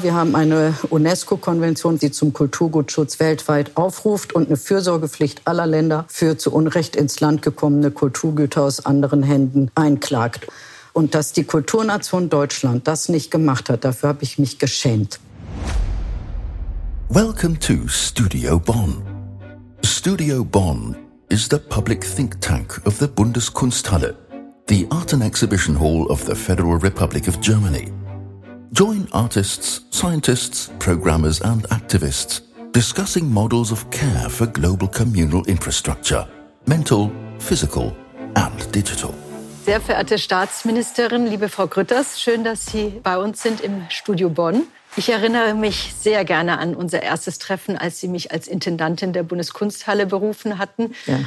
Wir 0.00 0.14
haben 0.14 0.36
eine 0.36 0.74
UNESCO-Konvention, 0.90 1.98
die 1.98 2.12
zum 2.12 2.32
Kulturgutschutz 2.32 3.18
weltweit 3.18 3.76
aufruft 3.76 4.32
und 4.32 4.46
eine 4.46 4.56
Fürsorgepflicht 4.56 5.42
aller 5.44 5.66
Länder 5.66 6.04
für 6.06 6.38
zu 6.38 6.52
Unrecht 6.52 6.94
ins 6.94 7.18
Land 7.18 7.42
gekommene 7.42 7.90
Kulturgüter 7.90 8.62
aus 8.62 8.86
anderen 8.86 9.24
Händen 9.24 9.72
einklagt. 9.74 10.46
Und 10.92 11.16
dass 11.16 11.32
die 11.32 11.42
Kulturnation 11.42 12.28
Deutschland 12.28 12.86
das 12.86 13.08
nicht 13.08 13.32
gemacht 13.32 13.70
hat, 13.70 13.84
dafür 13.84 14.10
habe 14.10 14.22
ich 14.22 14.38
mich 14.38 14.60
geschämt. 14.60 15.18
Welcome 17.08 17.58
to 17.58 17.88
Studio 17.88 18.60
Bonn. 18.60 19.02
Studio 19.84 20.44
Bonn 20.44 20.94
is 21.28 21.48
the 21.50 21.58
public 21.58 22.04
think 22.04 22.40
tank 22.40 22.80
of 22.86 22.98
the 23.00 23.08
Bundeskunsthalle, 23.08 24.14
the 24.68 24.86
art 24.90 25.12
and 25.12 25.24
exhibition 25.24 25.80
hall 25.80 26.06
of 26.08 26.22
the 26.24 26.36
Federal 26.36 26.78
Republic 26.78 27.26
of 27.26 27.40
Germany. 27.40 27.90
Join 28.72 29.08
artists, 29.12 29.82
scientists, 29.90 30.70
programmers, 30.78 31.40
and 31.40 31.66
activists 31.70 32.42
discussing 32.72 33.32
models 33.32 33.72
of 33.72 33.88
care 33.90 34.28
for 34.28 34.46
global 34.46 34.86
communal 34.88 35.42
infrastructure, 35.46 36.28
mental, 36.66 37.10
physical, 37.38 37.96
and 38.36 38.72
digital. 38.74 39.14
Sehr 39.64 39.80
verehrte 39.80 40.18
Staatsministerin, 40.18 41.26
liebe 41.26 41.48
Frau 41.48 41.66
Grütters, 41.66 42.20
schön, 42.20 42.44
dass 42.44 42.66
Sie 42.66 43.00
bei 43.02 43.16
uns 43.16 43.42
sind 43.42 43.62
im 43.62 43.86
Studio 43.88 44.28
Bonn. 44.28 44.66
Ich 44.96 45.08
erinnere 45.08 45.54
mich 45.54 45.94
sehr 45.98 46.24
gerne 46.24 46.58
an 46.58 46.74
unser 46.74 47.02
erstes 47.02 47.38
Treffen, 47.38 47.78
als 47.78 48.00
Sie 48.00 48.08
mich 48.08 48.32
als 48.32 48.48
Intendantin 48.48 49.14
der 49.14 49.22
Bundeskunsthalle 49.22 50.06
berufen 50.06 50.58
hatten. 50.58 50.94
Ja. 51.06 51.20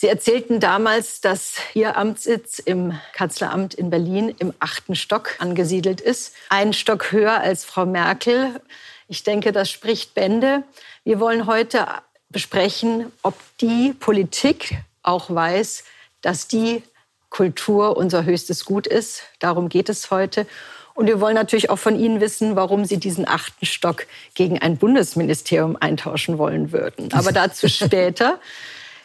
Sie 0.00 0.06
erzählten 0.06 0.60
damals, 0.60 1.20
dass 1.20 1.54
Ihr 1.74 1.96
Amtssitz 1.96 2.60
im 2.60 2.96
Kanzleramt 3.14 3.74
in 3.74 3.90
Berlin 3.90 4.32
im 4.38 4.54
achten 4.60 4.94
Stock 4.94 5.34
angesiedelt 5.40 6.00
ist. 6.00 6.36
Einen 6.50 6.72
Stock 6.72 7.10
höher 7.10 7.40
als 7.40 7.64
Frau 7.64 7.84
Merkel. 7.84 8.60
Ich 9.08 9.24
denke, 9.24 9.50
das 9.50 9.68
spricht 9.68 10.14
Bände. 10.14 10.62
Wir 11.02 11.18
wollen 11.18 11.48
heute 11.48 11.84
besprechen, 12.28 13.10
ob 13.24 13.34
die 13.60 13.92
Politik 13.92 14.78
auch 15.02 15.34
weiß, 15.34 15.82
dass 16.22 16.46
die 16.46 16.84
Kultur 17.28 17.96
unser 17.96 18.24
höchstes 18.24 18.64
Gut 18.64 18.86
ist. 18.86 19.24
Darum 19.40 19.68
geht 19.68 19.88
es 19.88 20.12
heute. 20.12 20.46
Und 20.94 21.08
wir 21.08 21.20
wollen 21.20 21.34
natürlich 21.34 21.70
auch 21.70 21.78
von 21.80 21.98
Ihnen 21.98 22.20
wissen, 22.20 22.54
warum 22.54 22.84
Sie 22.84 22.98
diesen 22.98 23.26
achten 23.26 23.66
Stock 23.66 24.06
gegen 24.34 24.60
ein 24.60 24.76
Bundesministerium 24.76 25.76
eintauschen 25.80 26.38
wollen 26.38 26.70
würden. 26.70 27.12
Aber 27.14 27.32
dazu 27.32 27.68
später. 27.68 28.38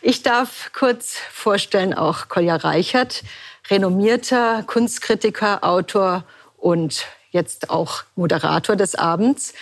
Ich 0.06 0.22
darf 0.22 0.72
kurz 0.74 1.16
vorstellen, 1.32 1.94
auch 1.94 2.28
Kolja 2.28 2.58
Reichert, 2.58 3.24
renommierter 3.70 4.64
Kunstkritiker, 4.68 5.64
Autor 5.64 6.26
und 6.58 7.06
jetzt 7.32 7.70
auch 7.70 8.04
Moderator 8.18 8.76
des 8.76 8.96
Abends. 8.96 9.54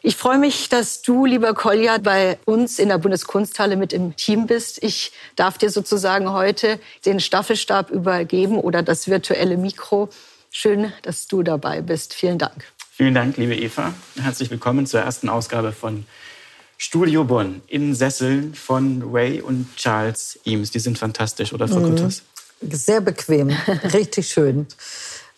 Ich 0.00 0.16
freue 0.16 0.38
mich, 0.38 0.70
dass 0.70 1.02
du, 1.02 1.26
lieber 1.26 1.52
Kolja, 1.52 1.98
bei 1.98 2.38
uns 2.46 2.78
in 2.78 2.88
der 2.88 2.96
Bundeskunsthalle 2.96 3.76
mit 3.76 3.92
im 3.92 4.16
Team 4.16 4.46
bist. 4.46 4.82
Ich 4.82 5.12
darf 5.36 5.58
dir 5.58 5.68
sozusagen 5.68 6.32
heute 6.32 6.80
den 7.04 7.20
Staffelstab 7.20 7.90
übergeben 7.90 8.58
oder 8.58 8.82
das 8.82 9.08
virtuelle 9.08 9.58
Mikro. 9.58 10.08
Schön, 10.50 10.94
dass 11.02 11.26
du 11.26 11.42
dabei 11.42 11.82
bist. 11.82 12.14
Vielen 12.14 12.38
Dank. 12.38 12.64
Vielen 12.92 13.12
Dank, 13.12 13.36
liebe 13.36 13.54
Eva. 13.54 13.92
Herzlich 14.18 14.50
willkommen 14.50 14.86
zur 14.86 15.00
ersten 15.00 15.28
Ausgabe 15.28 15.72
von 15.72 16.06
Studio 16.84 17.22
Bonn 17.22 17.62
in 17.68 17.94
Sesseln 17.94 18.56
von 18.56 19.04
Ray 19.12 19.40
und 19.40 19.68
Charles 19.76 20.36
Eames. 20.44 20.72
Die 20.72 20.80
sind 20.80 20.98
fantastisch, 20.98 21.52
oder 21.52 21.68
Frau 21.68 21.78
mhm. 21.78 21.90
Kutters? 21.90 22.22
Sehr 22.60 23.00
bequem, 23.00 23.50
richtig 23.92 24.26
schön. 24.26 24.66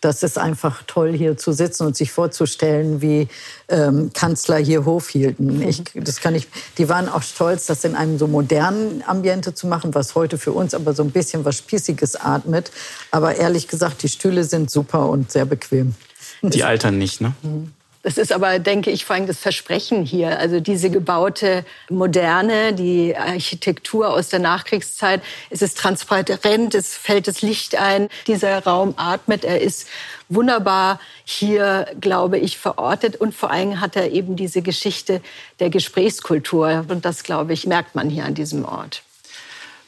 Das 0.01 0.23
ist 0.23 0.39
einfach 0.39 0.85
toll, 0.87 1.13
hier 1.13 1.37
zu 1.37 1.53
sitzen 1.53 1.87
und 1.87 1.99
sich 1.99 2.13
vorzustellen, 2.13 3.03
wie 3.03 3.29
ähm, 3.69 4.11
Kanzler 4.15 4.57
hier 4.57 4.87
Hof 4.87 5.11
hielten. 5.11 5.61
Ich, 5.61 5.83
das 5.95 6.23
kann 6.23 6.35
ich, 6.35 6.49
die 6.79 6.89
waren 6.89 7.11
auch 7.11 7.23
stolz, 7.23 7.67
das 7.67 7.85
in 7.85 7.95
einem 7.95 8.19
so 8.19 8.27
modernen 8.27 9.05
Ambiente 9.07 9.53
zu 9.53 9.67
machen, 9.67 9.95
was 9.95 10.15
heute 10.15 10.39
für 10.39 10.53
uns 10.53 10.73
aber 10.73 10.95
so 10.95 11.03
ein 11.03 11.11
bisschen 11.11 11.45
was 11.45 11.59
Spießiges 11.59 12.17
atmet. 12.17 12.71
Aber 13.11 13.37
ehrlich 13.37 13.69
gesagt, 13.69 14.03
die 14.03 14.09
Stühle 14.09 14.45
sind 14.45 14.71
super 14.71 15.11
und 15.11 15.31
sehr 15.31 15.45
bequem. 15.45 15.95
Die 16.41 16.65
altern 16.65 16.97
nicht, 16.97 17.21
ne? 17.21 17.35
Mhm. 17.43 17.75
Das 18.05 18.19
ist 18.19 18.33
aber, 18.33 18.59
denke 18.59 18.91
ich, 18.91 19.07
vor 19.07 19.17
allem 19.17 19.27
das 19.27 19.39
Versprechen 19.39 20.05
hier. 20.05 20.39
Also 20.39 20.61
diese 20.61 20.91
gebaute 20.91 21.65
Moderne, 21.89 22.75
die 22.75 23.17
Architektur 23.17 24.13
aus 24.13 24.29
der 24.29 24.41
Nachkriegszeit. 24.41 25.23
Es 25.49 25.63
ist 25.63 25.79
transparent, 25.79 26.75
es 26.75 26.95
fällt 26.95 27.29
das 27.29 27.41
Licht 27.41 27.77
ein. 27.77 28.11
Dieser 28.27 28.63
Raum 28.63 28.93
atmet, 28.99 29.45
er 29.45 29.63
ist 29.63 29.89
wunderbar 30.29 31.01
hier, 31.25 31.87
glaube 31.99 32.39
ich, 32.39 32.59
verortet. 32.59 33.17
Und 33.17 33.35
vor 33.35 33.51
allem 33.51 33.81
hat 33.81 33.97
er 33.97 34.13
eben 34.13 34.37
diese 34.37 34.61
Geschichte 34.61 35.23
der 35.59 35.71
Gesprächskultur. 35.71 36.85
Und 36.87 37.07
das, 37.07 37.23
glaube 37.23 37.55
ich, 37.55 37.67
merkt 37.67 37.95
man 37.95 38.11
hier 38.11 38.27
an 38.27 38.35
diesem 38.35 38.67
Ort. 38.67 39.03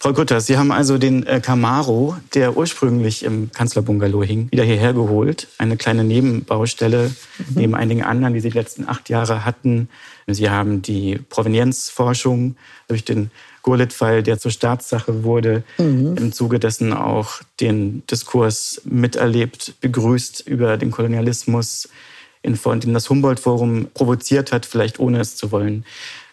Frau 0.06 0.12
Gutters, 0.12 0.47
Sie 0.47 0.56
haben 0.56 0.71
also 0.71 0.99
den 0.99 1.27
äh, 1.27 1.41
Camaro, 1.41 2.17
der 2.33 2.56
ursprünglich 2.56 3.25
im 3.25 3.50
Kanzlerbungalow 3.50 4.22
hing, 4.22 4.47
wieder 4.53 4.62
hierher 4.62 4.93
geholt. 4.93 5.49
Eine 5.59 5.77
kleine 5.77 6.05
Nebenbaustelle 6.05 7.09
mhm. 7.09 7.44
neben 7.56 7.75
einigen 7.75 8.05
anderen, 8.05 8.33
die 8.33 8.39
Sie 8.39 8.50
die 8.50 8.56
letzten 8.56 8.89
acht 8.89 9.09
Jahre 9.09 9.45
hatten. 9.45 9.89
Sie 10.28 10.49
haben 10.49 10.81
die 10.81 11.19
Provenienzforschung 11.28 12.55
durch 12.87 13.05
den 13.05 13.33
Gurlitt-Fall, 13.62 14.22
der 14.22 14.39
zur 14.39 14.53
Staatssache 14.53 15.25
wurde, 15.25 15.65
mhm. 15.77 16.16
im 16.16 16.33
Zuge 16.33 16.61
dessen 16.61 16.93
auch 16.93 17.41
den 17.59 18.06
Diskurs 18.06 18.83
miterlebt, 18.84 19.75
begrüßt 19.81 20.47
über 20.47 20.77
den 20.77 20.93
Kolonialismus, 20.93 21.89
in 22.43 22.56
den 22.62 22.95
das 22.95 23.11
Humboldt-Forum 23.11 23.89
provoziert 23.93 24.53
hat, 24.53 24.66
vielleicht 24.66 25.00
ohne 25.00 25.19
es 25.19 25.34
zu 25.34 25.50
wollen. 25.50 25.84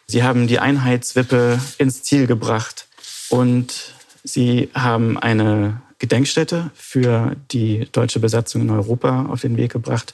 Sie 0.05 0.21
haben 0.21 0.45
die 0.45 0.59
Einheitswippe 0.59 1.59
ins 1.79 2.03
Ziel 2.03 2.27
gebracht 2.27 2.85
und 3.33 3.95
sie 4.23 4.69
haben 4.75 5.17
eine 5.17 5.81
Gedenkstätte 5.97 6.69
für 6.75 7.35
die 7.51 7.87
deutsche 7.91 8.19
Besatzung 8.19 8.61
in 8.61 8.69
Europa 8.69 9.25
auf 9.25 9.41
den 9.41 9.57
Weg 9.57 9.71
gebracht. 9.71 10.13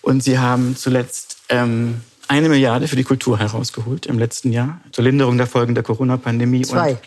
Und 0.00 0.22
sie 0.22 0.38
haben 0.38 0.74
zuletzt 0.74 1.36
ähm, 1.50 2.00
eine 2.26 2.48
Milliarde 2.48 2.88
für 2.88 2.96
die 2.96 3.04
Kultur 3.04 3.38
herausgeholt 3.38 4.06
im 4.06 4.18
letzten 4.18 4.52
Jahr 4.52 4.80
zur 4.90 5.04
Linderung 5.04 5.36
der 5.36 5.46
Folgen 5.46 5.74
der 5.74 5.84
Corona-Pandemie. 5.84 6.62
Zwei. 6.62 6.92
Und 6.92 6.98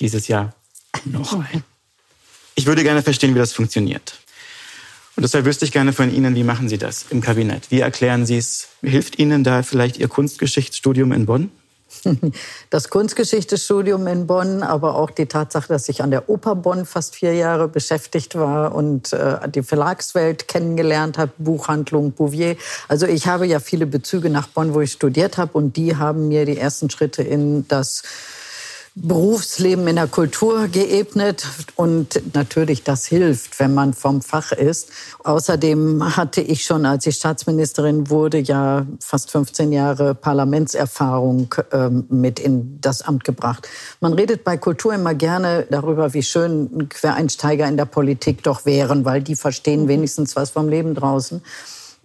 dieses 0.00 0.28
Jahr 0.28 0.52
noch 1.06 1.32
ein. 1.52 1.64
Ich 2.54 2.66
würde 2.66 2.82
gerne 2.82 3.02
verstehen, 3.02 3.34
wie 3.34 3.38
das 3.38 3.54
funktioniert. 3.54 4.18
Und 5.16 5.22
deshalb 5.22 5.46
wüsste 5.46 5.64
ich 5.64 5.72
gerne 5.72 5.94
von 5.94 6.14
Ihnen, 6.14 6.34
wie 6.34 6.44
machen 6.44 6.68
Sie 6.68 6.76
das 6.76 7.06
im 7.08 7.22
Kabinett? 7.22 7.70
Wie 7.70 7.80
erklären 7.80 8.26
Sie 8.26 8.36
es? 8.36 8.68
Hilft 8.82 9.18
Ihnen 9.18 9.44
da 9.44 9.62
vielleicht 9.62 9.96
Ihr 9.96 10.08
Kunstgeschichtsstudium 10.08 11.12
in 11.12 11.24
Bonn? 11.24 11.50
Das 12.70 12.90
Kunstgeschichtestudium 12.90 14.06
in 14.06 14.26
Bonn, 14.26 14.62
aber 14.62 14.96
auch 14.96 15.10
die 15.10 15.26
Tatsache, 15.26 15.68
dass 15.68 15.88
ich 15.88 16.02
an 16.02 16.10
der 16.10 16.28
Oper 16.28 16.54
Bonn 16.54 16.86
fast 16.86 17.14
vier 17.16 17.34
Jahre 17.34 17.68
beschäftigt 17.68 18.34
war 18.34 18.74
und 18.74 19.12
äh, 19.12 19.48
die 19.48 19.62
Verlagswelt 19.62 20.48
kennengelernt 20.48 21.18
habe, 21.18 21.32
Buchhandlung, 21.38 22.12
Bouvier. 22.12 22.56
Also 22.88 23.06
ich 23.06 23.26
habe 23.26 23.46
ja 23.46 23.60
viele 23.60 23.86
Bezüge 23.86 24.30
nach 24.30 24.48
Bonn, 24.48 24.74
wo 24.74 24.80
ich 24.80 24.92
studiert 24.92 25.38
habe 25.38 25.52
und 25.52 25.76
die 25.76 25.96
haben 25.96 26.28
mir 26.28 26.44
die 26.44 26.58
ersten 26.58 26.90
Schritte 26.90 27.22
in 27.22 27.66
das 27.68 28.02
Berufsleben 29.00 29.86
in 29.86 29.96
der 29.96 30.08
Kultur 30.08 30.68
geebnet 30.68 31.46
und 31.76 32.34
natürlich 32.34 32.82
das 32.82 33.06
hilft, 33.06 33.60
wenn 33.60 33.72
man 33.72 33.94
vom 33.94 34.22
Fach 34.22 34.50
ist. 34.50 34.90
Außerdem 35.22 36.16
hatte 36.16 36.40
ich 36.40 36.64
schon, 36.64 36.84
als 36.84 37.06
ich 37.06 37.16
Staatsministerin 37.16 38.10
wurde, 38.10 38.38
ja 38.38 38.86
fast 39.00 39.30
15 39.30 39.72
Jahre 39.72 40.14
Parlamentserfahrung 40.14 41.54
ähm, 41.72 42.06
mit 42.08 42.40
in 42.40 42.80
das 42.80 43.02
Amt 43.02 43.24
gebracht. 43.24 43.68
Man 44.00 44.14
redet 44.14 44.42
bei 44.42 44.56
Kultur 44.56 44.94
immer 44.94 45.14
gerne 45.14 45.66
darüber, 45.70 46.12
wie 46.14 46.22
schön 46.22 46.88
Quereinsteiger 46.88 47.68
in 47.68 47.76
der 47.76 47.84
Politik 47.84 48.42
doch 48.42 48.66
wären, 48.66 49.04
weil 49.04 49.22
die 49.22 49.36
verstehen 49.36 49.86
wenigstens 49.86 50.34
was 50.34 50.50
vom 50.50 50.68
Leben 50.68 50.94
draußen. 50.94 51.40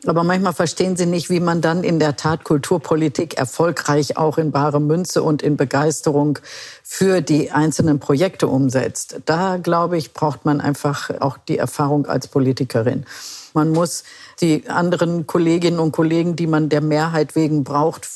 Aber 0.05 0.23
manchmal 0.23 0.53
verstehen 0.53 0.97
sie 0.97 1.05
nicht, 1.05 1.29
wie 1.29 1.39
man 1.39 1.61
dann 1.61 1.83
in 1.83 1.97
der 1.97 2.17
Tat 2.17 2.43
Kulturpolitik 2.43 3.37
erfolgreich 3.37 4.17
auch 4.17 4.37
in 4.37 4.51
bare 4.51 4.81
Münze 4.81 5.23
und 5.23 5.41
in 5.41 5.55
Begeisterung 5.55 6.39
für 6.83 7.21
die 7.21 7.51
einzelnen 7.51 7.99
Projekte 7.99 8.47
umsetzt. 8.47 9.21
Da, 9.25 9.57
glaube 9.57 9.97
ich, 9.97 10.13
braucht 10.13 10.43
man 10.43 10.59
einfach 10.59 11.09
auch 11.21 11.37
die 11.37 11.57
Erfahrung 11.57 12.05
als 12.05 12.27
Politikerin. 12.27 13.05
Man 13.53 13.71
muss 13.71 14.03
die 14.41 14.67
anderen 14.67 15.25
Kolleginnen 15.25 15.79
und 15.79 15.91
Kollegen, 15.91 16.35
die 16.35 16.47
man 16.47 16.69
der 16.69 16.81
Mehrheit 16.81 17.35
wegen 17.35 17.63
braucht, 17.63 18.09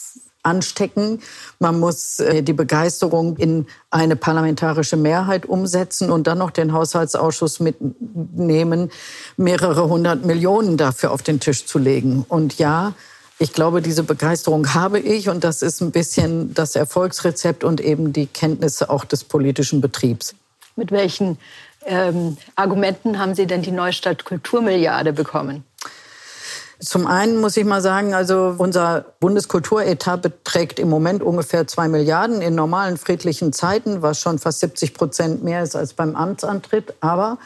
anstecken. 0.48 1.20
Man 1.60 1.80
muss 1.80 2.20
äh, 2.20 2.42
die 2.42 2.54
Begeisterung 2.54 3.38
in 3.38 3.68
eine 3.92 4.16
parlamentarische 4.16 4.98
Mehrheit 4.98 5.46
umsetzen 5.46 6.10
und 6.10 6.26
dann 6.26 6.38
noch 6.40 6.52
den 6.52 6.74
Haushaltsausschuss 6.74 7.60
mitnehmen, 7.60 8.90
mehrere 9.36 9.88
hundert 9.90 10.26
Millionen 10.26 10.78
dafür 10.78 11.12
auf 11.12 11.22
den 11.22 11.40
Tisch 11.40 11.66
zu 11.66 11.78
legen. 11.78 12.26
Und 12.28 12.58
ja, 12.58 12.94
ich 13.40 13.54
glaube, 13.54 13.82
diese 13.82 14.04
Begeisterung 14.04 14.74
habe 14.74 15.00
ich 15.00 15.30
und 15.30 15.44
das 15.44 15.62
ist 15.62 15.82
ein 15.82 15.92
bisschen 15.92 16.54
das 16.56 16.76
Erfolgsrezept 16.76 17.64
und 17.64 17.80
eben 17.82 18.12
die 18.12 18.26
Kenntnisse 18.26 18.90
auch 18.90 19.06
des 19.06 19.24
politischen 19.24 19.80
Betriebs. 19.80 20.34
Mit 20.76 20.92
welchen 20.92 21.38
ähm, 21.86 22.38
Argumenten 22.56 23.20
haben 23.20 23.36
Sie 23.36 23.46
denn 23.46 23.62
die 23.62 23.72
Neustadt 23.72 24.26
Kulturmilliarde 24.26 25.14
bekommen? 25.14 25.64
Zum 26.80 27.08
einen 27.08 27.42
muss 27.42 27.58
ich 27.58 27.66
mal 27.66 27.82
sagen, 27.82 28.14
also 28.14 28.54
unser 28.58 29.06
Bundeskulturetat 29.20 30.22
beträgt 30.22 30.78
im 30.78 30.90
Moment 30.90 31.24
ungefähr 31.24 31.66
zwei 31.66 31.88
Milliarden 31.88 32.42
in 32.42 32.54
normalen 32.54 32.98
friedlichen 32.98 33.52
Zeiten, 33.52 34.04
was 34.04 34.20
schon 34.20 34.38
fast 34.38 34.60
70 34.60 34.94
Prozent 34.94 35.44
mehr 35.44 35.64
ist 35.64 35.76
als 35.76 35.94
beim 35.94 36.16
Amtsantritt. 36.16 36.94
Aber 37.00 37.40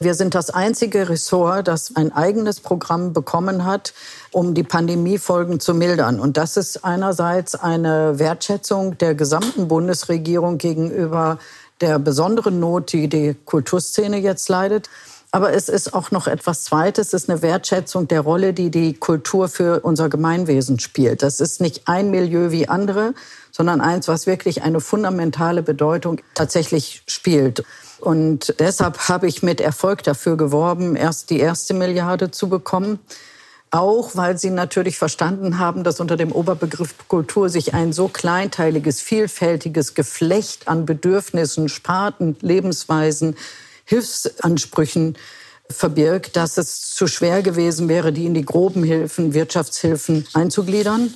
wir 0.00 0.14
sind 0.14 0.34
das 0.34 0.50
einzige 0.50 1.08
Ressort, 1.08 1.66
das 1.66 1.96
ein 1.96 2.12
eigenes 2.12 2.60
Programm 2.60 3.14
bekommen 3.14 3.64
hat, 3.64 3.94
um 4.32 4.52
die 4.52 4.64
Pandemiefolgen 4.64 5.60
zu 5.60 5.72
mildern. 5.72 6.20
Und 6.20 6.36
das 6.36 6.58
ist 6.58 6.84
einerseits 6.84 7.54
eine 7.54 8.18
Wertschätzung 8.18 8.98
der 8.98 9.14
gesamten 9.14 9.66
Bundesregierung 9.66 10.58
gegenüber 10.58 11.38
der 11.80 11.98
besonderen 11.98 12.60
Not, 12.60 12.92
die 12.92 13.08
die 13.08 13.34
Kulturszene 13.44 14.18
jetzt 14.18 14.48
leidet. 14.48 14.90
Aber 15.34 15.52
es 15.52 15.68
ist 15.68 15.94
auch 15.94 16.12
noch 16.12 16.28
etwas 16.28 16.62
Zweites, 16.62 17.08
es 17.08 17.24
ist 17.24 17.28
eine 17.28 17.42
Wertschätzung 17.42 18.06
der 18.06 18.20
Rolle, 18.20 18.52
die 18.52 18.70
die 18.70 18.94
Kultur 18.94 19.48
für 19.48 19.80
unser 19.80 20.08
Gemeinwesen 20.08 20.78
spielt. 20.78 21.24
Das 21.24 21.40
ist 21.40 21.60
nicht 21.60 21.88
ein 21.88 22.12
Milieu 22.12 22.52
wie 22.52 22.68
andere, 22.68 23.14
sondern 23.50 23.80
eins, 23.80 24.06
was 24.06 24.28
wirklich 24.28 24.62
eine 24.62 24.78
fundamentale 24.78 25.64
Bedeutung 25.64 26.20
tatsächlich 26.34 27.02
spielt. 27.08 27.64
Und 27.98 28.54
deshalb 28.60 29.08
habe 29.08 29.26
ich 29.26 29.42
mit 29.42 29.60
Erfolg 29.60 30.04
dafür 30.04 30.36
geworben, 30.36 30.94
erst 30.94 31.30
die 31.30 31.40
erste 31.40 31.74
Milliarde 31.74 32.30
zu 32.30 32.48
bekommen. 32.48 33.00
Auch 33.72 34.14
weil 34.14 34.38
sie 34.38 34.50
natürlich 34.50 34.98
verstanden 34.98 35.58
haben, 35.58 35.82
dass 35.82 35.98
unter 35.98 36.16
dem 36.16 36.30
Oberbegriff 36.30 36.94
Kultur 37.08 37.48
sich 37.48 37.74
ein 37.74 37.92
so 37.92 38.06
kleinteiliges, 38.06 39.00
vielfältiges 39.00 39.94
Geflecht 39.94 40.68
an 40.68 40.86
Bedürfnissen, 40.86 41.68
Sparten, 41.68 42.36
Lebensweisen, 42.40 43.34
Hilfsansprüchen 43.84 45.16
verbirgt, 45.70 46.36
dass 46.36 46.58
es 46.58 46.90
zu 46.90 47.06
schwer 47.06 47.42
gewesen 47.42 47.88
wäre, 47.88 48.12
die 48.12 48.26
in 48.26 48.34
die 48.34 48.44
groben 48.44 48.84
Hilfen, 48.84 49.34
Wirtschaftshilfen 49.34 50.26
einzugliedern. 50.34 51.12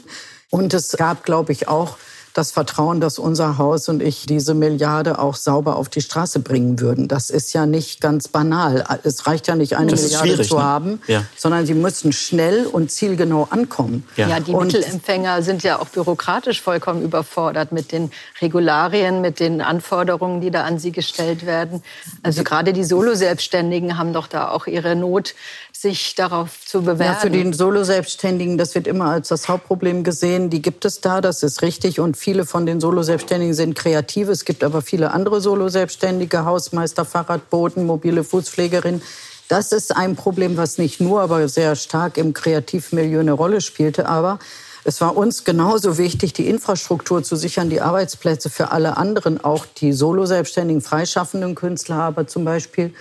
Und 0.50 0.73
es 0.73 0.93
gab, 0.93 1.25
glaube 1.25 1.53
ich, 1.53 1.69
auch 1.69 1.99
das 2.34 2.52
Vertrauen, 2.52 3.00
dass 3.00 3.19
unser 3.19 3.58
Haus 3.58 3.88
und 3.88 4.02
ich 4.02 4.26
diese 4.26 4.54
Milliarde 4.54 5.19
auch 5.19 5.34
sauber 5.34 5.76
auf 5.76 5.88
die 5.88 6.00
Straße 6.00 6.40
bringen 6.40 6.80
würden. 6.80 7.08
Das 7.08 7.30
ist 7.30 7.52
ja 7.52 7.66
nicht 7.66 8.00
ganz 8.00 8.28
banal. 8.28 8.84
Es 9.02 9.26
reicht 9.26 9.48
ja 9.48 9.56
nicht, 9.56 9.76
eine 9.76 9.90
das 9.90 10.02
Milliarde 10.02 10.42
zu 10.42 10.56
ne? 10.56 10.62
haben, 10.62 11.00
ja. 11.06 11.25
sondern 11.36 11.66
sie 11.66 11.75
müssen 11.75 12.12
schnell 12.12 12.66
und 12.66 12.90
zielgenau 12.90 13.48
ankommen. 13.50 14.06
Ja, 14.16 14.28
ja 14.28 14.40
die 14.40 14.52
und 14.52 14.72
Mittelempfänger 14.72 15.42
sind 15.42 15.62
ja 15.62 15.80
auch 15.80 15.88
bürokratisch 15.88 16.62
vollkommen 16.62 17.02
überfordert 17.02 17.72
mit 17.72 17.92
den 17.92 18.10
Regularien, 18.40 19.20
mit 19.20 19.40
den 19.40 19.60
Anforderungen, 19.60 20.40
die 20.40 20.50
da 20.50 20.64
an 20.64 20.78
sie 20.78 20.92
gestellt 20.92 21.46
werden. 21.46 21.82
Also 22.22 22.44
gerade 22.44 22.72
die 22.72 22.84
Solo-Selbstständigen 22.84 23.98
haben 23.98 24.12
doch 24.12 24.26
da 24.26 24.50
auch 24.50 24.66
ihre 24.66 24.96
Not 24.96 25.34
sich 25.72 26.14
darauf 26.16 26.64
zu 26.66 26.82
bewerben. 26.82 27.04
Ja, 27.04 27.14
für 27.14 27.30
die 27.30 27.52
Solo-Selbstständigen, 27.52 28.58
das 28.58 28.75
wird 28.75 28.86
immer 28.86 29.06
als 29.06 29.28
das 29.28 29.48
Hauptproblem 29.48 30.02
gesehen. 30.02 30.50
Die 30.50 30.60
gibt 30.60 30.84
es 30.84 31.00
da, 31.00 31.20
das 31.20 31.42
ist 31.42 31.62
richtig. 31.62 32.00
Und 32.00 32.16
viele 32.28 32.44
von 32.44 32.66
den 32.66 32.78
Solo-Selbstständigen 32.78 33.54
sind 33.54 33.75
kreative. 33.75 34.32
Es 34.32 34.44
gibt 34.44 34.62
aber 34.62 34.82
viele 34.82 35.12
andere 35.12 35.40
Solo-Selbstständige, 35.40 36.44
Hausmeister, 36.44 37.06
Fahrradboten, 37.06 37.86
mobile 37.86 38.22
Fußpflegerin. 38.22 39.00
Das 39.48 39.72
ist 39.72 39.96
ein 39.96 40.14
Problem, 40.14 40.58
was 40.58 40.76
nicht 40.76 41.00
nur, 41.00 41.22
aber 41.22 41.48
sehr 41.48 41.75
stark 41.75 42.19
im 42.19 42.34
Kreativmilieu 42.34 43.20
eine 43.20 43.32
Rolle 43.32 43.62
spielte. 43.62 44.06
Aber 44.10 44.40
es 44.84 45.00
war 45.00 45.16
uns 45.16 45.44
genauso 45.44 45.96
wichtig, 45.96 46.34
die 46.34 46.50
Infrastruktur 46.50 47.22
zu 47.22 47.34
sichern, 47.34 47.70
die 47.70 47.80
Arbeitsplätze 47.80 48.50
für 48.50 48.72
alle 48.72 48.98
anderen, 48.98 49.42
auch 49.42 49.64
die 49.64 49.94
Solo-Selbstständigen, 49.94 50.82
freischaffenden 50.82 51.54
Künstler, 51.54 51.96
aber 51.96 52.26
zum 52.26 52.44
Beispiel 52.44 52.92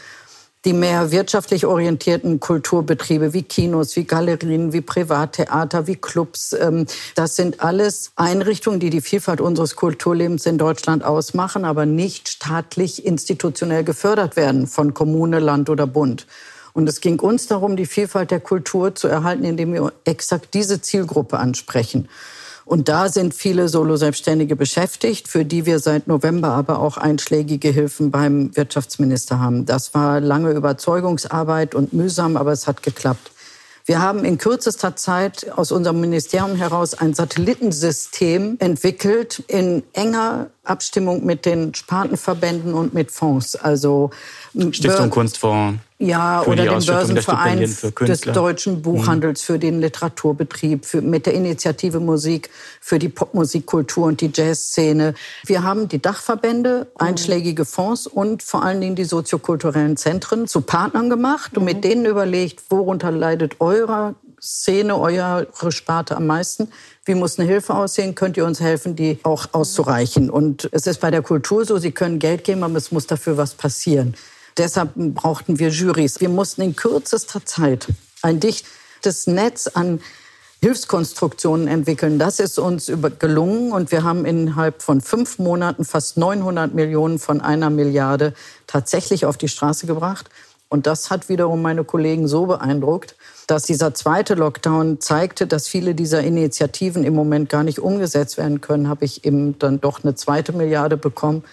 die 0.66 0.74
mehr 0.74 1.12
wirtschaftlich 1.12 1.66
orientierten 1.66 2.40
Kulturbetriebe 2.40 3.34
wie 3.34 3.44
Kinos, 3.44 3.96
wie 3.96 4.04
Galerien, 4.04 4.74
wie 4.74 4.82
Privattheater, 4.82 5.88
wie 5.88 5.96
Clubs. 5.96 6.54
Ähm, 6.54 6.86
das 7.16 7.36
sind 7.36 7.62
alles 7.62 8.12
Einrichtungen, 8.16 8.80
die 8.80 8.90
die 8.90 9.02
Vielfalt 9.02 9.40
unseres 9.40 9.76
Kulturlebens 9.76 10.46
in 10.46 10.58
Deutschland 10.58 11.04
ausmachen, 11.04 11.64
aber 11.64 11.86
nicht 11.86 12.28
staatlich 12.30 13.06
institutionell 13.06 13.84
gefördert 13.84 14.36
werden 14.36 14.68
von 14.68 14.94
Kommune, 14.94 15.40
Land 15.40 15.70
oder 15.70 15.88
Bund. 15.88 16.28
Und 16.74 16.88
es 16.88 17.02
ging 17.02 17.20
uns 17.20 17.48
darum, 17.48 17.76
die 17.76 17.88
Vielfalt 17.88 18.30
der 18.30 18.40
Kultur 18.40 18.94
zu 18.94 19.08
erhalten, 19.08 19.44
indem 19.44 19.74
wir 19.74 19.94
exakt 20.06 20.54
diese 20.54 20.82
Zielgruppe 20.82 21.40
ansprechen. 21.40 22.08
Und 22.68 22.90
da 22.90 23.08
sind 23.08 23.34
viele 23.34 23.70
Solo-Selbstständige 23.70 24.58
beschäftigt, 24.58 25.30
für 25.30 25.46
die 25.46 25.66
wir 25.66 25.80
seit 25.80 26.08
November 26.08 26.50
aber 26.50 26.80
auch 26.80 26.98
einschlägige 26.98 27.70
Hilfen 27.70 28.12
beim 28.12 28.54
Wirtschaftsminister 28.58 29.40
haben. 29.40 29.66
Das 29.66 29.94
war 29.94 30.20
lange 30.20 30.52
Überzeugungsarbeit 30.52 31.76
und 31.76 31.94
mühsam, 31.94 32.36
aber 32.36 32.52
es 32.52 32.68
hat 32.68 32.84
geklappt. 32.84 33.32
Wir 33.86 34.02
haben 34.02 34.26
in 34.26 34.38
kürzester 34.38 34.98
Zeit 34.98 35.50
aus 35.56 35.72
unserem 35.72 36.02
Ministerium 36.02 36.58
heraus 36.58 36.94
ein 36.94 37.14
Satellitensystem 37.14 38.58
entwickelt 38.60 39.42
in 39.48 39.84
enger 39.94 40.50
Abstimmung 40.66 41.26
mit 41.26 41.46
den 41.46 41.74
Spartenverbänden 41.74 42.74
und 42.74 42.94
mit 42.94 43.12
Fonds. 43.12 43.56
Also 43.56 44.10
Stiftung 44.72 45.10
Kunstfonds. 45.10 45.80
Ja, 46.00 46.44
oder 46.44 46.64
dem 46.64 46.86
Börsenverein 46.86 47.60
des 47.60 48.22
deutschen 48.22 48.76
mhm. 48.76 48.82
Buchhandels 48.84 49.42
für 49.42 49.58
den 49.58 49.82
Literaturbetrieb, 49.82 50.86
für, 50.86 51.02
mit 51.02 51.26
der 51.26 51.34
Initiative 51.34 52.00
Musik 52.00 52.52
für 52.82 53.00
die 53.00 53.10
Popmusikkultur 53.10 54.06
und 54.06 54.22
die 54.22 54.30
Jazzszene. 54.32 55.16
Wir 55.46 55.64
haben 55.64 55.88
die 55.88 56.00
Dachverbände, 56.00 56.88
mhm. 56.94 57.08
einschlägige 57.08 57.66
Fonds 57.66 58.06
und 58.06 58.44
vor 58.44 58.64
allen 58.64 58.80
Dingen 58.80 58.96
die 58.96 59.06
soziokulturellen 59.06 59.98
Zentren 59.98 60.46
zu 60.46 60.62
Partnern 60.62 61.10
gemacht 61.10 61.58
und 61.58 61.64
mit 61.64 61.78
mhm. 61.78 61.82
denen 61.82 62.06
überlegt, 62.06 62.70
worunter 62.70 63.10
leidet 63.10 63.60
eure 63.60 64.14
Szene, 64.40 65.00
eure 65.00 65.48
Sparte 65.72 66.16
am 66.16 66.28
meisten? 66.28 66.70
Wie 67.06 67.16
muss 67.16 67.40
eine 67.40 67.48
Hilfe 67.48 67.74
aussehen? 67.74 68.14
Könnt 68.14 68.38
ihr 68.38 68.46
uns 68.46 68.60
helfen, 68.60 68.96
die 68.96 69.18
auch 69.24 69.48
auszureichen? 69.52 70.30
Und 70.30 70.70
es 70.72 70.86
ist 70.86 71.00
bei 71.00 71.10
der 71.10 71.24
Kultur 71.24 71.66
so, 71.66 71.80
Sie 71.80 71.92
können 71.92 72.20
Geld 72.20 72.44
geben, 72.44 72.64
aber 72.64 72.76
es 72.76 72.92
muss 72.92 73.08
dafür 73.08 73.38
was 73.38 73.56
passieren. 73.56 74.14
Deshalb 74.58 74.96
brauchten 74.96 75.60
wir 75.60 75.70
Jurys. 75.70 76.20
Wir 76.20 76.30
mussten 76.30 76.62
in 76.62 76.76
kürzester 76.76 77.46
Zeit 77.46 77.88
ein 78.24 78.40
dichtes 78.40 79.28
Netz 79.28 79.68
an 79.68 80.02
Hilfskonstruktionen 80.62 81.68
entwickeln. 81.68 82.18
Das 82.18 82.40
ist 82.40 82.58
uns 82.58 82.92
gelungen 83.20 83.72
und 83.72 83.92
wir 83.92 84.04
haben 84.04 84.26
innerhalb 84.26 84.82
von 84.82 85.02
fünf 85.02 85.38
Monaten 85.38 85.86
fast 85.86 86.18
900 86.18 86.74
Millionen 86.74 87.20
von 87.20 87.42
einer 87.42 87.70
Milliarde 87.70 88.34
tatsächlich 88.66 89.26
auf 89.28 89.38
die 89.38 89.48
Straße 89.48 89.86
gebracht. 89.86 90.30
Und 90.70 90.88
das 90.88 91.12
hat 91.12 91.30
wiederum 91.30 91.62
meine 91.62 91.84
Kollegen 91.84 92.28
so 92.28 92.48
beeindruckt, 92.48 93.16
dass 93.46 93.64
dieser 93.64 93.94
zweite 93.94 94.34
Lockdown 94.34 95.00
zeigte, 95.00 95.46
dass 95.46 95.68
viele 95.68 95.94
dieser 95.94 96.24
Initiativen 96.24 97.04
im 97.04 97.14
Moment 97.14 97.50
gar 97.50 97.64
nicht 97.64 97.80
umgesetzt 97.80 98.38
werden 98.38 98.60
können, 98.60 98.90
habe 98.90 99.06
ich 99.06 99.24
eben 99.24 99.58
dann 99.60 99.80
doch 99.80 100.04
eine 100.04 100.16
zweite 100.16 100.52
Milliarde 100.52 100.98
bekommen 100.98 101.44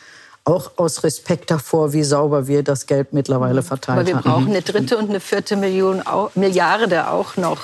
auch 0.45 0.73
aus 0.77 1.03
Respekt 1.05 1.51
davor, 1.51 1.93
wie 1.93 2.05
sauber 2.05 2.47
wir 2.47 2.63
das 2.63 2.87
Geld 2.87 3.13
mittlerweile 3.13 3.63
mhm. 3.63 3.67
verteilt 3.67 4.09
haben. 4.09 4.19
Aber 4.19 4.25
wir 4.25 4.31
brauchen 4.31 4.49
eine 4.49 4.63
dritte 4.63 4.99
und 4.99 5.09
eine 5.09 5.21
vierte 5.21 5.57
Million, 5.57 6.03
Milliarde 6.35 7.09
auch 7.09 7.37
noch. 7.37 7.63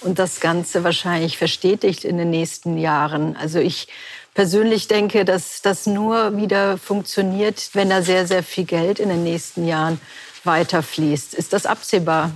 Und 0.00 0.18
das 0.18 0.40
Ganze 0.40 0.82
wahrscheinlich 0.82 1.38
verstetigt 1.38 2.04
in 2.04 2.16
den 2.16 2.30
nächsten 2.30 2.78
Jahren. 2.78 3.36
Also 3.36 3.58
ich 3.58 3.88
persönlich 4.34 4.88
denke, 4.88 5.24
dass 5.24 5.60
das 5.62 5.86
nur 5.86 6.36
wieder 6.36 6.78
funktioniert, 6.78 7.70
wenn 7.74 7.90
da 7.90 8.02
sehr, 8.02 8.26
sehr 8.26 8.42
viel 8.42 8.64
Geld 8.64 8.98
in 8.98 9.10
den 9.10 9.22
nächsten 9.22 9.66
Jahren 9.66 10.00
weiterfließt. 10.44 11.34
Ist 11.34 11.52
das 11.52 11.66
absehbar? 11.66 12.32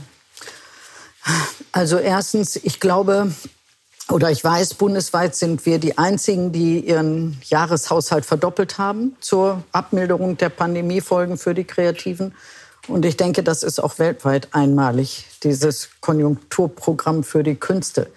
Also 1.72 1.98
erstens, 1.98 2.56
ich 2.56 2.78
glaube, 2.80 3.32
oder 4.10 4.30
ich 4.30 4.42
weiß, 4.44 4.74
bundesweit 4.74 5.34
sind 5.34 5.66
wir 5.66 5.78
die 5.78 5.98
Einzigen, 5.98 6.52
die 6.52 6.80
ihren 6.80 7.38
Jahreshaushalt 7.44 8.24
verdoppelt 8.24 8.78
haben 8.78 9.16
zur 9.20 9.64
Abmilderung 9.72 10.36
der 10.36 10.48
Pandemiefolgen 10.48 11.38
für 11.38 11.54
die 11.54 11.64
Kreativen. 11.64 12.32
Und 12.86 13.04
ich 13.04 13.16
denke, 13.16 13.42
das 13.42 13.64
ist 13.64 13.80
auch 13.82 13.98
weltweit 13.98 14.48
einmalig, 14.52 15.26
dieses 15.42 15.88
Konjunkturprogramm 16.00 17.24
für 17.24 17.42
die 17.42 17.56
Künste. 17.56 18.08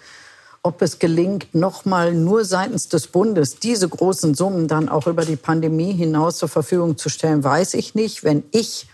Ob 0.62 0.80
es 0.82 1.00
gelingt, 1.00 1.54
nochmal 1.54 2.12
nur 2.12 2.44
seitens 2.44 2.88
des 2.88 3.08
Bundes 3.08 3.58
diese 3.58 3.88
großen 3.88 4.34
Summen 4.34 4.68
dann 4.68 4.88
auch 4.88 5.08
über 5.08 5.24
die 5.24 5.36
Pandemie 5.36 5.92
hinaus 5.92 6.36
zur 6.36 6.48
Verfügung 6.48 6.98
zu 6.98 7.08
stellen, 7.08 7.42
weiß 7.42 7.74
ich 7.74 7.96
nicht. 7.96 8.22
Wenn 8.22 8.44
ich 8.52 8.86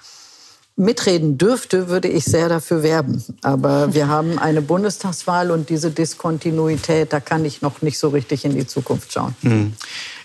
mitreden 0.77 1.39
dürfte, 1.39 1.89
würde 1.89 2.09
ich 2.09 2.25
sehr 2.25 2.49
dafür 2.49 2.83
werben. 2.83 3.25
Aber 3.43 3.95
wir 3.95 4.09
haben 4.09 4.39
eine 4.39 4.61
Bundestagswahl 4.61 5.51
und 5.51 5.71
diese 5.71 5.91
Diskontinuität, 5.91 7.13
da 7.13 7.21
kann 7.21 7.45
ich 7.47 7.63
noch 7.63 7.81
nicht 7.81 7.99
so 7.99 8.11
richtig 8.11 8.45
in 8.45 8.55
die 8.55 8.67
Zukunft 8.67 9.13
schauen. 9.13 9.35
Hm. 9.41 9.73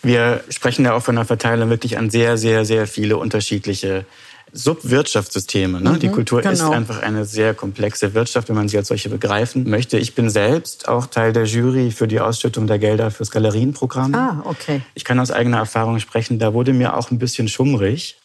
Wir 0.03 0.43
sprechen 0.49 0.83
ja 0.83 0.93
auch 0.93 1.03
von 1.03 1.15
der 1.15 1.25
Verteilung 1.25 1.69
wirklich 1.69 1.97
an 1.97 2.09
sehr, 2.09 2.37
sehr, 2.37 2.65
sehr 2.65 2.85
viele 2.85 3.17
unterschiedliche 3.17 4.05
Subwirtschaftssysteme. 4.53 5.79
Ne? 5.79 5.91
Mhm, 5.91 5.99
die 5.99 6.09
Kultur 6.09 6.41
genau. 6.41 6.53
ist 6.53 6.61
einfach 6.63 7.01
eine 7.01 7.25
sehr 7.25 7.53
komplexe 7.53 8.13
Wirtschaft, 8.13 8.49
wenn 8.49 8.55
man 8.55 8.67
sie 8.67 8.77
als 8.77 8.89
solche 8.89 9.09
begreifen 9.09 9.69
möchte. 9.69 9.97
Ich 9.97 10.15
bin 10.15 10.29
selbst 10.29 10.89
auch 10.89 11.05
Teil 11.05 11.31
der 11.31 11.45
Jury 11.45 11.91
für 11.91 12.07
die 12.07 12.19
Ausschüttung 12.19 12.67
der 12.67 12.79
Gelder 12.79 13.11
fürs 13.11 13.31
Galerienprogramm. 13.31 14.13
Ah, 14.13 14.41
okay. 14.45 14.81
Ich 14.93 15.05
kann 15.05 15.19
aus 15.19 15.31
eigener 15.31 15.57
Erfahrung 15.57 15.99
sprechen, 15.99 16.39
da 16.39 16.53
wurde 16.53 16.73
mir 16.73 16.97
auch 16.97 17.11
ein 17.11 17.19
bisschen 17.19 17.47
schummrig, 17.47 18.17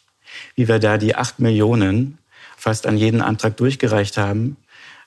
wie 0.55 0.67
wir 0.67 0.79
da 0.79 0.97
die 0.97 1.15
acht 1.15 1.39
Millionen 1.39 2.17
fast 2.57 2.87
an 2.87 2.97
jeden 2.97 3.21
Antrag 3.21 3.57
durchgereicht 3.57 4.17
haben. 4.17 4.57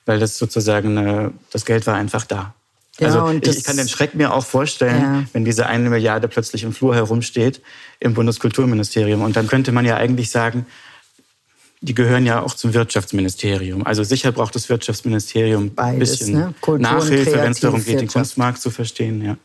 weil 0.05 0.19
das 0.19 0.37
sozusagen, 0.37 0.97
eine, 0.97 1.31
das 1.51 1.63
Geld 1.63 1.85
war 1.85 1.95
einfach 1.95 2.25
da. 2.25 2.55
Ja, 2.99 3.07
also 3.07 3.29
ich, 3.29 3.57
ich, 3.57 3.63
kann 3.63 3.77
den 3.77 3.87
Schreck 3.87 4.15
mir 4.15 4.33
auch 4.33 4.45
vorstellen, 4.45 5.01
ja. 5.01 5.23
wenn 5.33 5.45
diese 5.45 5.67
eine 5.67 5.89
Milliarde 5.89 6.27
plötzlich 6.27 6.63
im 6.63 6.73
Flur 6.73 6.95
herumsteht 6.95 7.61
im 7.99 8.13
Bundeskulturministerium. 8.13 9.21
Und 9.21 9.35
dann 9.35 9.47
könnte 9.47 9.71
man 9.71 9.85
ja 9.85 9.97
eigentlich 9.97 10.31
sagen, 10.31 10.65
die 11.81 11.95
gehören 11.95 12.25
ja 12.25 12.41
auch 12.41 12.53
zum 12.53 12.73
Wirtschaftsministerium. 12.73 13.85
Also 13.85 14.03
sicher 14.03 14.31
braucht 14.31 14.53
das 14.53 14.69
Wirtschaftsministerium 14.69 15.71
ein 15.77 15.97
bisschen 15.97 16.33
ne? 16.33 16.53
Nachhilfe, 16.77 17.33
wenn 17.33 17.51
es 17.51 17.59
darum 17.59 17.83
geht, 17.83 18.01
den 18.01 18.07
Kunstmarkt 18.07 18.61
zu 18.61 18.69
verstehen. 18.69 19.23
Ja. 19.23 19.37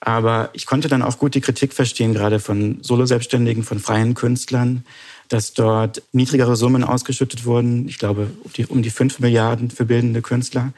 Aber 0.00 0.50
ich 0.52 0.66
konnte 0.66 0.88
dann 0.88 1.02
auch 1.02 1.18
gut 1.18 1.34
die 1.34 1.40
Kritik 1.40 1.72
verstehen, 1.72 2.14
gerade 2.14 2.38
von 2.38 2.78
Soloselbstständigen, 2.82 3.64
von 3.64 3.80
freien 3.80 4.14
Künstlern, 4.14 4.84
dass 5.28 5.52
dort 5.52 6.02
niedrigere 6.12 6.56
Summen 6.56 6.84
ausgeschüttet 6.84 7.44
wurden. 7.44 7.88
Ich 7.88 7.98
glaube, 7.98 8.30
um 8.44 8.52
die, 8.52 8.66
um 8.66 8.82
die 8.82 8.90
5 8.90 9.18
Milliarden 9.18 9.70
für 9.70 9.84
bildende 9.84 10.22
Künstler. 10.22 10.72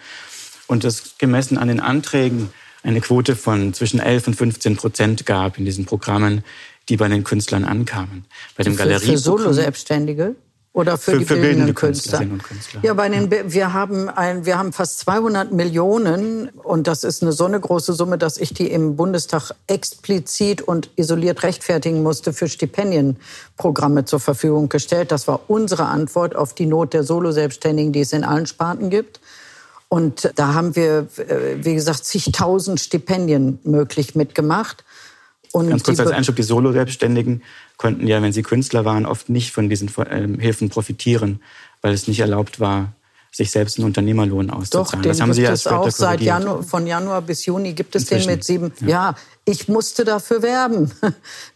Und 0.67 0.85
es 0.85 1.19
gemessen 1.19 1.59
an 1.59 1.69
den 1.69 1.81
Anträgen 1.81 2.51
eine 2.83 3.01
Quote 3.01 3.37
von 3.37 3.75
zwischen 3.75 4.01
11 4.01 4.29
und 4.29 4.35
15 4.35 4.77
Prozent 4.77 5.27
gab 5.27 5.59
in 5.59 5.65
diesen 5.65 5.85
Programmen, 5.85 6.43
die 6.89 6.97
bei 6.97 7.09
den 7.09 7.25
Künstlern 7.25 7.65
ankamen. 7.65 8.25
Bei 8.57 8.65
dem 8.65 8.77
Galerie 8.77 9.07
für 9.07 9.19
Solo-Selbstständige? 9.19 10.35
Oder 10.73 10.99
für, 10.99 11.13
für 11.13 11.19
die 11.19 11.25
für 11.25 11.35
bildenden, 11.35 11.67
bildende 11.67 11.75
Künstler. 11.75 12.19
Künstler. 12.19 12.81
Ja, 12.85 12.95
bei 12.95 13.09
den, 13.09 13.53
wir 13.53 13.73
haben 13.73 14.09
ein, 14.09 14.47
wir 14.47 14.57
haben 14.57 14.73
fast 14.73 15.01
200 15.01 15.51
Millionen 15.51 16.49
und 16.51 16.87
das 16.87 17.03
ist 17.03 17.23
eine 17.23 17.33
so 17.33 17.45
eine 17.45 17.59
große 17.59 17.93
Summe, 17.93 18.19
dass 18.19 18.39
ich 18.39 18.55
die 18.55 18.71
im 18.71 18.95
Bundestag 18.95 19.51
explizit 19.67 20.63
und 20.63 20.89
isoliert 20.95 21.43
rechtfertigen 21.43 22.05
musste 22.05 22.33
für 22.33 22.47
Stipendienprogramme 22.47 24.05
zur 24.05 24.21
Verfügung 24.21 24.69
gestellt. 24.69 25.11
Das 25.11 25.27
war 25.27 25.41
unsere 25.49 25.87
Antwort 25.87 26.37
auf 26.37 26.55
die 26.55 26.67
Not 26.67 26.93
der 26.93 27.03
Solo-Selbstständigen, 27.03 27.93
die 27.93 28.03
es 28.03 28.13
in 28.13 28.23
allen 28.23 28.47
Sparten 28.47 28.91
gibt. 28.91 29.21
Und 29.89 30.31
da 30.37 30.55
haben 30.55 30.77
wir, 30.77 31.09
äh, 31.17 31.57
wie 31.65 31.75
gesagt, 31.75 32.05
zigtausend 32.05 32.79
Stipendien 32.79 33.59
möglich 33.65 34.15
mitgemacht. 34.15 34.85
Und 35.53 35.69
Ganz 35.69 35.83
kurz 35.83 35.99
als 35.99 36.11
Einschub, 36.11 36.37
die 36.37 36.43
Solo-Selbstständigen 36.43 37.43
konnten 37.77 38.07
ja, 38.07 38.23
wenn 38.23 38.33
sie 38.33 38.43
Künstler 38.43 38.85
waren, 38.85 39.05
oft 39.05 39.29
nicht 39.29 39.51
von 39.53 39.69
diesen 39.69 39.91
ähm, 40.11 40.39
Hilfen 40.39 40.69
profitieren, 40.69 41.41
weil 41.83 41.93
es 41.93 42.07
nicht 42.07 42.21
erlaubt 42.21 42.61
war, 42.61 42.93
sich 43.33 43.51
selbst 43.51 43.79
einen 43.79 43.87
Unternehmerlohn 43.87 44.51
auszuzahlen. 44.51 45.03
Doch, 45.03 45.09
das 45.09 45.21
haben 45.21 45.33
Sie 45.33 45.43
ja 45.43 45.53
auch 45.53 45.91
seit 45.91 46.21
Januar, 46.21 46.63
von 46.63 46.87
Januar 46.87 47.23
bis 47.23 47.47
Juni 47.47 47.73
gibt 47.73 47.95
es 47.95 48.03
Inzwischen. 48.03 48.29
den 48.29 48.35
mit 48.37 48.45
sieben. 48.45 48.73
Ja. 48.81 48.89
ja. 48.89 49.17
Ich 49.45 49.69
musste 49.69 50.05
dafür 50.05 50.43
werben. 50.43 50.91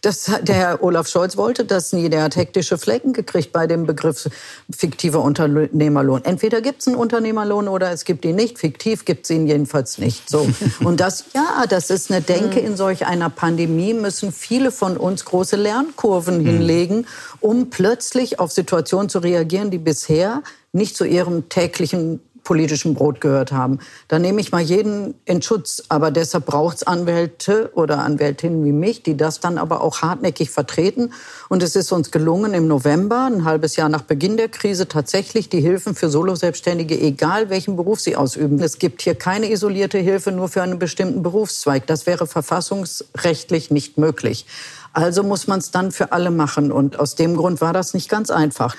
Das, 0.01 0.29
der 0.43 0.55
Herr 0.55 0.83
Olaf 0.83 1.07
Scholz 1.07 1.35
wollte 1.35 1.65
das 1.65 1.91
nie. 1.91 2.09
Der 2.09 2.21
hat 2.21 2.35
hektische 2.35 2.77
Flecken 2.77 3.11
gekriegt 3.11 3.51
bei 3.51 3.65
dem 3.65 3.87
Begriff 3.87 4.29
fiktiver 4.69 5.21
Unternehmerlohn. 5.21 6.23
Entweder 6.23 6.61
gibt 6.61 6.81
es 6.81 6.87
einen 6.87 6.95
Unternehmerlohn 6.95 7.67
oder 7.67 7.91
es 7.91 8.05
gibt 8.05 8.23
ihn 8.23 8.35
nicht. 8.35 8.59
Fiktiv 8.59 9.05
gibt 9.05 9.25
es 9.25 9.31
ihn 9.31 9.47
jedenfalls 9.47 9.97
nicht. 9.97 10.29
So. 10.29 10.47
Und 10.83 10.99
das, 10.99 11.25
ja, 11.33 11.65
das 11.67 11.89
ist 11.89 12.11
eine 12.11 12.21
Denke. 12.21 12.59
In 12.59 12.77
solch 12.77 13.07
einer 13.07 13.31
Pandemie 13.31 13.95
müssen 13.95 14.31
viele 14.31 14.71
von 14.71 14.95
uns 14.95 15.25
große 15.25 15.55
Lernkurven 15.55 16.43
mhm. 16.43 16.45
hinlegen, 16.45 17.07
um 17.39 17.71
plötzlich 17.71 18.39
auf 18.39 18.51
Situationen 18.51 19.09
zu 19.09 19.17
reagieren, 19.17 19.71
die 19.71 19.79
bisher 19.79 20.43
nicht 20.71 20.95
zu 20.95 21.03
ihrem 21.03 21.49
täglichen 21.49 22.19
politischen 22.45 22.93
Brot 22.93 23.19
gehört 23.19 23.51
haben. 23.51 23.79
Da 24.07 24.19
nehme 24.19 24.39
ich 24.39 24.53
mal 24.53 24.61
jeden 24.61 25.15
in 25.25 25.41
Schutz. 25.41 25.83
Aber 25.89 26.11
deshalb 26.11 26.45
braucht 26.45 26.77
es 26.77 26.83
Anwälte 26.87 27.71
oder 27.73 27.99
Anwältinnen 27.99 28.63
wie 28.63 28.71
mich, 28.71 29.03
die 29.03 29.17
das 29.17 29.41
dann 29.41 29.57
aber 29.57 29.81
auch 29.81 30.01
hartnäckig 30.01 30.51
vertreten. 30.51 31.11
Und 31.49 31.61
es 31.61 31.75
ist 31.75 31.91
uns 31.91 32.11
gelungen, 32.11 32.53
im 32.53 32.67
November, 32.67 33.25
ein 33.25 33.43
halbes 33.43 33.75
Jahr 33.75 33.89
nach 33.89 34.03
Beginn 34.03 34.37
der 34.37 34.47
Krise, 34.47 34.87
tatsächlich 34.87 35.49
die 35.49 35.59
Hilfen 35.59 35.95
für 35.95 36.09
Soloselbstständige, 36.09 36.97
egal 36.97 37.49
welchen 37.49 37.75
Beruf 37.75 37.99
sie 37.99 38.15
ausüben. 38.15 38.61
Es 38.61 38.79
gibt 38.79 39.01
hier 39.01 39.15
keine 39.15 39.51
isolierte 39.51 39.97
Hilfe 39.97 40.31
nur 40.31 40.47
für 40.47 40.61
einen 40.61 40.79
bestimmten 40.79 41.23
Berufszweig. 41.23 41.85
Das 41.87 42.05
wäre 42.05 42.27
verfassungsrechtlich 42.27 43.71
nicht 43.71 43.97
möglich. 43.97 44.45
Also 44.93 45.23
muss 45.23 45.47
man 45.47 45.59
es 45.59 45.71
dann 45.71 45.91
für 45.91 46.13
alle 46.13 46.31
machen. 46.31 46.71
Und 46.71 46.99
aus 46.99 47.15
dem 47.15 47.35
Grund 47.35 47.59
war 47.59 47.73
das 47.73 47.93
nicht 47.93 48.07
ganz 48.07 48.29
einfach. 48.29 48.75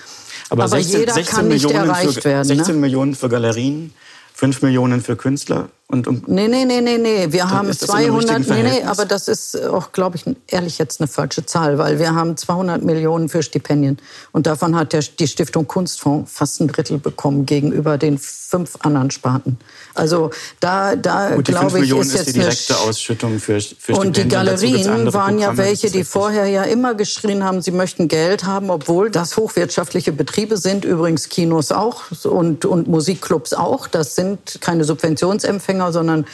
Aber, 0.51 0.65
Aber 0.65 0.77
16, 0.77 1.01
jeder 1.01 1.15
16 1.15 1.37
kann 1.37 1.49
nicht 1.49 1.65
Millionen 1.65 1.89
erreicht 1.89 2.15
für, 2.15 2.25
werden. 2.25 2.45
16 2.45 2.75
ne? 2.75 2.81
Millionen 2.81 3.15
für 3.15 3.29
Galerien, 3.29 3.93
5 4.35 4.63
Millionen 4.63 5.01
für 5.01 5.17
Künstler. 5.17 5.69
Und 5.89 6.09
um 6.09 6.23
nee, 6.27 6.49
nee, 6.49 6.65
nee, 6.65 6.81
nee, 6.81 6.99
nee. 6.99 7.27
Wir 7.31 7.49
haben 7.49 7.73
200, 7.73 8.49
nee, 8.49 8.63
nee, 8.63 8.83
aber 8.83 9.05
das 9.05 9.29
ist 9.29 9.57
auch, 9.69 9.93
glaube 9.93 10.17
ich, 10.17 10.25
ehrlich 10.49 10.79
jetzt 10.79 11.01
eine 11.01 11.07
falsche 11.07 11.47
Zahl, 11.47 11.79
weil 11.79 12.01
wir 12.01 12.15
haben 12.15 12.37
200 12.37 12.83
Millionen 12.83 13.29
für 13.29 13.43
Stipendien. 13.43 13.99
Und 14.33 14.47
davon 14.47 14.75
hat 14.75 14.93
der, 14.93 15.03
die 15.03 15.29
Stiftung 15.29 15.69
Kunstfonds 15.69 16.33
fast 16.33 16.61
ein 16.61 16.69
Drittel 16.69 16.99
bekommen 16.99 17.47
gegenüber 17.47 17.99
den 17.99 18.19
fünf 18.19 18.77
anderen 18.81 19.13
Sparten. 19.13 19.59
Also 19.97 20.31
da, 20.61 20.95
da 20.97 21.37
glaube 21.37 21.81
ich, 21.81 21.91
ist 21.91 22.13
jetzt 22.13 22.15
ist 22.15 22.27
die 22.29 22.41
direkte 22.41 22.77
eine 22.77 22.89
Ausschüttung 22.89 23.41
für, 23.41 23.61
für 23.61 23.95
Und 23.95 24.17
die 24.17 24.29
Galerien 24.29 25.13
waren 25.13 25.39
ja 25.39 25.57
welche, 25.57 25.91
die 25.91 26.05
vorher 26.05 26.47
ja 26.47 26.63
immer 26.63 26.95
geschrien 26.95 27.43
haben, 27.43 27.63
sie 27.63 27.73
möchten 27.73 28.09
Geld 28.09 28.45
haben, 28.45 28.71
obwohl 28.71 29.11
das 29.11 29.37
hochwirtschaftliche 29.37 30.13
Betriebe 30.13 30.57
sind. 30.57 30.85
Übrigens 30.85 31.29
Kinos 31.29 31.73
auch 31.73 32.05
und, 32.25 32.65
und 32.65 32.87
Musikclubs 32.89 33.55
auch. 33.55 33.89
Das 33.89 34.15
sind 34.15 34.59
keine 34.61 34.85
Subventionsempfänger 34.85 35.93
sondern 35.93 36.27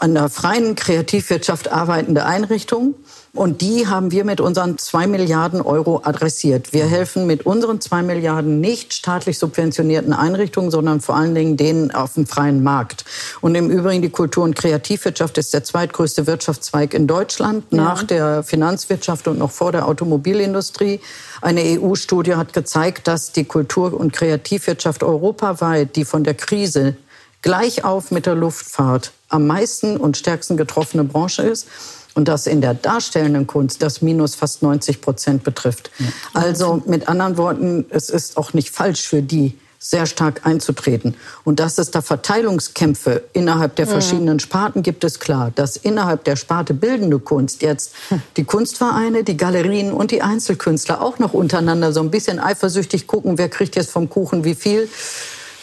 an 0.00 0.14
der 0.14 0.30
freien 0.30 0.76
Kreativwirtschaft 0.76 1.70
arbeitende 1.70 2.24
Einrichtungen. 2.24 2.94
Und 3.32 3.60
die 3.60 3.86
haben 3.86 4.10
wir 4.10 4.24
mit 4.24 4.40
unseren 4.40 4.76
zwei 4.76 5.06
Milliarden 5.06 5.60
Euro 5.60 6.00
adressiert. 6.02 6.72
Wir 6.72 6.86
helfen 6.86 7.26
mit 7.26 7.46
unseren 7.46 7.80
zwei 7.80 8.02
Milliarden 8.02 8.60
nicht 8.60 8.92
staatlich 8.92 9.38
subventionierten 9.38 10.12
Einrichtungen, 10.12 10.72
sondern 10.72 11.00
vor 11.00 11.16
allen 11.16 11.34
Dingen 11.34 11.56
denen 11.56 11.92
auf 11.92 12.14
dem 12.14 12.26
freien 12.26 12.62
Markt. 12.64 13.04
Und 13.40 13.54
im 13.54 13.70
Übrigen, 13.70 14.02
die 14.02 14.10
Kultur- 14.10 14.42
und 14.42 14.56
Kreativwirtschaft 14.56 15.38
ist 15.38 15.54
der 15.54 15.62
zweitgrößte 15.62 16.26
Wirtschaftszweig 16.26 16.92
in 16.92 17.06
Deutschland, 17.06 17.64
ja. 17.70 17.76
nach 17.76 18.02
der 18.02 18.42
Finanzwirtschaft 18.42 19.28
und 19.28 19.38
noch 19.38 19.52
vor 19.52 19.70
der 19.70 19.86
Automobilindustrie. 19.86 20.98
Eine 21.40 21.60
EU-Studie 21.78 22.34
hat 22.34 22.52
gezeigt, 22.52 23.06
dass 23.06 23.30
die 23.32 23.44
Kultur- 23.44 23.92
und 23.92 24.12
Kreativwirtschaft 24.12 25.04
europaweit, 25.04 25.94
die 25.94 26.04
von 26.04 26.24
der 26.24 26.34
Krise 26.34 26.96
gleich 27.42 27.84
auf 27.84 28.10
mit 28.10 28.26
der 28.26 28.34
Luftfahrt 28.34 29.12
am 29.30 29.46
meisten 29.46 29.96
und 29.96 30.16
stärksten 30.16 30.56
getroffene 30.56 31.04
Branche 31.04 31.42
ist 31.42 31.66
und 32.14 32.28
das 32.28 32.46
in 32.46 32.60
der 32.60 32.74
darstellenden 32.74 33.46
Kunst 33.46 33.82
das 33.82 34.02
Minus 34.02 34.34
fast 34.34 34.62
90 34.62 35.00
Prozent 35.00 35.44
betrifft. 35.44 35.90
Ja. 35.98 36.06
Also 36.34 36.82
mit 36.86 37.08
anderen 37.08 37.36
Worten, 37.36 37.86
es 37.90 38.10
ist 38.10 38.36
auch 38.36 38.52
nicht 38.52 38.70
falsch 38.70 39.08
für 39.08 39.22
die, 39.22 39.56
sehr 39.82 40.04
stark 40.04 40.44
einzutreten. 40.44 41.14
Und 41.42 41.58
dass 41.58 41.78
es 41.78 41.90
da 41.90 42.02
Verteilungskämpfe 42.02 43.24
innerhalb 43.32 43.76
der 43.76 43.86
verschiedenen 43.86 44.38
Sparten 44.38 44.82
gibt, 44.82 45.02
ist 45.04 45.20
klar. 45.20 45.52
Dass 45.54 45.78
innerhalb 45.78 46.24
der 46.24 46.36
Sparte 46.36 46.74
bildende 46.74 47.18
Kunst 47.18 47.62
jetzt 47.62 47.94
die 48.36 48.44
Kunstvereine, 48.44 49.24
die 49.24 49.38
Galerien 49.38 49.92
und 49.94 50.10
die 50.10 50.20
Einzelkünstler 50.20 51.00
auch 51.00 51.18
noch 51.18 51.32
untereinander 51.32 51.94
so 51.94 52.00
ein 52.00 52.10
bisschen 52.10 52.38
eifersüchtig 52.38 53.06
gucken, 53.06 53.38
wer 53.38 53.48
kriegt 53.48 53.74
jetzt 53.74 53.90
vom 53.90 54.10
Kuchen 54.10 54.44
wie 54.44 54.54
viel 54.54 54.86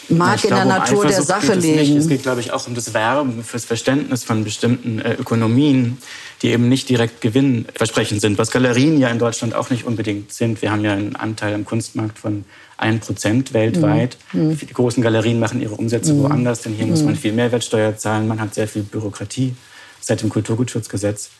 mag 0.08 0.42
in 0.44 0.50
der 0.50 0.62
um 0.62 0.68
Natur 0.68 1.06
der 1.06 1.22
Sache 1.22 1.54
liegen. 1.54 1.96
Es 1.96 2.08
geht, 2.08 2.22
glaube 2.22 2.40
ich, 2.40 2.52
auch 2.52 2.66
um 2.66 2.74
das 2.74 2.94
Werben 2.94 3.44
fürs 3.44 3.64
Verständnis 3.64 4.24
von 4.24 4.44
bestimmten 4.44 5.00
äh, 5.00 5.14
Ökonomien, 5.14 5.98
die 6.42 6.48
eben 6.48 6.68
nicht 6.68 6.88
direkt 6.88 7.20
gewinnversprechend 7.20 8.20
sind, 8.20 8.38
was 8.38 8.50
Galerien 8.50 8.98
ja 8.98 9.08
in 9.08 9.18
Deutschland 9.18 9.54
auch 9.54 9.70
nicht 9.70 9.84
unbedingt 9.84 10.32
sind. 10.32 10.62
Wir 10.62 10.70
haben 10.70 10.84
ja 10.84 10.92
einen 10.92 11.16
Anteil 11.16 11.54
am 11.54 11.64
Kunstmarkt 11.64 12.18
von 12.18 12.44
1% 12.78 13.52
weltweit. 13.52 14.16
Mhm. 14.32 14.56
Die 14.56 14.66
großen 14.66 15.02
Galerien 15.02 15.40
machen 15.40 15.60
ihre 15.60 15.74
Umsätze 15.74 16.14
mhm. 16.14 16.22
woanders, 16.22 16.62
denn 16.62 16.74
hier 16.74 16.84
mhm. 16.84 16.92
muss 16.92 17.02
man 17.02 17.16
viel 17.16 17.32
Mehrwertsteuer 17.32 17.96
zahlen, 17.96 18.28
man 18.28 18.40
hat 18.40 18.54
sehr 18.54 18.68
viel 18.68 18.82
Bürokratie 18.82 19.54
seit 20.00 20.22
dem 20.22 20.28
Kulturgutschutzgesetz. 20.28 21.30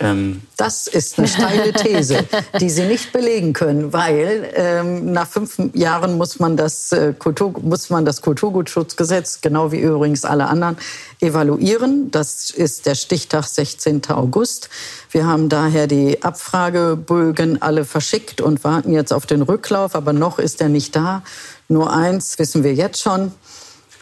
Ähm 0.00 0.42
das 0.56 0.86
ist 0.86 1.18
eine 1.18 1.28
steile 1.28 1.72
These, 1.72 2.24
die 2.60 2.70
Sie 2.70 2.84
nicht 2.84 3.12
belegen 3.12 3.52
können, 3.52 3.92
weil 3.92 4.50
ähm, 4.54 5.12
nach 5.12 5.28
fünf 5.28 5.58
Jahren 5.72 6.16
muss 6.16 6.40
man, 6.40 6.56
das, 6.56 6.92
äh, 6.92 7.12
Kultur, 7.18 7.54
muss 7.62 7.90
man 7.90 8.04
das 8.04 8.22
Kulturgutschutzgesetz, 8.22 9.40
genau 9.40 9.72
wie 9.72 9.80
übrigens 9.80 10.24
alle 10.24 10.46
anderen, 10.46 10.76
evaluieren. 11.20 12.10
Das 12.10 12.50
ist 12.50 12.86
der 12.86 12.94
Stichtag 12.94 13.44
16. 13.44 14.02
August. 14.10 14.68
Wir 15.10 15.26
haben 15.26 15.48
daher 15.48 15.86
die 15.86 16.22
Abfragebögen 16.22 17.62
alle 17.62 17.84
verschickt 17.84 18.40
und 18.40 18.64
warten 18.64 18.92
jetzt 18.92 19.12
auf 19.12 19.26
den 19.26 19.42
Rücklauf, 19.42 19.94
aber 19.94 20.12
noch 20.12 20.38
ist 20.38 20.60
er 20.60 20.68
nicht 20.68 20.96
da. 20.96 21.22
Nur 21.68 21.92
eins 21.92 22.38
wissen 22.38 22.64
wir 22.64 22.74
jetzt 22.74 23.00
schon. 23.00 23.32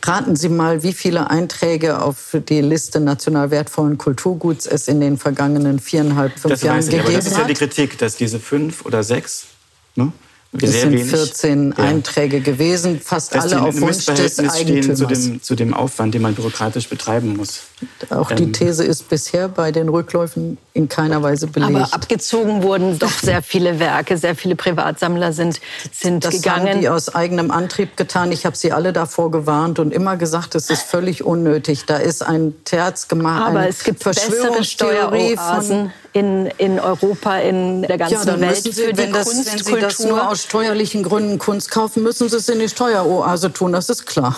Raten 0.05 0.35
Sie 0.35 0.49
mal, 0.49 0.83
wie 0.83 0.93
viele 0.93 1.31
Einträge 1.31 2.03
auf 2.03 2.37
die 2.49 2.61
Liste 2.61 2.99
national 2.99 3.51
wertvollen 3.51 3.99
Kulturguts 3.99 4.67
es 4.67 4.89
in 4.89 5.01
den 5.01 5.17
vergangenen 5.17 5.79
viereinhalb, 5.79 6.39
fünf 6.39 6.55
das 6.55 6.63
Jahren 6.63 6.81
gegeben 6.81 7.07
hat? 7.07 7.17
Das 7.17 7.27
ist 7.27 7.39
ja 7.39 7.45
die 7.45 7.55
Kritik, 7.55 7.99
dass 7.99 8.17
diese 8.17 8.41
fünf 8.41 8.85
oder 8.85 9.05
sechs, 9.05 9.47
ne, 9.95 10.13
Es 10.61 10.83
sind 10.83 10.99
14 10.99 11.75
ja. 11.77 11.85
Einträge 11.85 12.41
gewesen, 12.41 13.01
fast 13.01 13.35
das 13.35 13.53
alle 13.53 13.63
auf 13.63 13.81
Wunsch 13.81 14.05
des 14.05 14.39
Eigentümers. 14.39 14.99
Zu 14.99 15.07
dem, 15.07 15.43
zu 15.43 15.55
dem 15.55 15.73
Aufwand, 15.73 16.13
den 16.13 16.21
man 16.21 16.35
bürokratisch 16.35 16.89
betreiben 16.89 17.37
muss. 17.37 17.63
Auch 18.11 18.31
die 18.31 18.45
ähm. 18.45 18.53
These 18.53 18.85
ist 18.85 19.09
bisher 19.09 19.49
bei 19.49 19.73
den 19.73 19.89
Rückläufen 19.89 20.59
in 20.75 20.91
keiner 20.91 21.23
Weise 21.23 21.47
belegt. 21.47 21.75
Aber 21.75 21.95
abgezogen 21.95 22.63
wurden 22.63 22.99
doch 22.99 23.11
sehr 23.11 23.43
viele 23.43 23.79
Werke, 23.79 24.19
sehr 24.19 24.37
viele 24.37 24.55
Privatsammler 24.55 25.33
sind, 25.33 25.59
sind 25.91 26.25
das 26.25 26.35
gegangen. 26.35 26.65
Das 26.67 26.73
haben 26.75 26.81
die 26.83 26.89
aus 26.91 27.15
eigenem 27.15 27.51
Antrieb 27.51 27.97
getan. 27.97 28.31
Ich 28.31 28.45
habe 28.45 28.57
sie 28.57 28.73
alle 28.73 28.93
davor 28.93 29.31
gewarnt 29.31 29.79
und 29.79 29.93
immer 29.93 30.19
gesagt, 30.19 30.55
es 30.55 30.69
ist 30.69 30.83
völlig 30.83 31.25
unnötig. 31.25 31.87
Da 31.87 31.97
ist 31.97 32.23
ein 32.23 32.55
Terz 32.65 33.09
gemacht. 33.09 33.49
Aber 33.49 33.67
es 33.67 33.85
gibt 33.85 34.05
bessere 34.05 34.63
Steueroasen 34.65 35.93
in, 36.13 36.47
in 36.59 36.79
Europa, 36.79 37.39
in 37.39 37.83
der 37.83 37.99
ganzen 37.99 38.15
ja, 38.15 38.25
dann 38.25 38.41
Welt 38.41 38.63
Sie, 38.63 38.73
für 38.73 38.93
die 38.93 39.11
das, 39.11 39.27
Kunst, 39.27 39.65
Kultur. 39.65 40.35
Aus 40.43 40.49
steuerlichen 40.49 41.03
Gründen 41.03 41.39
Kunst 41.39 41.71
kaufen, 41.71 42.03
müssen 42.03 42.29
Sie 42.29 42.37
es 42.37 42.49
in 42.49 42.59
die 42.59 42.69
Steueroase 42.69 43.53
tun. 43.53 43.73
Das 43.73 43.89
ist 43.89 44.07
klar. 44.07 44.37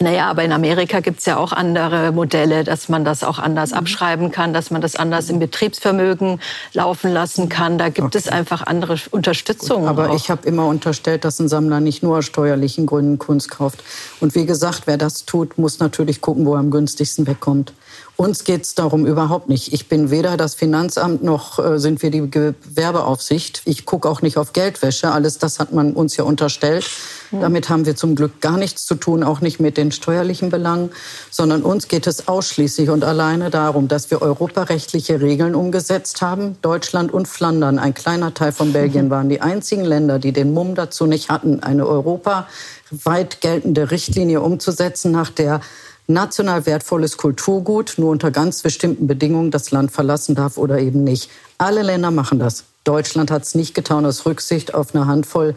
Naja, 0.00 0.28
aber 0.28 0.42
in 0.42 0.50
Amerika 0.50 0.98
gibt 0.98 1.20
es 1.20 1.26
ja 1.26 1.36
auch 1.36 1.52
andere 1.52 2.10
Modelle, 2.10 2.64
dass 2.64 2.88
man 2.88 3.04
das 3.04 3.22
auch 3.22 3.38
anders 3.38 3.70
mhm. 3.70 3.78
abschreiben 3.78 4.30
kann, 4.32 4.52
dass 4.52 4.70
man 4.72 4.80
das 4.80 4.96
anders 4.96 5.30
im 5.30 5.38
Betriebsvermögen 5.38 6.40
laufen 6.72 7.12
lassen 7.12 7.48
kann. 7.48 7.78
Da 7.78 7.90
gibt 7.90 8.08
okay. 8.08 8.18
es 8.18 8.28
einfach 8.28 8.66
andere 8.66 8.96
Unterstützung. 9.12 9.86
aber 9.86 10.10
auch. 10.10 10.16
ich 10.16 10.30
habe 10.30 10.48
immer 10.48 10.66
unterstellt, 10.66 11.24
dass 11.24 11.38
ein 11.38 11.48
Sammler 11.48 11.78
nicht 11.78 12.02
nur 12.02 12.18
aus 12.18 12.26
steuerlichen 12.26 12.86
Gründen 12.86 13.18
Kunst 13.18 13.50
kauft. 13.50 13.84
Und 14.20 14.34
wie 14.34 14.46
gesagt, 14.46 14.82
wer 14.86 14.96
das 14.96 15.26
tut, 15.26 15.58
muss 15.58 15.78
natürlich 15.78 16.20
gucken, 16.20 16.44
wo 16.44 16.54
er 16.54 16.60
am 16.60 16.70
günstigsten 16.72 17.26
wegkommt. 17.26 17.72
Uns 18.16 18.44
geht 18.44 18.62
es 18.62 18.76
darum 18.76 19.06
überhaupt 19.06 19.48
nicht. 19.48 19.72
Ich 19.72 19.88
bin 19.88 20.10
weder 20.10 20.36
das 20.36 20.54
Finanzamt 20.54 21.24
noch 21.24 21.58
äh, 21.58 21.80
sind 21.80 22.00
wir 22.00 22.12
die 22.12 22.30
Gewerbeaufsicht. 22.30 23.62
Ich 23.64 23.86
gucke 23.86 24.08
auch 24.08 24.22
nicht 24.22 24.36
auf 24.36 24.52
Geldwäsche. 24.52 25.10
Alles 25.10 25.38
das 25.38 25.58
hat 25.58 25.72
man 25.72 25.94
uns 25.94 26.16
ja 26.16 26.22
unterstellt. 26.22 26.88
Mhm. 27.32 27.40
Damit 27.40 27.68
haben 27.68 27.86
wir 27.86 27.96
zum 27.96 28.14
Glück 28.14 28.40
gar 28.40 28.56
nichts 28.56 28.86
zu 28.86 28.94
tun, 28.94 29.24
auch 29.24 29.40
nicht 29.40 29.58
mit 29.58 29.76
den 29.76 29.90
steuerlichen 29.90 30.50
Belangen, 30.50 30.90
sondern 31.32 31.62
uns 31.62 31.88
geht 31.88 32.06
es 32.06 32.28
ausschließlich 32.28 32.88
und 32.88 33.02
alleine 33.02 33.50
darum, 33.50 33.88
dass 33.88 34.12
wir 34.12 34.22
europarechtliche 34.22 35.20
Regeln 35.20 35.56
umgesetzt 35.56 36.22
haben. 36.22 36.56
Deutschland 36.62 37.12
und 37.12 37.26
Flandern, 37.26 37.80
ein 37.80 37.94
kleiner 37.94 38.32
Teil 38.32 38.52
von 38.52 38.72
Belgien, 38.72 39.10
waren 39.10 39.28
die 39.28 39.40
einzigen 39.40 39.84
Länder, 39.84 40.20
die 40.20 40.32
den 40.32 40.52
Mumm 40.52 40.76
dazu 40.76 41.06
nicht 41.06 41.30
hatten, 41.30 41.64
eine 41.64 41.84
europaweit 41.84 43.40
geltende 43.40 43.90
Richtlinie 43.90 44.40
umzusetzen, 44.40 45.10
nach 45.10 45.30
der 45.30 45.60
national 46.06 46.66
wertvolles 46.66 47.16
Kulturgut 47.16 47.94
nur 47.96 48.10
unter 48.10 48.30
ganz 48.30 48.62
bestimmten 48.62 49.06
Bedingungen 49.06 49.50
das 49.50 49.70
Land 49.70 49.92
verlassen 49.92 50.34
darf 50.34 50.58
oder 50.58 50.78
eben 50.78 51.04
nicht. 51.04 51.30
Alle 51.58 51.82
Länder 51.82 52.10
machen 52.10 52.38
das. 52.38 52.64
Deutschland 52.84 53.30
hat 53.30 53.44
es 53.44 53.54
nicht 53.54 53.74
getan 53.74 54.04
aus 54.04 54.26
Rücksicht 54.26 54.74
auf 54.74 54.94
eine 54.94 55.06
Handvoll 55.06 55.54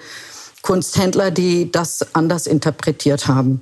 Kunsthändler, 0.62 1.32
die 1.32 1.72
das 1.72 2.16
anders 2.16 2.48
interpretiert 2.48 3.28
haben. 3.28 3.62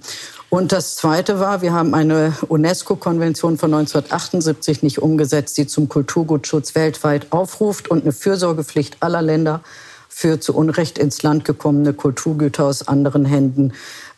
Und 0.50 0.72
das 0.72 0.96
Zweite 0.96 1.40
war, 1.40 1.62
wir 1.62 1.74
haben 1.74 1.94
eine 1.94 2.34
UNESCO-Konvention 2.48 3.58
von 3.58 3.74
1978 3.74 4.84
nicht 4.84 5.00
umgesetzt, 5.00 5.58
die 5.58 5.68
zum 5.68 5.90
Kulturgutschutz 5.90 6.76
weltweit 6.76 7.32
aufruft 7.32 7.90
und 7.90 8.04
eine 8.04 8.12
Fürsorgepflicht 8.12 8.98
aller 9.02 9.22
Länder 9.22 9.62
für 10.08 10.40
zu 10.40 10.56
Unrecht 10.56 10.98
ins 10.98 11.22
Land 11.24 11.44
gekommene 11.44 11.94
Kulturgüter 11.94 12.66
aus 12.66 12.88
anderen 12.88 13.26
Händen 13.26 13.74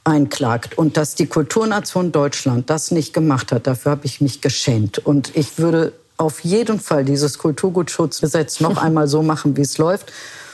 einklagt. 0.07 0.77
Und 0.77 0.97
dass 0.97 1.15
die 1.15 1.27
Kulturnation 1.27 2.11
Deutschland 2.11 2.69
das 2.69 2.91
nicht 2.91 3.13
gemacht 3.13 3.51
hat, 3.51 3.67
dafür 3.67 3.91
habe 3.91 4.05
ich 4.05 4.21
mich 4.21 4.41
geschämt. 4.41 4.97
Und 4.99 5.35
ich 5.35 5.59
würde 5.59 5.93
auf 6.15 6.43
jeden 6.43 6.79
Fall 6.79 7.05
dieses 7.05 7.37
Kulturgutschutzgesetz 7.37 8.59
noch 8.59 8.77
einmal 8.81 9.07
so 9.07 9.21
machen, 9.21 9.57
wie 9.57 9.61
es 9.61 9.77
läuft. 9.77 10.11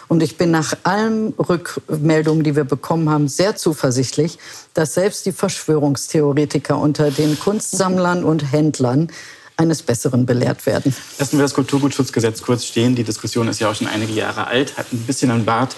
Und 0.09 0.21
ich 0.21 0.37
bin 0.37 0.51
nach 0.51 0.73
allen 0.83 1.33
Rückmeldungen, 1.39 2.43
die 2.43 2.55
wir 2.55 2.65
bekommen 2.65 3.09
haben, 3.09 3.27
sehr 3.27 3.55
zuversichtlich, 3.55 4.37
dass 4.73 4.95
selbst 4.95 5.25
die 5.25 5.31
Verschwörungstheoretiker 5.31 6.77
unter 6.77 7.09
den 7.09 7.39
Kunstsammlern 7.39 8.23
und 8.23 8.51
Händlern 8.51 9.09
eines 9.55 9.81
Besseren 9.81 10.25
belehrt 10.25 10.65
werden. 10.65 10.95
Lassen 11.19 11.37
wir 11.37 11.43
das 11.43 11.53
Kulturgutschutzgesetz 11.53 12.41
kurz 12.41 12.65
stehen. 12.65 12.95
Die 12.95 13.03
Diskussion 13.03 13.47
ist 13.47 13.59
ja 13.59 13.69
auch 13.69 13.75
schon 13.75 13.87
einige 13.87 14.13
Jahre 14.13 14.47
alt, 14.47 14.77
hat 14.77 14.91
ein 14.91 14.99
bisschen 14.99 15.31
an 15.31 15.45
Bart. 15.45 15.75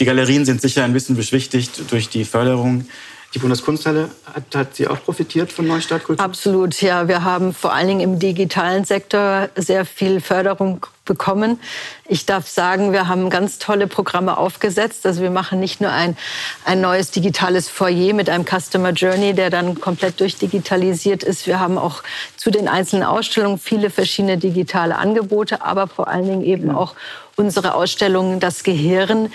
Die 0.00 0.06
Galerien 0.06 0.46
sind 0.46 0.62
sicher 0.62 0.82
ein 0.82 0.94
bisschen 0.94 1.14
beschwichtigt 1.14 1.92
durch 1.92 2.08
die 2.08 2.24
Förderung. 2.24 2.86
Die 3.34 3.38
Bundeskunsthalle 3.38 4.08
hat, 4.34 4.56
hat 4.56 4.74
sie 4.74 4.88
auch 4.88 5.00
profitiert 5.04 5.52
von 5.52 5.66
Neustart 5.66 6.02
Kultur? 6.02 6.24
Absolut, 6.24 6.80
ja. 6.80 7.06
Wir 7.06 7.22
haben 7.22 7.54
vor 7.54 7.72
allen 7.72 7.86
Dingen 7.86 8.00
im 8.00 8.18
digitalen 8.18 8.84
Sektor 8.84 9.50
sehr 9.54 9.84
viel 9.84 10.20
Förderung 10.20 10.86
bekommen. 11.04 11.60
Ich 12.08 12.24
darf 12.24 12.48
sagen, 12.48 12.92
wir 12.92 13.08
haben 13.08 13.30
ganz 13.30 13.58
tolle 13.58 13.86
Programme 13.86 14.36
aufgesetzt. 14.36 15.06
Also 15.06 15.22
wir 15.22 15.30
machen 15.30 15.60
nicht 15.60 15.80
nur 15.80 15.92
ein, 15.92 16.16
ein 16.64 16.80
neues 16.80 17.10
digitales 17.10 17.68
Foyer 17.68 18.14
mit 18.14 18.28
einem 18.28 18.44
Customer 18.44 18.90
Journey, 18.90 19.34
der 19.34 19.50
dann 19.50 19.80
komplett 19.80 20.18
durchdigitalisiert 20.18 21.22
ist. 21.22 21.46
Wir 21.46 21.60
haben 21.60 21.78
auch 21.78 22.02
zu 22.36 22.50
den 22.50 22.68
einzelnen 22.68 23.04
Ausstellungen 23.04 23.58
viele 23.58 23.90
verschiedene 23.90 24.38
digitale 24.38 24.96
Angebote, 24.96 25.62
aber 25.62 25.86
vor 25.86 26.08
allen 26.08 26.26
Dingen 26.26 26.42
eben 26.42 26.70
auch 26.70 26.94
unsere 27.36 27.74
Ausstellung 27.74 28.38
Das 28.38 28.64
Gehirn, 28.64 29.32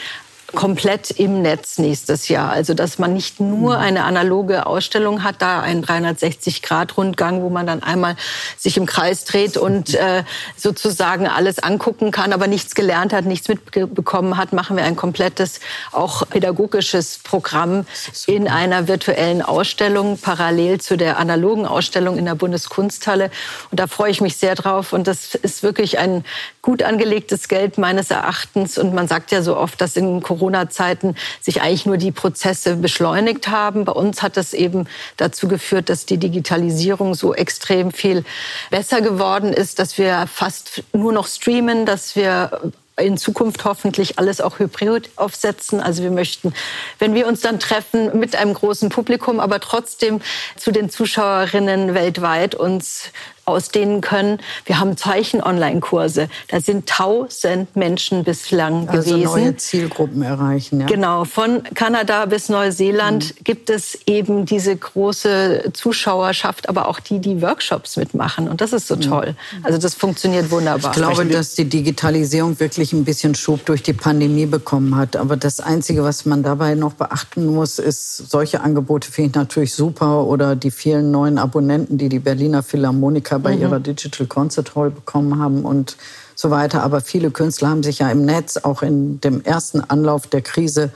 komplett 0.53 1.11
im 1.11 1.41
Netz 1.41 1.77
nächstes 1.77 2.27
Jahr. 2.27 2.51
Also 2.51 2.73
dass 2.73 2.99
man 2.99 3.13
nicht 3.13 3.39
nur 3.39 3.75
mhm. 3.75 3.81
eine 3.81 4.03
analoge 4.03 4.65
Ausstellung 4.65 5.23
hat, 5.23 5.41
da 5.41 5.61
einen 5.61 5.83
360-Grad-Rundgang, 5.83 7.41
wo 7.41 7.49
man 7.49 7.65
dann 7.65 7.81
einmal 7.83 8.15
sich 8.57 8.77
im 8.77 8.85
Kreis 8.85 9.25
dreht 9.25 9.57
und 9.65 9.95
äh, 9.95 10.23
sozusagen 10.55 11.27
alles 11.27 11.59
angucken 11.59 12.11
kann, 12.11 12.33
aber 12.33 12.47
nichts 12.47 12.75
gelernt 12.75 13.13
hat, 13.13 13.25
nichts 13.25 13.47
mitbekommen 13.47 14.37
hat, 14.37 14.53
machen 14.53 14.77
wir 14.77 14.83
ein 14.83 14.95
komplettes, 14.95 15.59
auch 15.91 16.27
pädagogisches 16.29 17.19
Programm 17.23 17.85
in 18.27 18.47
einer 18.47 18.87
virtuellen 18.87 19.41
Ausstellung, 19.41 20.17
parallel 20.17 20.79
zu 20.79 20.97
der 20.97 21.17
analogen 21.17 21.65
Ausstellung 21.65 22.17
in 22.17 22.25
der 22.25 22.35
Bundeskunsthalle. 22.35 23.31
Und 23.71 23.79
da 23.79 23.87
freue 23.87 24.11
ich 24.11 24.21
mich 24.21 24.37
sehr 24.37 24.55
drauf. 24.55 24.93
Und 24.93 25.07
das 25.07 25.35
ist 25.35 25.63
wirklich 25.63 25.97
ein 25.99 26.23
gut 26.65 26.81
angelegtes 26.81 27.47
Geld 27.47 27.77
meines 27.77 28.09
Erachtens. 28.09 28.79
Und 28.79 28.91
man 28.95 29.07
sagt 29.07 29.31
ja 29.31 29.43
so 29.43 29.55
oft, 29.55 29.79
dass 29.79 29.95
in 29.95 30.23
Corona-Zeiten 30.23 31.15
sich 31.39 31.61
eigentlich 31.61 31.85
nur 31.85 31.97
die 31.97 32.11
Prozesse 32.11 32.75
beschleunigt 32.75 33.49
haben. 33.49 33.85
Bei 33.85 33.91
uns 33.91 34.23
hat 34.23 34.35
das 34.35 34.53
eben 34.53 34.87
dazu 35.15 35.47
geführt, 35.47 35.89
dass 35.89 36.07
die 36.07 36.17
Digitalisierung 36.17 37.13
so 37.13 37.35
extrem 37.35 37.91
viel 37.91 38.25
besser 38.71 39.01
geworden 39.01 39.53
ist, 39.53 39.77
dass 39.77 39.99
wir 39.99 40.25
fast 40.25 40.81
nur 40.91 41.13
noch 41.13 41.27
streamen, 41.27 41.85
dass 41.85 42.15
wir 42.15 42.73
in 42.97 43.17
Zukunft 43.17 43.65
hoffentlich 43.65 44.17
alles 44.17 44.41
auch 44.41 44.57
hybrid 44.57 45.09
aufsetzen. 45.17 45.81
Also 45.81 46.01
wir 46.01 46.11
möchten, 46.11 46.53
wenn 46.97 47.13
wir 47.13 47.27
uns 47.27 47.41
dann 47.41 47.59
treffen 47.59 48.17
mit 48.17 48.35
einem 48.35 48.53
großen 48.53 48.89
Publikum, 48.89 49.39
aber 49.39 49.59
trotzdem 49.59 50.21
zu 50.55 50.71
den 50.71 50.89
Zuschauerinnen 50.89 51.93
weltweit 51.93 52.55
uns 52.55 53.11
ausdehnen 53.45 54.01
können. 54.01 54.39
Wir 54.65 54.79
haben 54.79 54.97
Zeichen-Online-Kurse. 54.97 56.29
Da 56.47 56.59
sind 56.59 56.89
tausend 56.89 57.75
Menschen 57.75 58.23
bislang 58.23 58.89
also 58.89 59.11
gewesen. 59.11 59.27
Also 59.27 59.37
neue 59.37 59.57
Zielgruppen 59.57 60.21
erreichen. 60.23 60.81
Ja. 60.81 60.87
Genau. 60.87 61.25
Von 61.25 61.63
Kanada 61.75 62.25
bis 62.25 62.49
Neuseeland 62.49 63.35
mhm. 63.35 63.43
gibt 63.43 63.69
es 63.69 63.99
eben 64.07 64.45
diese 64.45 64.75
große 64.75 65.71
Zuschauerschaft, 65.73 66.67
aber 66.69 66.87
auch 66.87 66.99
die, 66.99 67.19
die 67.19 67.41
Workshops 67.41 67.97
mitmachen. 67.97 68.47
Und 68.49 68.61
das 68.61 68.73
ist 68.73 68.87
so 68.87 68.95
mhm. 68.95 69.01
toll. 69.01 69.35
Also 69.63 69.77
das 69.77 69.93
funktioniert 69.93 70.49
wunderbar. 70.49 70.91
Ich 70.91 70.97
glaube, 70.97 71.25
dass 71.25 71.53
die 71.53 71.65
Digitalisierung 71.65 72.59
wirklich 72.59 72.93
ein 72.93 73.05
bisschen 73.05 73.35
Schub 73.35 73.65
durch 73.65 73.83
die 73.83 73.93
Pandemie 73.93 74.47
bekommen 74.47 74.95
hat. 74.97 75.15
Aber 75.15 75.37
das 75.37 75.59
Einzige, 75.59 76.03
was 76.03 76.25
man 76.25 76.41
dabei 76.41 76.73
noch 76.73 76.93
beachten 76.93 77.45
muss, 77.45 77.77
ist, 77.77 78.17
solche 78.17 78.61
Angebote 78.61 79.11
finde 79.11 79.29
ich 79.29 79.35
natürlich 79.35 79.73
super 79.73 80.23
oder 80.25 80.55
die 80.55 80.71
vielen 80.71 81.11
neuen 81.11 81.37
Abonnenten, 81.37 81.97
die 81.97 82.09
die 82.09 82.19
Berliner 82.19 82.63
Philharmoniker 82.63 83.34
Amerika 83.35 83.49
bei 83.49 83.55
mhm. 83.55 83.61
ihrer 83.61 83.79
Digital 83.79 84.27
Concert 84.27 84.75
Hall 84.75 84.91
bekommen 84.91 85.39
haben 85.39 85.65
und 85.65 85.97
so 86.35 86.51
weiter. 86.51 86.83
Aber 86.83 87.01
viele 87.01 87.31
Künstler 87.31 87.69
haben 87.69 87.83
sich 87.83 87.99
ja 87.99 88.09
im 88.11 88.25
Netz 88.25 88.57
auch 88.57 88.81
in 88.81 89.21
dem 89.21 89.43
ersten 89.43 89.81
Anlauf 89.81 90.27
der 90.27 90.41
Krise 90.41 90.91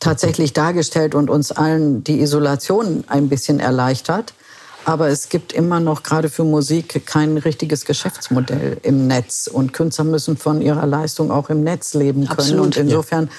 tatsächlich 0.00 0.52
dargestellt 0.52 1.14
und 1.14 1.30
uns 1.30 1.50
allen 1.50 2.04
die 2.04 2.20
Isolation 2.20 3.04
ein 3.08 3.28
bisschen 3.28 3.60
erleichtert. 3.60 4.34
Aber 4.84 5.08
es 5.08 5.30
gibt 5.30 5.54
immer 5.54 5.80
noch 5.80 6.02
gerade 6.02 6.28
für 6.28 6.44
Musik 6.44 7.06
kein 7.06 7.38
richtiges 7.38 7.86
Geschäftsmodell 7.86 8.76
im 8.82 9.06
Netz. 9.06 9.48
Und 9.50 9.72
Künstler 9.72 10.04
müssen 10.04 10.36
von 10.36 10.60
ihrer 10.60 10.86
Leistung 10.86 11.30
auch 11.30 11.48
im 11.48 11.64
Netz 11.64 11.94
leben 11.94 12.26
können. 12.26 12.38
Absolut, 12.38 12.66
und 12.66 12.76
insofern 12.76 13.24
ja. 13.24 13.30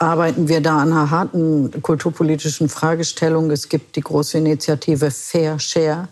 arbeiten 0.00 0.48
wir 0.48 0.60
da 0.60 0.78
an 0.78 0.92
einer 0.92 1.10
harten 1.10 1.80
kulturpolitischen 1.82 2.68
Fragestellung. 2.68 3.52
Es 3.52 3.68
gibt 3.68 3.94
die 3.94 4.00
große 4.00 4.38
Initiative 4.38 5.12
Fair 5.12 5.60
Share 5.60 6.08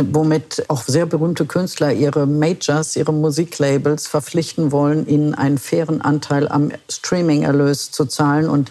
womit 0.00 0.64
auch 0.68 0.82
sehr 0.82 1.06
berühmte 1.06 1.46
Künstler 1.46 1.92
ihre 1.92 2.26
Majors, 2.26 2.96
ihre 2.96 3.12
Musiklabels 3.12 4.06
verpflichten 4.06 4.72
wollen, 4.72 5.06
ihnen 5.06 5.34
einen 5.34 5.58
fairen 5.58 6.00
Anteil 6.00 6.48
am 6.48 6.70
Streaming-Erlös 6.88 7.90
zu 7.90 8.06
zahlen. 8.06 8.48
Und 8.48 8.70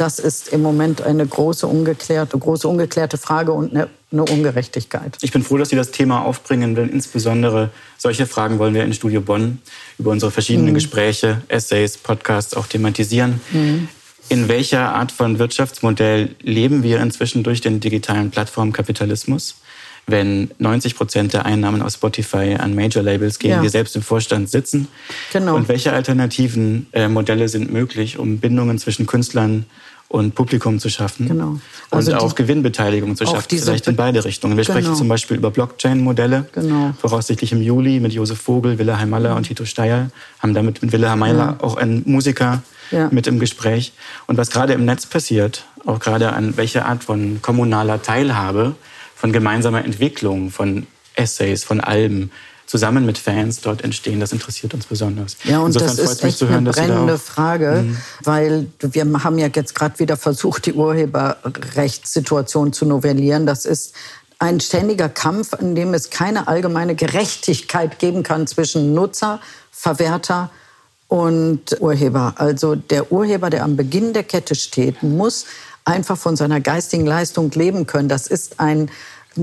das 0.00 0.18
ist 0.18 0.48
im 0.48 0.62
Moment 0.62 1.02
eine 1.02 1.26
große 1.26 1.66
ungeklärte, 1.66 2.38
große 2.38 2.66
ungeklärte 2.66 3.18
Frage 3.18 3.52
und 3.52 3.72
eine, 3.72 3.88
eine, 4.10 4.24
Ungerechtigkeit. 4.24 5.18
Ich 5.20 5.30
bin 5.30 5.42
froh, 5.42 5.58
dass 5.58 5.68
Sie 5.68 5.76
das 5.76 5.90
Thema 5.90 6.24
aufbringen, 6.24 6.74
denn 6.74 6.88
insbesondere 6.88 7.70
solche 7.98 8.26
Fragen 8.26 8.58
wollen 8.58 8.72
wir 8.72 8.84
in 8.84 8.94
Studio 8.94 9.20
Bonn 9.20 9.58
über 9.98 10.10
unsere 10.10 10.30
verschiedenen 10.30 10.70
mhm. 10.70 10.74
Gespräche, 10.74 11.42
Essays, 11.48 11.98
Podcasts 11.98 12.54
auch 12.54 12.66
thematisieren. 12.66 13.40
Mhm. 13.52 13.88
in 14.30 14.48
welcher 14.48 14.94
Art 14.94 15.12
von 15.12 15.38
Wirtschaftsmodell 15.38 16.36
leben 16.40 16.82
wir 16.82 17.00
inzwischen 17.00 17.42
durch 17.42 17.60
den 17.60 17.80
digitalen 17.80 18.30
Plattformkapitalismus? 18.30 19.56
Wenn 20.10 20.50
90 20.58 20.96
Prozent 20.96 21.32
der 21.32 21.46
Einnahmen 21.46 21.82
aus 21.82 21.94
Spotify 21.94 22.56
an 22.58 22.74
Major-Labels 22.74 23.38
gehen, 23.38 23.50
ja. 23.52 23.62
die 23.62 23.68
selbst 23.68 23.96
im 23.96 24.02
Vorstand 24.02 24.50
sitzen. 24.50 24.88
Genau. 25.32 25.56
Und 25.56 25.68
welche 25.68 25.92
alternativen 25.92 26.86
äh, 26.92 27.08
Modelle 27.08 27.48
sind 27.48 27.72
möglich, 27.72 28.18
um 28.18 28.38
Bindungen 28.38 28.78
zwischen 28.78 29.06
Künstlern 29.06 29.66
und 30.10 30.34
Publikum 30.34 30.80
zu 30.80 30.88
schaffen 30.88 31.28
genau. 31.28 31.60
also 31.92 32.10
und 32.10 32.18
auch 32.18 32.34
Gewinnbeteiligung 32.34 33.14
zu 33.14 33.24
schaffen, 33.24 33.46
vielleicht 33.48 33.86
in 33.86 33.94
beide 33.94 34.24
Richtungen. 34.24 34.56
Wir 34.56 34.64
genau. 34.64 34.78
sprechen 34.78 34.96
zum 34.96 35.06
Beispiel 35.06 35.36
über 35.36 35.52
Blockchain-Modelle, 35.52 36.46
genau. 36.52 36.94
voraussichtlich 37.00 37.52
im 37.52 37.62
Juli 37.62 38.00
mit 38.00 38.12
Josef 38.12 38.40
Vogel, 38.40 38.76
Wilhelm 38.78 39.08
Maller 39.08 39.36
und 39.36 39.44
Tito 39.44 39.64
Steyer, 39.64 40.10
haben 40.40 40.52
damit 40.52 40.82
mit 40.82 40.90
Wilhelm 40.90 41.20
Maller 41.20 41.56
ja. 41.60 41.64
auch 41.64 41.76
einen 41.76 42.02
Musiker 42.06 42.62
ja. 42.90 43.08
mit 43.12 43.28
im 43.28 43.38
Gespräch. 43.38 43.92
Und 44.26 44.36
was 44.36 44.50
gerade 44.50 44.72
im 44.72 44.84
Netz 44.84 45.06
passiert, 45.06 45.64
auch 45.86 46.00
gerade 46.00 46.32
an 46.32 46.56
welche 46.56 46.84
Art 46.84 47.04
von 47.04 47.40
kommunaler 47.40 48.02
Teilhabe, 48.02 48.74
von 49.20 49.32
gemeinsamer 49.32 49.84
Entwicklung, 49.84 50.50
von 50.50 50.86
Essays, 51.14 51.62
von 51.62 51.80
Alben, 51.80 52.30
zusammen 52.64 53.04
mit 53.04 53.18
Fans 53.18 53.60
dort 53.60 53.82
entstehen. 53.82 54.20
Das 54.20 54.32
interessiert 54.32 54.72
uns 54.74 54.86
besonders. 54.86 55.36
Ja, 55.44 55.58
und 55.58 55.74
Insofern 55.74 55.96
das 55.96 56.12
ist 56.12 56.24
echt 56.24 56.40
hören, 56.40 56.54
eine 56.54 56.70
brennende 56.70 57.18
Frage, 57.18 57.84
mhm. 57.84 57.96
weil 58.22 58.66
wir 58.80 59.04
haben 59.24 59.38
ja 59.38 59.48
jetzt 59.52 59.74
gerade 59.74 59.98
wieder 59.98 60.16
versucht, 60.16 60.66
die 60.66 60.72
Urheberrechtssituation 60.72 62.72
zu 62.72 62.86
novellieren. 62.86 63.44
Das 63.44 63.66
ist 63.66 63.94
ein 64.38 64.60
ständiger 64.60 65.08
Kampf, 65.08 65.52
in 65.60 65.74
dem 65.74 65.92
es 65.92 66.10
keine 66.10 66.48
allgemeine 66.48 66.94
Gerechtigkeit 66.94 67.98
geben 67.98 68.22
kann 68.22 68.46
zwischen 68.46 68.94
Nutzer, 68.94 69.40
Verwerter 69.72 70.50
und 71.08 71.80
Urheber. 71.80 72.34
Also 72.36 72.76
der 72.76 73.10
Urheber, 73.10 73.50
der 73.50 73.64
am 73.64 73.76
Beginn 73.76 74.12
der 74.12 74.22
Kette 74.22 74.54
steht, 74.54 75.02
muss 75.02 75.44
einfach 75.84 76.18
von 76.18 76.36
seiner 76.36 76.60
geistigen 76.60 77.06
Leistung 77.06 77.50
leben 77.52 77.86
können. 77.86 78.08
Das 78.08 78.26
ist 78.26 78.60
ein 78.60 78.90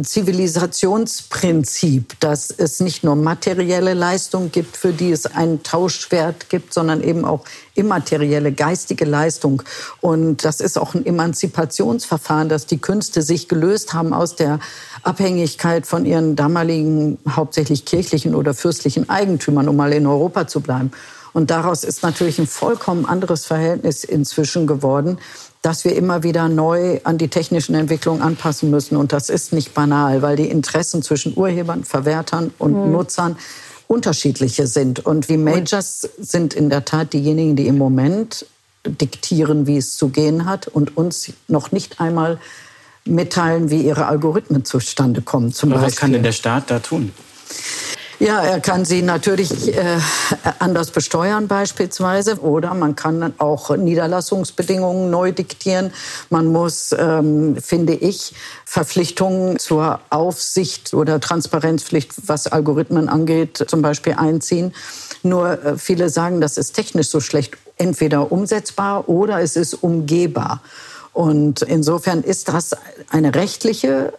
Zivilisationsprinzip, 0.03 2.19
dass 2.19 2.51
es 2.51 2.81
nicht 2.81 3.05
nur 3.05 3.15
materielle 3.15 3.93
Leistung 3.93 4.51
gibt, 4.51 4.75
für 4.75 4.91
die 4.91 5.11
es 5.11 5.25
einen 5.25 5.63
Tauschwert 5.63 6.49
gibt, 6.49 6.73
sondern 6.73 7.01
eben 7.01 7.23
auch 7.23 7.45
immaterielle, 7.73 8.51
geistige 8.51 9.05
Leistung. 9.05 9.63
Und 10.01 10.43
das 10.43 10.59
ist 10.59 10.77
auch 10.77 10.93
ein 10.93 11.05
Emanzipationsverfahren, 11.05 12.49
dass 12.49 12.65
die 12.65 12.79
Künste 12.79 13.21
sich 13.21 13.47
gelöst 13.47 13.93
haben 13.93 14.11
aus 14.13 14.35
der 14.35 14.59
Abhängigkeit 15.03 15.87
von 15.87 16.05
ihren 16.05 16.35
damaligen 16.35 17.17
hauptsächlich 17.29 17.85
kirchlichen 17.85 18.35
oder 18.35 18.53
fürstlichen 18.53 19.09
Eigentümern, 19.09 19.69
um 19.69 19.77
mal 19.77 19.93
in 19.93 20.05
Europa 20.05 20.47
zu 20.47 20.59
bleiben. 20.59 20.91
Und 21.31 21.49
daraus 21.49 21.85
ist 21.85 22.03
natürlich 22.03 22.39
ein 22.39 22.47
vollkommen 22.47 23.05
anderes 23.05 23.45
Verhältnis 23.45 24.03
inzwischen 24.03 24.67
geworden 24.67 25.17
dass 25.67 25.83
wir 25.83 25.97
immer 25.97 26.23
wieder 26.23 26.47
neu 26.47 27.01
an 27.03 27.17
die 27.17 27.27
technischen 27.27 27.75
Entwicklungen 27.75 28.21
anpassen 28.21 28.71
müssen. 28.71 28.95
Und 28.95 29.11
das 29.11 29.29
ist 29.29 29.51
nicht 29.51 29.73
banal, 29.73 30.21
weil 30.21 30.37
die 30.37 30.47
Interessen 30.47 31.03
zwischen 31.03 31.35
Urhebern, 31.35 31.83
Verwertern 31.83 32.53
und 32.57 32.71
mhm. 32.71 32.93
Nutzern 32.93 33.35
unterschiedliche 33.87 34.65
sind. 34.65 35.05
Und 35.05 35.27
die 35.27 35.35
Majors 35.35 36.07
sind 36.17 36.53
in 36.53 36.69
der 36.69 36.85
Tat 36.85 37.11
diejenigen, 37.11 37.57
die 37.57 37.67
im 37.67 37.77
Moment 37.77 38.45
diktieren, 38.85 39.67
wie 39.67 39.75
es 39.75 39.97
zu 39.97 40.07
gehen 40.07 40.45
hat 40.45 40.69
und 40.69 40.95
uns 40.95 41.33
noch 41.49 41.73
nicht 41.73 41.99
einmal 41.99 42.39
mitteilen, 43.03 43.69
wie 43.69 43.81
ihre 43.81 44.05
Algorithmen 44.05 44.63
zustande 44.63 45.21
kommen. 45.21 45.51
Zum 45.51 45.73
Aber 45.73 45.81
Beispiel. 45.81 45.91
was 45.91 45.99
kann 45.99 46.13
denn 46.13 46.23
der 46.23 46.31
Staat 46.31 46.71
da 46.71 46.79
tun? 46.79 47.11
Ja, 48.19 48.41
er 48.41 48.59
kann 48.59 48.83
sie 48.83 49.03
natürlich 49.03 49.77
äh, 49.77 49.99
anders 50.57 50.89
besteuern 50.89 51.47
beispielsweise 51.47 52.39
oder 52.41 52.73
man 52.73 52.95
kann 52.95 53.33
auch 53.37 53.75
Niederlassungsbedingungen 53.75 55.11
neu 55.11 55.31
diktieren. 55.31 55.93
Man 56.31 56.47
muss, 56.47 56.95
ähm, 56.97 57.57
finde 57.61 57.93
ich, 57.93 58.33
Verpflichtungen 58.65 59.59
zur 59.59 59.99
Aufsicht 60.09 60.95
oder 60.95 61.19
Transparenzpflicht, 61.19 62.27
was 62.27 62.47
Algorithmen 62.47 63.07
angeht, 63.07 63.63
zum 63.67 63.83
Beispiel 63.83 64.13
einziehen. 64.13 64.73
Nur 65.21 65.63
äh, 65.63 65.77
viele 65.77 66.09
sagen, 66.09 66.41
das 66.41 66.57
ist 66.57 66.73
technisch 66.73 67.09
so 67.09 67.19
schlecht 67.19 67.55
entweder 67.77 68.31
umsetzbar 68.31 69.07
oder 69.07 69.41
es 69.41 69.55
ist 69.55 69.75
umgehbar. 69.75 70.61
Und 71.13 71.61
insofern 71.61 72.23
ist 72.23 72.49
das 72.49 72.75
eine 73.11 73.35
rechtliche 73.35 74.13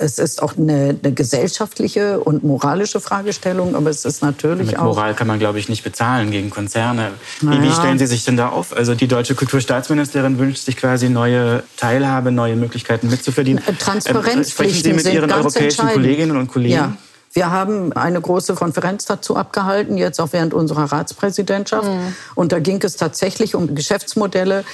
es 0.00 0.18
ist 0.20 0.42
auch 0.42 0.56
eine, 0.56 0.96
eine, 1.02 1.12
gesellschaftliche 1.12 2.20
und 2.20 2.44
moralische 2.44 3.00
Fragestellung, 3.00 3.74
aber 3.74 3.90
es 3.90 4.04
ist 4.04 4.22
natürlich 4.22 4.68
Mit 4.68 4.78
auch. 4.78 4.84
Moral 4.84 5.14
kann 5.14 5.26
man, 5.26 5.40
glaube 5.40 5.58
ich, 5.58 5.68
nicht 5.68 5.82
bezahlen 5.82 6.30
gegen 6.30 6.50
Konzerne. 6.50 7.10
Naja. 7.42 7.62
Wie, 7.62 7.72
stellen 7.72 7.98
Sie 7.98 8.06
sich 8.06 8.24
denn 8.24 8.36
da 8.36 8.48
auf? 8.48 8.74
Also 8.74 8.94
die 8.94 9.08
deutsche 9.08 9.34
Kulturstaatsministerin 9.34 10.38
wünscht 10.38 10.64
sich 10.64 10.76
quasi 10.76 11.08
neue 11.08 11.64
Teilhabe, 11.76 12.30
neue 12.30 12.54
Möglichkeiten 12.54 13.10
mitzuverdienen. 13.10 13.62
Transparenzpflichten 13.78 14.38
ähm, 14.38 14.44
Sprechen 14.44 15.02
Sie 15.02 15.08
mit 15.10 15.14
Ihren 15.14 15.32
europäischen 15.32 15.88
Kolleginnen 15.88 16.36
und 16.36 16.46
Kollegen? 16.46 16.74
Ja. 16.74 16.96
Wir 17.32 17.50
haben 17.50 17.92
eine 17.92 18.20
große 18.20 18.54
Konferenz 18.54 19.04
dazu 19.04 19.36
abgehalten, 19.36 19.98
jetzt 19.98 20.20
auch 20.20 20.32
während 20.32 20.54
unserer 20.54 20.90
Ratspräsidentschaft. 20.90 21.88
Mhm. 21.88 22.14
Und 22.34 22.52
da 22.52 22.58
ging 22.58 22.82
es 22.82 22.96
tatsächlich 22.96 23.54
um 23.54 23.74
Geschäftsmodelle, 23.74 24.64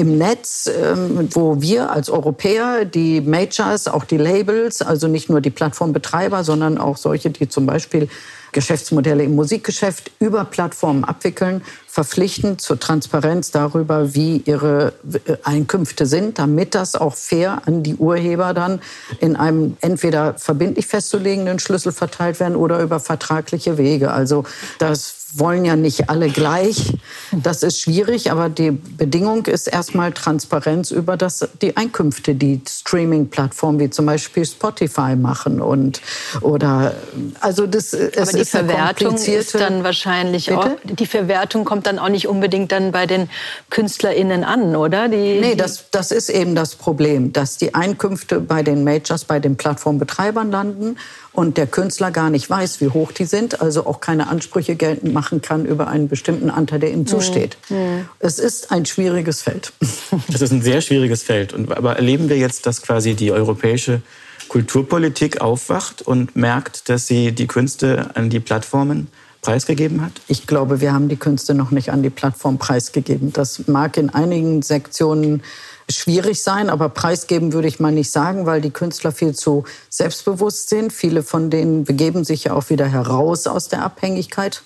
im 0.00 0.16
Netz, 0.16 0.66
ähm, 0.66 1.28
wo 1.32 1.60
wir 1.60 1.90
als 1.90 2.08
Europäer 2.08 2.86
die 2.86 3.20
Majors, 3.20 3.86
auch 3.86 4.04
die 4.04 4.16
Labels, 4.16 4.80
also 4.80 5.08
nicht 5.08 5.28
nur 5.28 5.42
die 5.42 5.50
Plattformbetreiber, 5.50 6.42
sondern 6.42 6.78
auch 6.78 6.96
solche, 6.96 7.28
die 7.28 7.50
zum 7.50 7.66
Beispiel 7.66 8.08
Geschäftsmodelle 8.52 9.22
im 9.22 9.34
Musikgeschäft 9.34 10.10
über 10.18 10.46
Plattformen 10.46 11.04
abwickeln, 11.04 11.60
verpflichten 11.86 12.58
zur 12.58 12.80
Transparenz 12.80 13.50
darüber, 13.50 14.14
wie 14.14 14.38
ihre 14.38 14.94
äh, 15.26 15.36
Einkünfte 15.42 16.06
sind, 16.06 16.38
damit 16.38 16.74
das 16.74 16.94
auch 16.94 17.14
fair 17.14 17.60
an 17.66 17.82
die 17.82 17.96
Urheber 17.96 18.54
dann 18.54 18.80
in 19.20 19.36
einem 19.36 19.76
entweder 19.82 20.32
verbindlich 20.38 20.86
festzulegenden 20.86 21.58
Schlüssel 21.58 21.92
verteilt 21.92 22.40
werden 22.40 22.56
oder 22.56 22.80
über 22.80 23.00
vertragliche 23.00 23.76
Wege. 23.76 24.12
Also 24.12 24.44
das 24.78 25.19
wollen 25.34 25.64
ja 25.64 25.76
nicht 25.76 26.10
alle 26.10 26.28
gleich. 26.28 26.94
Das 27.32 27.62
ist 27.62 27.80
schwierig, 27.80 28.30
aber 28.30 28.48
die 28.48 28.70
Bedingung 28.70 29.46
ist 29.46 29.66
erstmal 29.66 30.12
Transparenz 30.12 30.90
über 30.90 31.16
das, 31.16 31.48
die 31.62 31.76
Einkünfte, 31.76 32.34
die 32.34 32.60
Streaming-Plattformen 32.68 33.78
wie 33.78 33.90
zum 33.90 34.06
Beispiel 34.06 34.44
Spotify 34.44 35.16
machen 35.16 35.60
und 35.60 36.00
oder 36.40 36.94
also 37.40 37.66
das. 37.66 37.94
Aber 37.94 38.32
die 38.32 38.44
Verwertung 38.44 39.14
ist 39.16 39.54
dann 39.54 39.84
wahrscheinlich 39.84 40.46
Bitte? 40.46 40.58
auch 40.58 40.68
die 40.84 41.06
Verwertung 41.06 41.64
kommt 41.64 41.86
dann 41.86 41.98
auch 41.98 42.08
nicht 42.08 42.26
unbedingt 42.26 42.72
dann 42.72 42.92
bei 42.92 43.06
den 43.06 43.28
KünstlerInnen 43.70 44.44
an, 44.44 44.76
oder? 44.76 45.08
Die, 45.08 45.40
nee, 45.40 45.54
das, 45.54 45.90
das 45.90 46.10
ist 46.10 46.28
eben 46.28 46.54
das 46.54 46.74
Problem, 46.74 47.32
dass 47.32 47.56
die 47.56 47.74
Einkünfte 47.74 48.40
bei 48.40 48.62
den 48.62 48.84
Majors, 48.84 49.24
bei 49.24 49.38
den 49.38 49.56
Plattformbetreibern 49.56 50.50
landen 50.50 50.96
und 51.32 51.56
der 51.56 51.66
Künstler 51.66 52.10
gar 52.10 52.30
nicht 52.30 52.48
weiß, 52.50 52.80
wie 52.80 52.88
hoch 52.88 53.12
die 53.12 53.24
sind, 53.24 53.60
also 53.60 53.86
auch 53.86 54.00
keine 54.00 54.28
Ansprüche 54.28 54.74
geltend 54.74 55.12
machen 55.12 55.40
kann 55.40 55.64
über 55.64 55.88
einen 55.88 56.08
bestimmten 56.08 56.50
Anteil, 56.50 56.80
der 56.80 56.90
ihm 56.92 57.06
zusteht. 57.06 57.56
Mhm. 57.68 58.08
Es 58.18 58.38
ist 58.38 58.72
ein 58.72 58.86
schwieriges 58.86 59.42
Feld. 59.42 59.72
Das 60.28 60.42
ist 60.42 60.52
ein 60.52 60.62
sehr 60.62 60.80
schwieriges 60.80 61.22
Feld. 61.22 61.52
Und, 61.52 61.76
aber 61.76 61.96
erleben 61.96 62.28
wir 62.28 62.36
jetzt, 62.36 62.66
dass 62.66 62.82
quasi 62.82 63.14
die 63.14 63.30
europäische 63.30 64.02
Kulturpolitik 64.48 65.40
aufwacht 65.40 66.02
und 66.02 66.34
merkt, 66.34 66.88
dass 66.88 67.06
sie 67.06 67.32
die 67.32 67.46
Künste 67.46 68.10
an 68.14 68.30
die 68.30 68.40
Plattformen 68.40 69.08
preisgegeben 69.42 70.02
hat? 70.02 70.12
Ich 70.28 70.46
glaube, 70.46 70.80
wir 70.80 70.92
haben 70.92 71.08
die 71.08 71.16
Künste 71.16 71.54
noch 71.54 71.70
nicht 71.70 71.90
an 71.90 72.02
die 72.02 72.10
Plattform 72.10 72.58
preisgegeben. 72.58 73.32
Das 73.32 73.66
mag 73.68 73.96
in 73.96 74.10
einigen 74.10 74.62
Sektionen 74.62 75.42
schwierig 75.90 76.42
sein, 76.42 76.70
aber 76.70 76.88
preisgeben 76.88 77.52
würde 77.52 77.68
ich 77.68 77.80
mal 77.80 77.92
nicht 77.92 78.10
sagen, 78.10 78.46
weil 78.46 78.60
die 78.60 78.70
Künstler 78.70 79.12
viel 79.12 79.34
zu 79.34 79.64
selbstbewusst 79.88 80.68
sind. 80.68 80.92
Viele 80.92 81.22
von 81.22 81.50
denen 81.50 81.84
begeben 81.84 82.24
sich 82.24 82.44
ja 82.44 82.52
auch 82.54 82.70
wieder 82.70 82.86
heraus 82.86 83.46
aus 83.46 83.68
der 83.68 83.82
Abhängigkeit. 83.82 84.62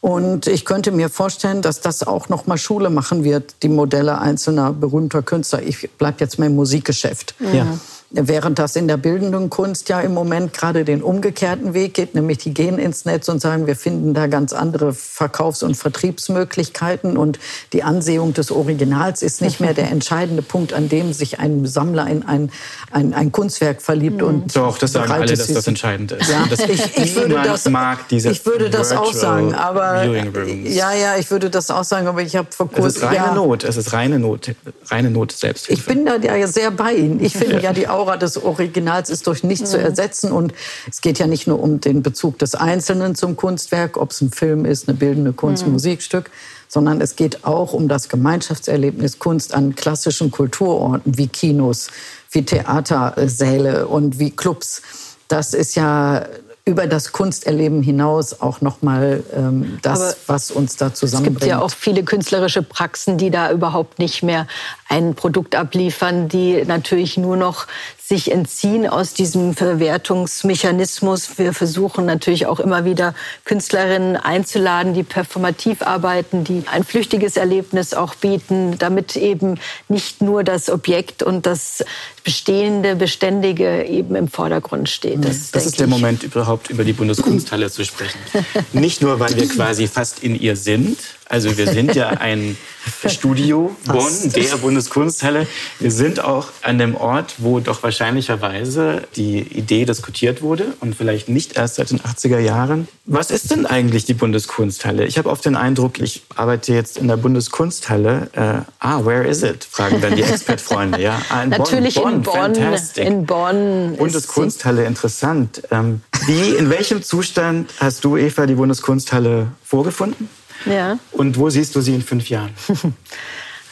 Und 0.00 0.48
ich 0.48 0.64
könnte 0.64 0.90
mir 0.90 1.08
vorstellen, 1.08 1.62
dass 1.62 1.80
das 1.80 2.02
auch 2.02 2.28
noch 2.28 2.46
mal 2.48 2.58
Schule 2.58 2.90
machen 2.90 3.22
wird, 3.22 3.54
die 3.62 3.68
Modelle 3.68 4.18
einzelner 4.18 4.72
berühmter 4.72 5.22
Künstler. 5.22 5.62
Ich 5.62 5.88
bleibe 5.90 6.16
jetzt 6.18 6.40
mal 6.40 6.46
im 6.46 6.56
Musikgeschäft. 6.56 7.36
Ja. 7.52 7.78
Während 8.14 8.58
das 8.58 8.76
in 8.76 8.88
der 8.88 8.98
bildenden 8.98 9.48
Kunst 9.48 9.88
ja 9.88 10.02
im 10.02 10.12
Moment 10.12 10.52
gerade 10.52 10.84
den 10.84 11.02
umgekehrten 11.02 11.72
Weg 11.72 11.94
geht, 11.94 12.14
nämlich 12.14 12.36
die 12.36 12.52
gehen 12.52 12.78
ins 12.78 13.06
Netz 13.06 13.26
und 13.30 13.40
sagen, 13.40 13.66
wir 13.66 13.74
finden 13.74 14.12
da 14.12 14.26
ganz 14.26 14.52
andere 14.52 14.92
Verkaufs- 14.92 15.62
und 15.62 15.76
Vertriebsmöglichkeiten 15.76 17.16
und 17.16 17.38
die 17.72 17.82
Ansehung 17.82 18.34
des 18.34 18.50
Originals 18.50 19.22
ist 19.22 19.40
nicht 19.40 19.60
mehr 19.60 19.72
der 19.72 19.90
entscheidende 19.90 20.42
Punkt, 20.42 20.74
an 20.74 20.90
dem 20.90 21.14
sich 21.14 21.38
ein 21.38 21.64
Sammler 21.64 22.06
in 22.06 22.22
ein, 22.22 22.50
ein, 22.90 23.14
ein 23.14 23.32
Kunstwerk 23.32 23.80
verliebt. 23.80 24.18
Mhm. 24.18 24.26
Und 24.26 24.56
Doch, 24.56 24.76
das 24.76 24.92
sagen 24.92 25.10
alle, 25.10 25.24
dass 25.24 25.50
das 25.50 25.66
entscheidend 25.66 26.12
ist. 26.12 26.28
Ja, 26.28 26.44
ich, 26.68 26.98
ich, 26.98 27.16
würde 27.16 27.40
das, 27.42 27.66
mag 27.70 28.08
diese 28.08 28.30
ich 28.30 28.44
würde 28.44 28.68
das 28.68 28.92
auch 28.92 29.14
sagen, 29.14 29.54
aber 29.54 30.04
ja, 30.04 30.92
ja, 30.92 31.16
ich 31.18 31.30
würde 31.30 31.48
das 31.48 31.70
auch 31.70 31.84
sagen, 31.84 32.06
aber 32.06 32.20
ich 32.20 32.36
habe 32.36 32.48
vor 32.50 32.68
kurzem... 32.68 32.84
Es 32.84 32.96
ist 32.96 33.04
reine 33.04 33.16
ja, 33.16 33.34
Not, 33.34 33.64
es 33.64 33.78
ist 33.78 33.94
reine 33.94 34.18
Not, 34.18 34.54
reine 34.90 35.10
Not 35.10 35.32
selbst. 35.32 35.70
Ich 35.70 35.86
bin 35.86 36.04
da 36.04 36.16
ja 36.16 36.46
sehr 36.46 36.70
bei 36.70 36.92
Ihnen. 36.92 37.24
Ich 37.24 37.32
finde 37.32 37.58
ja 37.62 37.72
die 37.72 37.88
Augen 37.88 38.01
Aura 38.02 38.16
des 38.16 38.36
Originals 38.36 39.10
ist 39.10 39.26
durch 39.26 39.44
nichts 39.44 39.70
mhm. 39.70 39.74
zu 39.74 39.78
ersetzen. 39.78 40.32
Und 40.32 40.52
es 40.90 41.00
geht 41.00 41.18
ja 41.18 41.26
nicht 41.26 41.46
nur 41.46 41.60
um 41.60 41.80
den 41.80 42.02
Bezug 42.02 42.38
des 42.38 42.54
Einzelnen 42.54 43.14
zum 43.14 43.36
Kunstwerk, 43.36 43.96
ob 43.96 44.10
es 44.10 44.20
ein 44.20 44.32
Film 44.32 44.64
ist, 44.64 44.88
eine 44.88 44.96
bildende 44.96 45.32
Kunst, 45.32 45.66
mhm. 45.66 45.72
Musikstück, 45.72 46.30
sondern 46.68 47.00
es 47.00 47.16
geht 47.16 47.44
auch 47.44 47.72
um 47.72 47.86
das 47.86 48.08
Gemeinschaftserlebnis 48.08 49.18
Kunst 49.18 49.54
an 49.54 49.76
klassischen 49.76 50.30
Kulturorten 50.30 51.16
wie 51.16 51.28
Kinos, 51.28 51.88
wie 52.30 52.44
Theatersäle 52.44 53.86
und 53.86 54.18
wie 54.18 54.30
Clubs. 54.30 54.82
Das 55.28 55.54
ist 55.54 55.76
ja 55.76 56.26
über 56.64 56.86
das 56.86 57.10
Kunsterleben 57.10 57.82
hinaus 57.82 58.40
auch 58.40 58.60
nochmal 58.60 59.24
ähm, 59.34 59.78
das, 59.82 60.00
Aber 60.00 60.14
was 60.28 60.50
uns 60.52 60.76
da 60.76 60.94
zusammenbringt. 60.94 61.38
Es 61.38 61.40
gibt 61.42 61.50
ja 61.50 61.60
auch 61.60 61.72
viele 61.72 62.04
künstlerische 62.04 62.62
Praxen, 62.62 63.18
die 63.18 63.30
da 63.30 63.50
überhaupt 63.50 63.98
nicht 63.98 64.22
mehr 64.22 64.46
ein 64.88 65.14
Produkt 65.14 65.56
abliefern, 65.56 66.28
die 66.28 66.64
natürlich 66.64 67.16
nur 67.16 67.36
noch 67.36 67.66
sich 68.12 68.30
entziehen 68.30 68.86
aus 68.86 69.14
diesem 69.14 69.54
Verwertungsmechanismus. 69.54 71.38
Wir 71.38 71.54
versuchen 71.54 72.04
natürlich 72.04 72.44
auch 72.44 72.60
immer 72.60 72.84
wieder 72.84 73.14
Künstlerinnen 73.46 74.18
einzuladen, 74.18 74.92
die 74.92 75.02
performativ 75.02 75.80
arbeiten, 75.80 76.44
die 76.44 76.64
ein 76.70 76.84
flüchtiges 76.84 77.38
Erlebnis 77.38 77.94
auch 77.94 78.14
bieten, 78.14 78.76
damit 78.78 79.16
eben 79.16 79.58
nicht 79.88 80.20
nur 80.20 80.44
das 80.44 80.68
Objekt 80.68 81.22
und 81.22 81.46
das 81.46 81.82
bestehende, 82.22 82.96
beständige 82.96 83.84
eben 83.84 84.14
im 84.14 84.28
Vordergrund 84.28 84.90
steht. 84.90 85.24
Das, 85.24 85.50
das 85.50 85.64
ist 85.64 85.80
der. 85.80 85.86
Moment 85.86 86.22
überhaupt 86.22 86.68
über 86.68 86.84
die 86.84 86.92
Bundeskunsthalle 86.92 87.70
zu 87.70 87.82
sprechen. 87.82 88.18
Nicht 88.74 89.00
nur, 89.00 89.20
weil 89.20 89.34
wir 89.36 89.48
quasi 89.48 89.88
fast 89.88 90.22
in 90.22 90.38
ihr 90.38 90.56
sind, 90.56 90.98
also 91.32 91.56
wir 91.56 91.66
sind 91.66 91.94
ja 91.94 92.08
ein 92.10 92.58
Studio 93.06 93.74
Bonn, 93.86 94.32
der 94.34 94.56
Bundeskunsthalle. 94.58 95.46
Wir 95.80 95.90
sind 95.90 96.22
auch 96.22 96.48
an 96.60 96.76
dem 96.76 96.94
Ort, 96.94 97.36
wo 97.38 97.58
doch 97.58 97.82
wahrscheinlicherweise 97.82 99.02
die 99.16 99.38
Idee 99.38 99.86
diskutiert 99.86 100.42
wurde 100.42 100.74
und 100.80 100.94
vielleicht 100.94 101.30
nicht 101.30 101.56
erst 101.56 101.76
seit 101.76 101.90
den 101.90 102.00
80er 102.00 102.38
Jahren. 102.38 102.86
Was 103.06 103.30
ist 103.30 103.50
denn 103.50 103.64
eigentlich 103.64 104.04
die 104.04 104.12
Bundeskunsthalle? 104.12 105.06
Ich 105.06 105.16
habe 105.16 105.30
oft 105.30 105.46
den 105.46 105.56
Eindruck, 105.56 106.00
ich 106.00 106.22
arbeite 106.36 106.74
jetzt 106.74 106.98
in 106.98 107.08
der 107.08 107.16
Bundeskunsthalle. 107.16 108.28
Äh, 108.34 108.70
ah, 108.80 109.02
where 109.04 109.26
is 109.26 109.42
it? 109.42 109.64
Fragen 109.64 110.02
dann 110.02 110.14
die 110.14 110.22
Expertfreunde. 110.22 111.00
Ja, 111.00 111.22
ah, 111.30 111.44
in 111.44 111.48
Natürlich 111.48 111.94
Bonn, 111.94 112.16
in 112.16 112.22
Bonn. 112.22 112.54
Fantastic. 112.54 113.06
In 113.06 113.24
Bonn. 113.24 113.96
Bundeskunsthalle, 113.96 114.84
interessant. 114.84 115.62
Ähm, 115.70 116.02
wie, 116.26 116.56
in 116.56 116.68
welchem 116.68 117.02
Zustand 117.02 117.70
hast 117.78 118.04
du, 118.04 118.18
Eva, 118.18 118.44
die 118.44 118.54
Bundeskunsthalle 118.54 119.48
vorgefunden? 119.64 120.28
Ja. 120.66 120.98
Und 121.12 121.38
wo 121.38 121.50
siehst 121.50 121.74
du 121.74 121.80
sie 121.80 121.94
in 121.94 122.02
fünf 122.02 122.28
Jahren? 122.28 122.54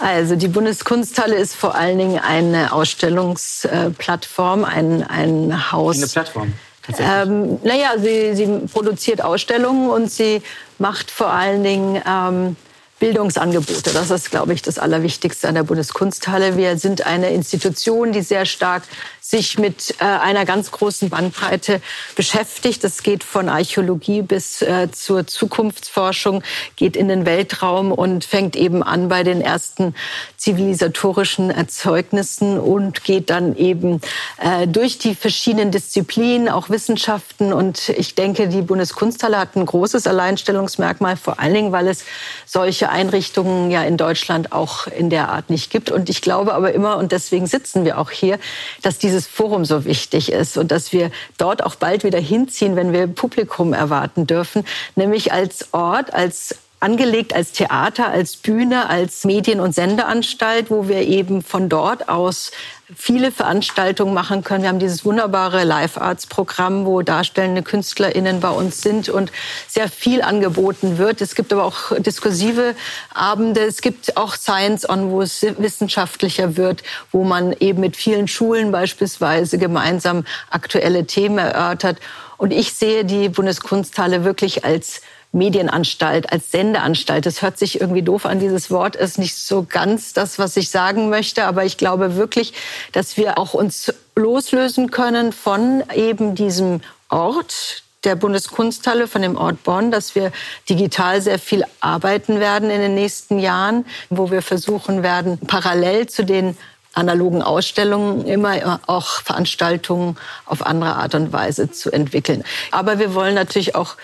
Also 0.02 0.34
die 0.34 0.48
Bundeskunsthalle 0.48 1.36
ist 1.36 1.54
vor 1.54 1.74
allen 1.74 1.98
Dingen 1.98 2.18
eine 2.18 2.72
Ausstellungsplattform, 2.72 4.64
ein, 4.64 5.02
ein 5.02 5.72
Haus. 5.72 5.98
Eine 5.98 6.06
Plattform. 6.06 6.54
Ähm, 6.98 7.58
naja, 7.62 7.90
sie, 7.98 8.34
sie 8.34 8.46
produziert 8.72 9.22
Ausstellungen 9.22 9.90
und 9.90 10.10
sie 10.10 10.40
macht 10.78 11.10
vor 11.10 11.28
allen 11.28 11.62
Dingen 11.62 12.02
ähm, 12.08 12.56
Bildungsangebote. 12.98 13.90
Das 13.92 14.10
ist, 14.10 14.30
glaube 14.30 14.54
ich, 14.54 14.62
das 14.62 14.78
Allerwichtigste 14.78 15.48
an 15.48 15.54
der 15.54 15.64
Bundeskunsthalle. 15.64 16.56
Wir 16.56 16.78
sind 16.78 17.06
eine 17.06 17.30
Institution, 17.30 18.12
die 18.12 18.22
sehr 18.22 18.46
stark 18.46 18.82
sich 19.30 19.58
mit 19.58 19.94
äh, 20.00 20.04
einer 20.04 20.44
ganz 20.44 20.72
großen 20.72 21.08
Bandbreite 21.08 21.80
beschäftigt. 22.16 22.82
Das 22.82 23.04
geht 23.04 23.22
von 23.22 23.48
Archäologie 23.48 24.22
bis 24.22 24.60
äh, 24.60 24.90
zur 24.90 25.26
Zukunftsforschung, 25.26 26.42
geht 26.74 26.96
in 26.96 27.06
den 27.06 27.26
Weltraum 27.26 27.92
und 27.92 28.24
fängt 28.24 28.56
eben 28.56 28.82
an 28.82 29.08
bei 29.08 29.22
den 29.22 29.40
ersten 29.40 29.94
zivilisatorischen 30.36 31.50
Erzeugnissen 31.52 32.58
und 32.58 33.04
geht 33.04 33.30
dann 33.30 33.56
eben 33.56 34.00
äh, 34.38 34.66
durch 34.66 34.98
die 34.98 35.14
verschiedenen 35.14 35.70
Disziplinen, 35.70 36.48
auch 36.48 36.68
Wissenschaften. 36.68 37.52
Und 37.52 37.90
ich 37.90 38.16
denke, 38.16 38.48
die 38.48 38.62
Bundeskunsthalle 38.62 39.38
hat 39.38 39.54
ein 39.54 39.64
großes 39.64 40.08
Alleinstellungsmerkmal, 40.08 41.16
vor 41.16 41.38
allen 41.38 41.54
Dingen, 41.54 41.72
weil 41.72 41.86
es 41.86 42.04
solche 42.46 42.88
Einrichtungen 42.88 43.70
ja 43.70 43.84
in 43.84 43.96
Deutschland 43.96 44.50
auch 44.50 44.88
in 44.88 45.08
der 45.08 45.28
Art 45.28 45.50
nicht 45.50 45.70
gibt. 45.70 45.92
Und 45.92 46.10
ich 46.10 46.20
glaube 46.20 46.52
aber 46.52 46.72
immer, 46.72 46.96
und 46.96 47.12
deswegen 47.12 47.46
sitzen 47.46 47.84
wir 47.84 47.98
auch 47.98 48.10
hier, 48.10 48.40
dass 48.82 48.98
dieses 48.98 49.19
dieses 49.20 49.30
Forum 49.30 49.64
so 49.64 49.84
wichtig 49.84 50.32
ist 50.32 50.56
und 50.56 50.70
dass 50.70 50.92
wir 50.92 51.10
dort 51.36 51.62
auch 51.62 51.74
bald 51.74 52.04
wieder 52.04 52.18
hinziehen, 52.18 52.76
wenn 52.76 52.92
wir 52.92 53.06
Publikum 53.06 53.72
erwarten 53.74 54.26
dürfen, 54.26 54.64
nämlich 54.96 55.32
als 55.32 55.68
Ort, 55.72 56.14
als 56.14 56.56
angelegt 56.80 57.34
als 57.34 57.52
Theater, 57.52 58.08
als 58.08 58.36
Bühne, 58.36 58.88
als 58.88 59.24
Medien- 59.24 59.60
und 59.60 59.74
Sendeanstalt, 59.74 60.70
wo 60.70 60.88
wir 60.88 61.02
eben 61.02 61.42
von 61.42 61.68
dort 61.68 62.08
aus 62.08 62.50
viele 62.96 63.30
Veranstaltungen 63.30 64.14
machen 64.14 64.42
können. 64.42 64.62
Wir 64.62 64.70
haben 64.70 64.78
dieses 64.78 65.04
wunderbare 65.04 65.64
Live 65.64 65.98
Arts 65.98 66.26
Programm, 66.26 66.86
wo 66.86 67.02
darstellende 67.02 67.62
KünstlerInnen 67.62 68.40
bei 68.40 68.48
uns 68.48 68.82
sind 68.82 69.08
und 69.08 69.30
sehr 69.68 69.88
viel 69.88 70.22
angeboten 70.22 70.98
wird. 70.98 71.20
Es 71.20 71.34
gibt 71.34 71.52
aber 71.52 71.64
auch 71.64 71.96
diskursive 71.98 72.74
Abende. 73.14 73.60
Es 73.60 73.82
gibt 73.82 74.16
auch 74.16 74.34
Science 74.34 74.88
On, 74.88 75.10
wo 75.10 75.22
es 75.22 75.42
wissenschaftlicher 75.42 76.56
wird, 76.56 76.82
wo 77.12 77.24
man 77.24 77.52
eben 77.60 77.80
mit 77.80 77.96
vielen 77.96 78.26
Schulen 78.26 78.72
beispielsweise 78.72 79.58
gemeinsam 79.58 80.24
aktuelle 80.48 81.06
Themen 81.06 81.38
erörtert. 81.38 81.98
Und 82.38 82.52
ich 82.52 82.72
sehe 82.72 83.04
die 83.04 83.28
Bundeskunsthalle 83.28 84.24
wirklich 84.24 84.64
als 84.64 85.02
Medienanstalt, 85.32 86.32
als 86.32 86.50
Sendeanstalt. 86.50 87.24
Das 87.24 87.42
hört 87.42 87.58
sich 87.58 87.80
irgendwie 87.80 88.02
doof 88.02 88.26
an, 88.26 88.40
dieses 88.40 88.70
Wort 88.70 88.96
ist 88.96 89.18
nicht 89.18 89.36
so 89.36 89.64
ganz 89.68 90.12
das, 90.12 90.38
was 90.38 90.56
ich 90.56 90.70
sagen 90.70 91.08
möchte, 91.08 91.44
aber 91.44 91.64
ich 91.64 91.76
glaube 91.76 92.16
wirklich, 92.16 92.52
dass 92.92 93.16
wir 93.16 93.38
auch 93.38 93.54
uns 93.54 93.92
loslösen 94.16 94.90
können 94.90 95.32
von 95.32 95.84
eben 95.94 96.34
diesem 96.34 96.80
Ort, 97.08 97.84
der 98.04 98.16
Bundeskunsthalle, 98.16 99.06
von 99.06 99.22
dem 99.22 99.36
Ort 99.36 99.62
Bonn, 99.62 99.90
dass 99.90 100.14
wir 100.14 100.32
digital 100.68 101.20
sehr 101.20 101.38
viel 101.38 101.64
arbeiten 101.80 102.40
werden 102.40 102.70
in 102.70 102.80
den 102.80 102.94
nächsten 102.94 103.38
Jahren, 103.38 103.84
wo 104.08 104.30
wir 104.30 104.42
versuchen 104.42 105.02
werden, 105.02 105.38
parallel 105.46 106.08
zu 106.08 106.24
den 106.24 106.56
analogen 106.92 107.42
Ausstellungen 107.42 108.26
immer 108.26 108.80
auch 108.86 109.20
Veranstaltungen 109.22 110.16
auf 110.46 110.64
andere 110.66 110.96
Art 110.96 111.14
und 111.14 111.32
Weise 111.32 111.70
zu 111.70 111.92
entwickeln. 111.92 112.42
Aber 112.70 112.98
wir 112.98 113.14
wollen 113.14 113.34
natürlich 113.34 113.74
auch 113.74 113.96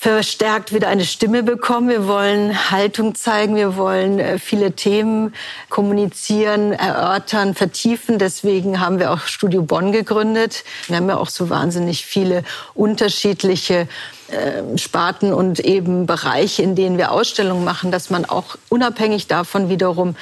verstärkt 0.00 0.72
wieder 0.72 0.88
eine 0.88 1.04
Stimme 1.04 1.42
bekommen. 1.42 1.90
Wir 1.90 2.06
wollen 2.06 2.70
Haltung 2.70 3.14
zeigen, 3.14 3.54
wir 3.54 3.76
wollen 3.76 4.18
äh, 4.18 4.38
viele 4.38 4.72
Themen 4.72 5.34
kommunizieren, 5.68 6.72
erörtern, 6.72 7.54
vertiefen. 7.54 8.18
Deswegen 8.18 8.80
haben 8.80 8.98
wir 8.98 9.12
auch 9.12 9.20
Studio 9.26 9.60
Bonn 9.60 9.92
gegründet. 9.92 10.64
Wir 10.86 10.96
haben 10.96 11.08
ja 11.10 11.18
auch 11.18 11.28
so 11.28 11.50
wahnsinnig 11.50 12.06
viele 12.06 12.44
unterschiedliche 12.72 13.88
äh, 14.28 14.78
Sparten 14.78 15.34
und 15.34 15.60
eben 15.60 16.06
Bereiche, 16.06 16.62
in 16.62 16.74
denen 16.74 16.96
wir 16.96 17.12
Ausstellungen 17.12 17.64
machen, 17.64 17.90
dass 17.90 18.08
man 18.08 18.24
auch 18.24 18.56
unabhängig 18.70 19.26
davon 19.26 19.68
wiederum 19.68 20.16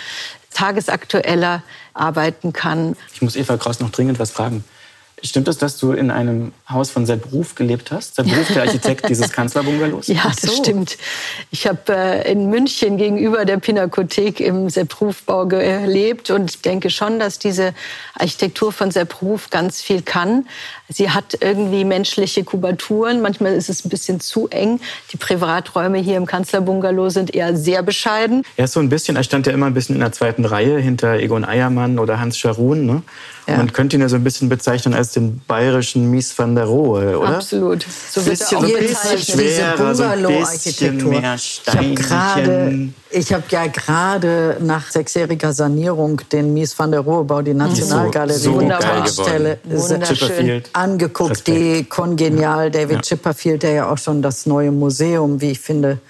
tagesaktueller 0.52 1.62
arbeiten 1.94 2.52
kann. 2.52 2.96
Ich 3.14 3.22
muss 3.22 3.36
Eva 3.36 3.56
Kraus 3.56 3.78
noch 3.78 3.90
dringend 3.90 4.18
was 4.18 4.32
fragen. 4.32 4.64
Stimmt 5.22 5.48
es, 5.48 5.58
dass 5.58 5.76
du 5.78 5.92
in 5.92 6.10
einem 6.10 6.52
Haus 6.68 6.90
von 6.90 7.04
Sepp 7.04 7.32
Ruf 7.32 7.54
gelebt 7.54 7.90
hast? 7.90 8.14
Sepp 8.14 8.26
Ruf, 8.26 8.48
der 8.52 8.62
Architekt 8.62 9.08
dieses 9.08 9.32
Kanzlerbungalows? 9.32 10.06
Ja, 10.06 10.24
das 10.24 10.42
so. 10.42 10.62
stimmt. 10.62 10.96
Ich 11.50 11.66
habe 11.66 11.80
äh, 11.88 12.30
in 12.30 12.50
München 12.50 12.98
gegenüber 12.98 13.44
der 13.44 13.56
Pinakothek 13.56 14.40
im 14.40 14.70
Sepp 14.70 15.00
Ruf-Bau 15.00 15.46
gelebt 15.46 16.30
und 16.30 16.64
denke 16.64 16.90
schon, 16.90 17.18
dass 17.18 17.38
diese 17.38 17.74
Architektur 18.14 18.72
von 18.72 18.90
Sepp 18.90 19.20
Ruf 19.20 19.50
ganz 19.50 19.82
viel 19.82 20.02
kann. 20.02 20.46
Sie 20.88 21.10
hat 21.10 21.36
irgendwie 21.40 21.84
menschliche 21.84 22.44
Kubaturen. 22.44 23.20
Manchmal 23.20 23.54
ist 23.54 23.68
es 23.68 23.84
ein 23.84 23.88
bisschen 23.88 24.20
zu 24.20 24.48
eng. 24.48 24.80
Die 25.12 25.16
Privaträume 25.16 25.98
hier 25.98 26.16
im 26.16 26.26
Kanzlerbungalow 26.26 27.10
sind 27.10 27.34
eher 27.34 27.56
sehr 27.56 27.82
bescheiden. 27.82 28.44
Er 28.56 28.66
ist 28.66 28.72
so 28.72 28.80
ein 28.80 28.88
bisschen, 28.88 29.16
er 29.16 29.24
stand 29.24 29.46
ja 29.46 29.52
immer 29.52 29.66
ein 29.66 29.74
bisschen 29.74 29.96
in 29.96 30.00
der 30.00 30.12
zweiten 30.12 30.44
Reihe 30.44 30.78
hinter 30.78 31.14
Egon 31.14 31.44
Eiermann 31.44 31.98
oder 31.98 32.20
Hans 32.20 32.38
Scharun. 32.38 32.86
Ne? 32.86 33.02
Ja. 33.48 33.56
Man 33.56 33.72
könnte 33.72 33.96
ihn 33.96 34.02
ja 34.02 34.10
so 34.10 34.16
ein 34.16 34.24
bisschen 34.24 34.50
bezeichnen 34.50 34.92
als 34.92 35.12
den 35.12 35.40
bayerischen 35.46 36.10
Mies 36.10 36.38
van 36.38 36.54
der 36.54 36.66
Rohe, 36.66 37.18
oder? 37.18 37.36
Absolut. 37.36 37.82
So 38.10 38.24
wird 38.26 38.38
bisschen, 38.38 38.58
er 38.58 38.64
auch 38.64 38.68
so 38.68 38.76
ein 38.76 38.82
bisschen 38.82 39.18
schwerer, 39.18 39.94
so 39.94 40.02
ein 40.02 40.22
bisschen 40.22 41.08
mehr 41.08 41.38
Steinchen. 41.38 42.94
Ich 43.10 43.32
habe 43.32 43.44
ja 43.48 43.66
gerade 43.68 44.58
nach 44.60 44.90
sechsjähriger 44.90 45.54
Sanierung 45.54 46.20
den 46.30 46.52
Mies 46.52 46.78
van 46.78 46.90
der 46.90 47.00
Rohe-Bau, 47.00 47.40
die 47.40 47.54
Nationalgalerie, 47.54 48.38
so, 48.38 48.60
so 48.60 48.60
die 48.60 48.68
Kunststelle 48.68 49.58
angeguckt, 50.74 51.30
Respekt. 51.30 51.56
die 51.56 51.84
kongenial 51.84 52.70
David 52.70 52.96
ja. 52.96 53.00
Chipperfield, 53.00 53.62
der 53.62 53.72
ja 53.72 53.90
auch 53.90 53.98
schon 53.98 54.20
das 54.20 54.44
neue 54.44 54.70
Museum, 54.70 55.40
wie 55.40 55.52
ich 55.52 55.60
finde, 55.60 56.00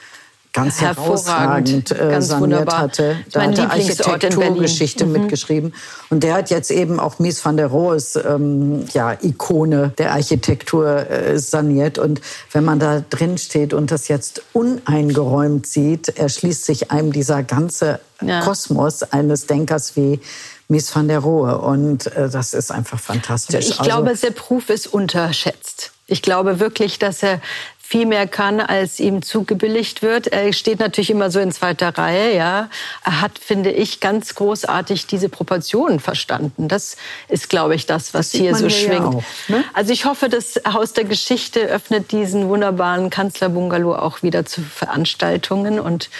ganz 0.52 0.80
herausragend 0.80 1.90
äh, 1.90 2.10
ganz 2.10 2.28
saniert 2.28 2.42
wunderbar. 2.42 2.78
hatte. 2.78 3.16
Da 3.32 3.40
mein 3.40 3.50
hat 3.52 3.58
er 3.58 3.70
Architekturgeschichte 3.70 5.06
mhm. 5.06 5.12
mitgeschrieben. 5.12 5.74
Und 6.10 6.22
der 6.22 6.34
hat 6.34 6.50
jetzt 6.50 6.70
eben 6.70 6.98
auch 7.00 7.18
Mies 7.18 7.44
van 7.44 7.56
der 7.56 7.68
Rohes 7.68 8.16
ähm, 8.16 8.84
ja, 8.92 9.16
Ikone 9.22 9.92
der 9.98 10.12
Architektur 10.12 11.10
äh, 11.10 11.38
saniert. 11.38 11.98
Und 11.98 12.20
wenn 12.52 12.64
man 12.64 12.78
da 12.78 13.02
drin 13.08 13.38
steht 13.38 13.74
und 13.74 13.90
das 13.90 14.08
jetzt 14.08 14.42
uneingeräumt 14.52 15.66
sieht, 15.66 16.08
erschließt 16.18 16.64
sich 16.64 16.90
einem 16.90 17.12
dieser 17.12 17.42
ganze 17.42 18.00
ja. 18.20 18.40
Kosmos 18.40 19.02
eines 19.02 19.46
Denkers 19.46 19.96
wie 19.96 20.20
Mies 20.68 20.94
van 20.94 21.08
der 21.08 21.20
Rohe. 21.20 21.58
Und 21.58 22.06
äh, 22.08 22.28
das 22.28 22.54
ist 22.54 22.70
einfach 22.70 23.00
fantastisch. 23.00 23.66
Ich 23.68 23.78
also, 23.78 23.90
glaube, 23.90 24.16
Sepp 24.16 24.50
Ruf 24.50 24.70
ist 24.70 24.86
unterschätzt. 24.86 25.92
Ich 26.06 26.22
glaube 26.22 26.58
wirklich, 26.58 26.98
dass 26.98 27.22
er 27.22 27.40
viel 27.88 28.04
mehr 28.04 28.26
kann, 28.26 28.60
als 28.60 29.00
ihm 29.00 29.22
zugebilligt 29.22 30.02
wird. 30.02 30.26
Er 30.26 30.52
steht 30.52 30.78
natürlich 30.78 31.08
immer 31.08 31.30
so 31.30 31.40
in 31.40 31.52
zweiter 31.52 31.96
Reihe, 31.96 32.36
ja. 32.36 32.68
Er 33.02 33.20
hat, 33.22 33.38
finde 33.38 33.70
ich, 33.70 34.00
ganz 34.00 34.34
großartig 34.34 35.06
diese 35.06 35.30
Proportionen 35.30 35.98
verstanden. 35.98 36.68
Das 36.68 36.98
ist, 37.28 37.48
glaube 37.48 37.74
ich, 37.74 37.86
das, 37.86 38.12
was 38.12 38.32
das 38.32 38.38
hier 38.38 38.54
so 38.54 38.66
hier 38.66 38.70
schwingt. 38.70 38.92
Ja 38.92 39.06
auch, 39.06 39.22
ne? 39.48 39.64
Also 39.72 39.94
ich 39.94 40.04
hoffe, 40.04 40.28
das 40.28 40.60
Haus 40.70 40.92
der 40.92 41.04
Geschichte 41.04 41.60
öffnet 41.60 42.12
diesen 42.12 42.50
wunderbaren 42.50 43.08
Kanzlerbungalow 43.08 43.94
auch 43.94 44.22
wieder 44.22 44.44
zu 44.44 44.60
Veranstaltungen. 44.60 45.80
Und 45.80 46.10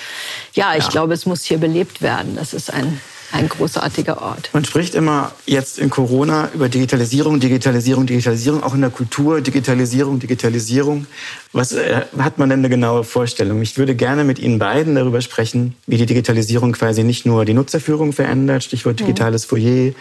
ja, 0.55 0.75
ich 0.75 0.85
ja. 0.85 0.91
glaube, 0.91 1.13
es 1.13 1.27
muss 1.27 1.45
hier 1.45 1.59
belebt 1.59 2.01
werden. 2.01 2.35
Das 2.37 2.55
ist 2.55 2.73
ein 2.73 2.99
ein 3.33 3.49
großartiger 3.49 4.23
Ort. 4.23 4.51
Man 4.53 4.65
spricht 4.65 4.95
immer 4.95 5.33
jetzt 5.45 5.79
in 5.79 5.91
Corona 5.91 6.51
über 6.55 6.69
Digitalisierung, 6.69 7.41
Digitalisierung, 7.41 8.07
Digitalisierung, 8.07 8.63
auch 8.63 8.75
in 8.75 8.81
der 8.81 8.91
Kultur, 8.91 9.41
Digitalisierung, 9.41 10.19
Digitalisierung. 10.19 11.07
Was 11.53 11.73
äh, 11.73 12.03
hat 12.19 12.39
man 12.39 12.49
denn 12.49 12.61
eine 12.61 12.71
genaue 12.71 13.05
Vorstellung? 13.05 13.61
Ich 13.61 13.77
würde 13.77 13.95
gerne 13.95 14.25
mit 14.25 14.39
Ihnen 14.39 14.59
beiden 14.59 14.95
darüber 14.95 15.21
sprechen, 15.21 15.75
wie 15.87 15.99
die 15.99 16.07
Digitalisierung 16.07 16.73
quasi 16.73 17.05
nicht 17.05 17.27
nur 17.27 17.45
die 17.45 17.55
Nutzerführung 17.55 18.13
verändert, 18.13 18.65
Stichwort 18.65 19.01
digitales 19.01 19.45
Foyer, 19.45 19.93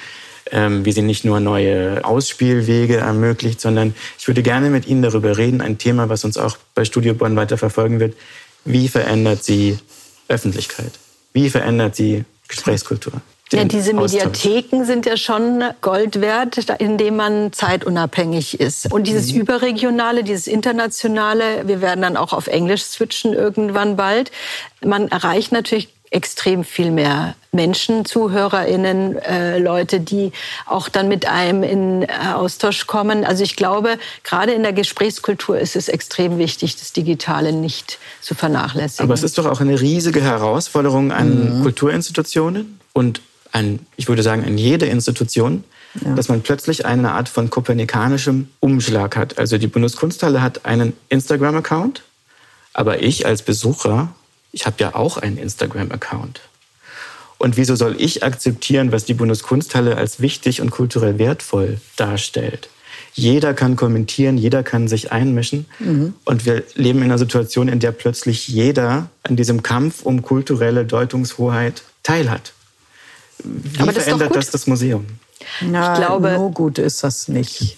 ähm, 0.52 0.86
wie 0.86 0.92
sie 0.94 1.02
nicht 1.02 1.26
nur 1.26 1.40
neue 1.40 2.06
Ausspielwege 2.06 2.98
ermöglicht, 2.98 3.60
sondern 3.60 3.94
ich 4.18 4.28
würde 4.28 4.42
gerne 4.42 4.70
mit 4.70 4.88
Ihnen 4.88 5.02
darüber 5.02 5.38
reden, 5.38 5.62
ein 5.62 5.78
Thema, 5.78 6.08
was 6.08 6.24
uns 6.24 6.38
auch 6.38 6.58
bei 6.76 6.86
Studio 6.86 7.14
Bonn 7.14 7.36
weiter 7.36 7.58
verfolgen 7.58 8.00
wird. 8.00 8.16
Wie 8.64 8.88
verändert 8.88 9.44
sie 9.44 9.78
Öffentlichkeit? 10.30 10.92
Wie 11.34 11.50
verändert 11.50 11.96
sie 11.96 12.24
Gesprächskultur. 12.48 13.14
Ja, 13.54 13.64
diese 13.64 13.94
Mediatheken 13.94 14.84
sind 14.84 15.06
ja 15.06 15.16
schon 15.16 15.64
Gold 15.80 16.20
wert, 16.20 16.70
indem 16.80 17.16
man 17.16 17.54
zeitunabhängig 17.54 18.60
ist. 18.60 18.92
Und 18.92 19.08
dieses 19.08 19.32
mhm. 19.32 19.42
Überregionale, 19.42 20.26
dieses 20.26 20.48
Internationale, 20.48 21.66
wir 21.66 21.80
werden 21.82 22.02
dann 22.02 22.18
auch 22.18 22.34
auf 22.34 22.48
Englisch 22.48 22.84
switchen 22.84 23.34
irgendwann 23.34 23.96
bald. 23.96 24.32
Man 24.84 25.08
erreicht 25.08 25.54
natürlich 25.54 25.88
extrem 26.12 26.66
viel 26.66 26.92
mehr 26.92 27.36
Menschen, 27.58 28.06
ZuhörerInnen, 28.06 29.18
äh, 29.18 29.60
Leute, 29.60 30.00
die 30.00 30.32
auch 30.66 30.88
dann 30.88 31.10
mit 31.10 31.28
einem 31.28 31.64
in 31.64 32.04
äh, 32.04 32.08
Austausch 32.34 32.88
kommen. 32.88 33.26
Also 33.26 33.44
ich 33.44 33.58
glaube, 33.58 33.98
gerade 34.24 34.54
in 34.54 34.64
der 34.64 34.72
Gesprächskultur 34.72 35.60
ist 35.60 35.76
es 35.76 35.90
extrem 35.90 36.38
wichtig, 36.38 36.78
das 36.78 36.94
Digitale 36.94 37.52
nicht 37.52 38.00
zu 38.22 38.36
vernachlässigen. 38.36 39.04
Aber 39.04 39.14
es 39.14 39.24
ist 39.24 39.38
doch 39.38 39.46
auch 39.46 39.60
eine 39.60 39.82
riesige 39.82 40.22
Herausforderung 40.22 41.12
an 41.12 41.60
mhm. 41.60 41.64
Kulturinstitutionen 41.64 42.80
und 42.94 43.20
an, 43.52 43.80
ich 43.98 44.08
würde 44.08 44.24
sagen, 44.24 44.46
an 44.46 44.58
jede 44.58 44.86
Institution, 44.86 45.66
ja. 46.06 46.14
dass 46.14 46.30
man 46.30 46.42
plötzlich 46.42 46.86
eine 46.86 47.12
Art 47.12 47.28
von 47.28 47.50
kopernikanischem 47.50 48.48
Umschlag 48.62 49.18
hat. 49.18 49.38
Also 49.38 49.58
die 49.58 49.68
Bundeskunsthalle 49.68 50.42
hat 50.42 50.66
einen 50.66 50.94
Instagram-Account, 51.10 52.04
aber 52.74 53.02
ich 53.02 53.26
als 53.26 53.42
Besucher 53.42 54.10
ich 54.58 54.66
habe 54.66 54.78
ja 54.80 54.96
auch 54.96 55.18
einen 55.18 55.38
Instagram-Account. 55.38 56.42
Und 57.38 57.58
wieso 57.58 57.76
soll 57.76 57.96
ich 58.00 58.24
akzeptieren, 58.24 58.92
was 58.92 59.06
die 59.06 59.14
Bundeskunsthalle 59.14 59.96
als 59.96 60.20
wichtig 60.20 60.62
und 60.62 60.72
kulturell 60.72 61.20
wertvoll 61.20 61.80
darstellt? 61.96 62.70
Jeder 63.14 63.54
kann 63.54 63.76
kommentieren, 63.76 64.38
jeder 64.38 64.64
kann 64.64 64.88
sich 64.88 65.12
einmischen. 65.12 65.66
Mhm. 65.80 66.14
Und 66.24 66.46
wir 66.46 66.64
leben 66.76 67.00
in 67.00 67.06
einer 67.06 67.18
Situation, 67.18 67.68
in 67.68 67.80
der 67.80 67.92
plötzlich 67.92 68.48
jeder 68.48 69.10
an 69.24 69.36
diesem 69.36 69.64
Kampf 69.64 70.04
um 70.04 70.22
kulturelle 70.22 70.86
Deutungshoheit 70.86 71.84
teilhat. 72.04 72.54
Wie 73.44 73.80
Aber 73.80 73.92
das 73.92 74.04
verändert 74.04 74.36
das 74.36 74.52
das 74.52 74.68
Museum? 74.68 75.06
Na, 75.62 75.94
ich 75.94 76.00
glaube, 76.00 76.34
nur 76.34 76.52
gut 76.52 76.78
ist 76.78 77.04
das 77.04 77.28
nicht. 77.28 77.78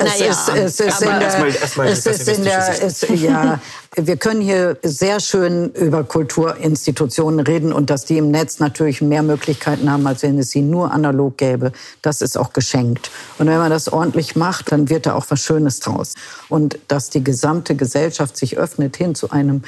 Es 0.00 0.20
naja, 0.20 0.30
ist, 0.30 0.48
es 0.48 0.80
ist 0.80 1.02
in 1.02 1.08
der, 1.08 1.20
erstmal, 1.20 1.48
erstmal 1.48 1.86
es 1.88 2.06
ist 2.06 2.28
in 2.28 2.44
der, 2.44 2.82
es, 2.84 3.00
ja, 3.20 3.60
wir 3.96 4.16
können 4.16 4.40
hier 4.40 4.76
sehr 4.84 5.18
schön 5.18 5.72
über 5.72 6.04
Kulturinstitutionen 6.04 7.40
reden 7.40 7.72
und 7.72 7.90
dass 7.90 8.04
die 8.04 8.16
im 8.16 8.30
Netz 8.30 8.60
natürlich 8.60 9.02
mehr 9.02 9.24
Möglichkeiten 9.24 9.90
haben, 9.90 10.06
als 10.06 10.22
wenn 10.22 10.38
es 10.38 10.50
sie 10.50 10.62
nur 10.62 10.92
analog 10.92 11.36
gäbe. 11.36 11.72
Das 12.00 12.22
ist 12.22 12.38
auch 12.38 12.52
geschenkt. 12.52 13.10
Und 13.38 13.48
wenn 13.48 13.58
man 13.58 13.70
das 13.70 13.92
ordentlich 13.92 14.36
macht, 14.36 14.70
dann 14.70 14.88
wird 14.88 15.06
da 15.06 15.14
auch 15.14 15.26
was 15.30 15.40
Schönes 15.40 15.80
draus. 15.80 16.14
Und 16.48 16.78
dass 16.86 17.10
die 17.10 17.24
gesamte 17.24 17.74
Gesellschaft 17.74 18.36
sich 18.36 18.56
öffnet 18.56 18.96
hin 18.96 19.16
zu 19.16 19.30
einem 19.30 19.62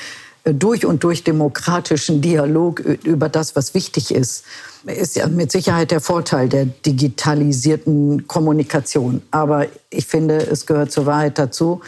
durch 0.44 0.86
und 0.86 1.04
durch 1.04 1.24
demokratischen 1.24 2.20
Dialog 2.20 2.80
über 2.80 3.28
das, 3.28 3.56
was 3.56 3.74
wichtig 3.74 4.14
ist 4.14 4.44
ist 4.86 5.16
ja 5.16 5.26
mit 5.26 5.52
Sicherheit 5.52 5.90
der 5.90 6.00
Vorteil 6.00 6.48
der 6.48 6.64
digitalisierten 6.64 8.26
Kommunikation. 8.26 9.22
Aber 9.30 9.66
ich 9.90 10.06
finde, 10.06 10.36
es 10.36 10.66
gehört 10.66 10.90
zur 10.90 11.06
Wahrheit 11.06 11.38
dazu, 11.38 11.80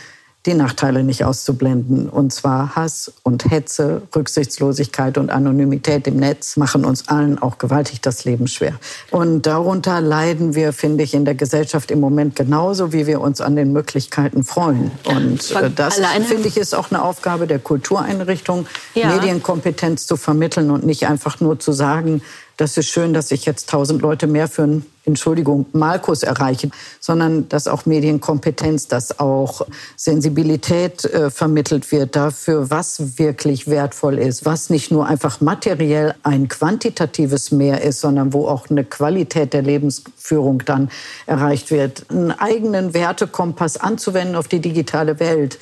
die 0.44 0.54
Nachteile 0.54 1.04
nicht 1.04 1.24
auszublenden. 1.24 2.08
Und 2.08 2.32
zwar 2.32 2.74
Hass 2.74 3.12
und 3.22 3.48
Hetze, 3.50 4.02
Rücksichtslosigkeit 4.14 5.16
und 5.16 5.30
Anonymität 5.30 6.08
im 6.08 6.16
Netz 6.16 6.56
machen 6.56 6.84
uns 6.84 7.08
allen 7.08 7.38
auch 7.40 7.58
gewaltig 7.58 8.00
das 8.00 8.24
Leben 8.24 8.48
schwer. 8.48 8.74
Und 9.12 9.46
darunter 9.46 10.00
leiden 10.00 10.56
wir, 10.56 10.72
finde 10.72 11.04
ich, 11.04 11.14
in 11.14 11.24
der 11.24 11.36
Gesellschaft 11.36 11.92
im 11.92 12.00
Moment 12.00 12.34
genauso, 12.34 12.92
wie 12.92 13.06
wir 13.06 13.20
uns 13.20 13.40
an 13.40 13.54
den 13.54 13.72
Möglichkeiten 13.72 14.42
freuen. 14.42 14.90
Und 15.04 15.52
äh, 15.52 15.70
das, 15.70 16.00
finde 16.26 16.48
ich, 16.48 16.56
ist 16.56 16.74
auch 16.74 16.90
eine 16.90 17.02
Aufgabe 17.02 17.46
der 17.46 17.60
Kultureinrichtung, 17.60 18.66
ja. 18.94 19.14
Medienkompetenz 19.14 20.06
zu 20.06 20.16
vermitteln 20.16 20.72
und 20.72 20.84
nicht 20.84 21.06
einfach 21.06 21.40
nur 21.40 21.60
zu 21.60 21.70
sagen, 21.70 22.20
das 22.62 22.76
ist 22.76 22.90
schön, 22.90 23.12
dass 23.12 23.32
ich 23.32 23.44
jetzt 23.44 23.68
tausend 23.68 24.02
Leute 24.02 24.28
mehr 24.28 24.46
für 24.46 24.62
einen, 24.62 24.86
Entschuldigung, 25.04 25.66
Malkurs 25.72 26.22
erreiche, 26.22 26.70
sondern 27.00 27.48
dass 27.48 27.66
auch 27.66 27.86
Medienkompetenz, 27.86 28.86
dass 28.86 29.18
auch 29.18 29.66
Sensibilität 29.96 31.04
äh, 31.04 31.30
vermittelt 31.30 31.90
wird 31.90 32.14
dafür, 32.14 32.70
was 32.70 33.18
wirklich 33.18 33.66
wertvoll 33.66 34.16
ist, 34.16 34.44
was 34.44 34.70
nicht 34.70 34.92
nur 34.92 35.06
einfach 35.06 35.40
materiell 35.40 36.14
ein 36.22 36.46
quantitatives 36.46 37.50
Mehr 37.50 37.82
ist, 37.82 38.00
sondern 38.00 38.32
wo 38.32 38.46
auch 38.46 38.70
eine 38.70 38.84
Qualität 38.84 39.54
der 39.54 39.62
Lebensführung 39.62 40.62
dann 40.64 40.88
erreicht 41.26 41.72
wird. 41.72 42.08
Einen 42.08 42.30
eigenen 42.30 42.94
Wertekompass 42.94 43.78
anzuwenden 43.78 44.36
auf 44.36 44.46
die 44.46 44.60
digitale 44.60 45.18
Welt 45.18 45.58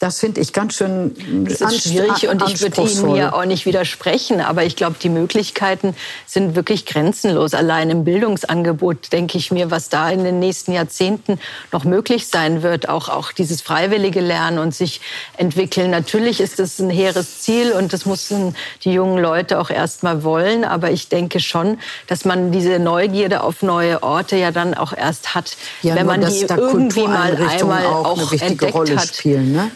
das 0.00 0.20
finde 0.20 0.40
ich 0.40 0.52
ganz 0.52 0.74
schön 0.74 1.14
das 1.48 1.60
ist 1.60 1.88
schwierig 1.88 2.28
und 2.28 2.46
ich 2.48 2.60
würde 2.60 2.82
Ihnen 2.82 3.14
ja 3.14 3.32
auch 3.32 3.44
nicht 3.44 3.64
widersprechen, 3.64 4.40
aber 4.40 4.64
ich 4.64 4.76
glaube, 4.76 4.96
die 5.00 5.08
Möglichkeiten 5.08 5.94
sind 6.26 6.56
wirklich 6.56 6.84
grenzenlos. 6.84 7.54
Allein 7.54 7.90
im 7.90 8.04
Bildungsangebot 8.04 9.12
denke 9.12 9.38
ich 9.38 9.50
mir, 9.50 9.70
was 9.70 9.88
da 9.88 10.10
in 10.10 10.24
den 10.24 10.40
nächsten 10.40 10.72
Jahrzehnten 10.72 11.38
noch 11.72 11.84
möglich 11.84 12.26
sein 12.26 12.62
wird, 12.62 12.88
auch, 12.88 13.08
auch 13.08 13.32
dieses 13.32 13.62
freiwillige 13.62 14.20
Lernen 14.20 14.58
und 14.58 14.74
sich 14.74 15.00
entwickeln. 15.36 15.90
Natürlich 15.90 16.40
ist 16.40 16.58
das 16.58 16.80
ein 16.80 16.90
hehres 16.90 17.40
Ziel 17.40 17.72
und 17.72 17.92
das 17.92 18.04
müssen 18.04 18.56
die 18.82 18.92
jungen 18.92 19.22
Leute 19.22 19.60
auch 19.60 19.70
erst 19.70 20.02
mal 20.02 20.24
wollen, 20.24 20.64
aber 20.64 20.90
ich 20.90 21.08
denke 21.08 21.38
schon, 21.40 21.78
dass 22.08 22.24
man 22.24 22.50
diese 22.52 22.78
Neugierde 22.78 23.42
auf 23.42 23.62
neue 23.62 24.02
Orte 24.02 24.36
ja 24.36 24.50
dann 24.50 24.74
auch 24.74 24.92
erst 24.92 25.34
hat, 25.34 25.56
ja, 25.82 25.94
wenn 25.94 26.06
man 26.06 26.20
die 26.20 26.40
irgendwie 26.40 27.06
mal 27.06 27.36
einmal 27.36 27.86
auch, 27.86 28.04
auch 28.04 28.18
eine 28.18 28.30
wichtige 28.32 28.70
Rolle 28.70 28.96
hat. 28.96 29.14
Spielen, 29.14 29.52
ne? 29.52 29.70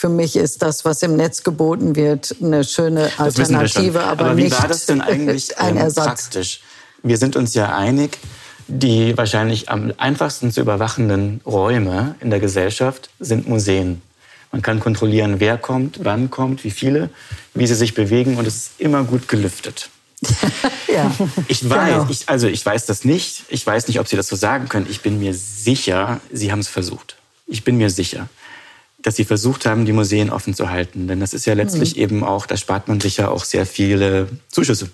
Für 0.00 0.08
mich 0.08 0.34
ist 0.34 0.62
das, 0.62 0.86
was 0.86 1.02
im 1.02 1.14
Netz 1.14 1.42
geboten 1.42 1.94
wird, 1.94 2.34
eine 2.42 2.64
schöne 2.64 3.10
Alternative, 3.18 4.02
aber, 4.02 4.24
aber 4.24 4.36
wie 4.38 4.44
nicht 4.44 4.58
war 4.58 4.66
das 4.66 4.86
denn 4.86 5.02
eigentlich 5.02 5.58
ein 5.58 5.76
ähm, 5.76 5.82
Ersatz. 5.82 6.06
praktisch? 6.06 6.60
Wir 7.02 7.18
sind 7.18 7.36
uns 7.36 7.52
ja 7.52 7.76
einig, 7.76 8.16
die 8.66 9.14
wahrscheinlich 9.18 9.68
am 9.68 9.92
einfachsten 9.98 10.52
zu 10.52 10.62
überwachenden 10.62 11.42
Räume 11.44 12.14
in 12.20 12.30
der 12.30 12.40
Gesellschaft 12.40 13.10
sind 13.20 13.46
Museen. 13.46 14.00
Man 14.52 14.62
kann 14.62 14.80
kontrollieren, 14.80 15.38
wer 15.38 15.58
kommt, 15.58 16.02
wann 16.02 16.30
kommt, 16.30 16.64
wie 16.64 16.70
viele, 16.70 17.10
wie 17.52 17.66
sie 17.66 17.74
sich 17.74 17.92
bewegen 17.92 18.38
und 18.38 18.46
es 18.46 18.56
ist 18.56 18.70
immer 18.78 19.04
gut 19.04 19.28
gelüftet. 19.28 19.90
ja, 20.88 21.14
ich 21.46 21.68
weiß, 21.68 21.92
genau. 21.92 22.06
ich, 22.08 22.26
also 22.26 22.46
ich 22.46 22.64
weiß 22.64 22.86
das 22.86 23.04
nicht. 23.04 23.44
Ich 23.50 23.66
weiß 23.66 23.86
nicht, 23.88 24.00
ob 24.00 24.08
Sie 24.08 24.16
das 24.16 24.28
so 24.28 24.36
sagen 24.36 24.70
können. 24.70 24.86
Ich 24.88 25.02
bin 25.02 25.18
mir 25.18 25.34
sicher, 25.34 26.20
Sie 26.32 26.50
haben 26.50 26.60
es 26.60 26.68
versucht. 26.68 27.16
Ich 27.46 27.64
bin 27.64 27.76
mir 27.76 27.90
sicher 27.90 28.30
dass 29.02 29.16
sie 29.16 29.24
versucht 29.24 29.66
haben, 29.66 29.86
die 29.86 29.92
Museen 29.92 30.30
offen 30.30 30.54
zu 30.54 30.70
halten. 30.70 31.08
Denn 31.08 31.20
das 31.20 31.32
ist 31.32 31.46
ja 31.46 31.54
letztlich 31.54 31.96
mhm. 31.96 32.02
eben 32.02 32.24
auch, 32.24 32.46
da 32.46 32.56
spart 32.56 32.88
man 32.88 33.00
sich 33.00 33.16
ja 33.16 33.28
auch 33.28 33.44
sehr 33.44 33.66
viele 33.66 34.28
Zuschüsse. 34.48 34.90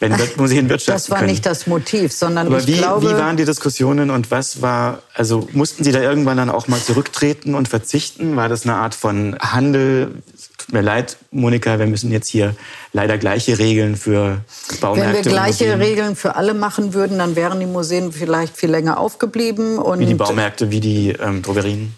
Wenn 0.00 0.12
Ach, 0.12 0.18
Museen 0.36 0.68
wirtschaften 0.68 0.92
Das 0.92 1.10
war 1.10 1.18
können. 1.18 1.30
nicht 1.30 1.46
das 1.46 1.66
Motiv, 1.66 2.12
sondern 2.12 2.46
Aber 2.46 2.58
ich 2.58 2.66
wie, 2.66 2.78
glaube... 2.78 3.10
wie 3.10 3.14
waren 3.14 3.36
die 3.36 3.44
Diskussionen 3.44 4.10
und 4.10 4.30
was 4.30 4.62
war, 4.62 5.02
also 5.14 5.48
mussten 5.52 5.84
Sie 5.84 5.92
da 5.92 6.00
irgendwann 6.00 6.36
dann 6.36 6.50
auch 6.50 6.68
mal 6.68 6.80
zurücktreten 6.80 7.54
und 7.54 7.68
verzichten? 7.68 8.36
War 8.36 8.48
das 8.48 8.64
eine 8.64 8.74
Art 8.74 8.94
von 8.94 9.36
Handel? 9.38 10.22
Tut 10.58 10.72
mir 10.72 10.80
leid, 10.80 11.16
Monika, 11.30 11.78
wir 11.78 11.86
müssen 11.86 12.10
jetzt 12.10 12.28
hier 12.28 12.54
leider 12.92 13.18
gleiche 13.18 13.58
Regeln 13.58 13.96
für 13.96 14.40
Baumärkte. 14.80 15.16
Wenn 15.18 15.24
wir 15.24 15.30
gleiche 15.30 15.78
Regeln 15.78 16.16
für 16.16 16.36
alle 16.36 16.54
machen 16.54 16.92
würden, 16.94 17.18
dann 17.18 17.36
wären 17.36 17.60
die 17.60 17.66
Museen 17.66 18.12
vielleicht 18.12 18.56
viel 18.56 18.70
länger 18.70 18.98
aufgeblieben. 18.98 19.78
Und 19.78 20.00
wie 20.00 20.06
die 20.06 20.14
Baumärkte, 20.14 20.70
wie 20.70 20.80
die 20.80 21.10
ähm, 21.10 21.42
Drogerien? 21.42 21.94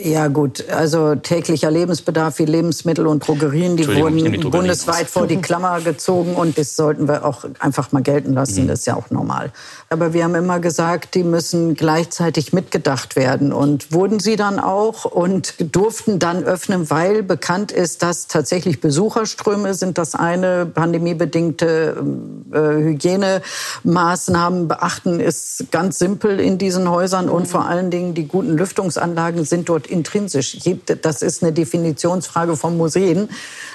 Ja 0.00 0.28
gut, 0.28 0.68
also 0.70 1.16
täglicher 1.16 1.72
Lebensbedarf 1.72 2.38
wie 2.38 2.44
Lebensmittel 2.44 3.06
und 3.08 3.26
Drogerien, 3.26 3.76
die 3.76 3.86
wurden 3.88 4.16
die 4.16 4.38
bundesweit 4.38 5.06
aus. 5.06 5.10
vor 5.10 5.26
die 5.26 5.38
Klammer 5.38 5.80
gezogen 5.80 6.36
und 6.36 6.56
das 6.56 6.76
sollten 6.76 7.08
wir 7.08 7.24
auch 7.24 7.44
einfach 7.58 7.90
mal 7.90 8.02
gelten 8.02 8.32
lassen, 8.32 8.64
mhm. 8.64 8.68
das 8.68 8.80
ist 8.80 8.86
ja 8.86 8.94
auch 8.94 9.10
normal. 9.10 9.52
Aber 9.90 10.12
wir 10.12 10.24
haben 10.24 10.34
immer 10.34 10.60
gesagt, 10.60 11.14
die 11.14 11.22
müssen 11.22 11.74
gleichzeitig 11.74 12.52
mitgedacht 12.52 13.16
werden 13.16 13.54
und 13.54 13.90
wurden 13.90 14.20
sie 14.20 14.36
dann 14.36 14.60
auch 14.60 15.06
und 15.06 15.54
durften 15.74 16.18
dann 16.18 16.44
öffnen, 16.44 16.90
weil 16.90 17.22
bekannt 17.22 17.72
ist, 17.72 18.02
dass 18.02 18.26
tatsächlich 18.26 18.82
Besucherströme 18.82 19.72
sind 19.72 19.96
das 19.96 20.14
eine, 20.14 20.66
pandemiebedingte 20.66 22.04
äh, 22.52 22.58
Hygienemaßnahmen 22.58 24.68
beachten 24.68 25.20
ist 25.20 25.70
ganz 25.70 25.98
simpel 25.98 26.38
in 26.38 26.58
diesen 26.58 26.90
Häusern 26.90 27.30
und 27.30 27.44
mhm. 27.44 27.46
vor 27.46 27.66
allen 27.66 27.90
Dingen 27.90 28.12
die 28.12 28.28
guten 28.28 28.58
Lüftungsanlagen 28.58 29.46
sind 29.46 29.70
dort 29.70 29.86
intrinsisch. 29.86 30.58
Das 31.00 31.22
ist 31.22 31.42
eine 31.42 31.52
Definitionsfrage 31.52 32.56
von 32.56 32.76
Museen. 32.76 33.30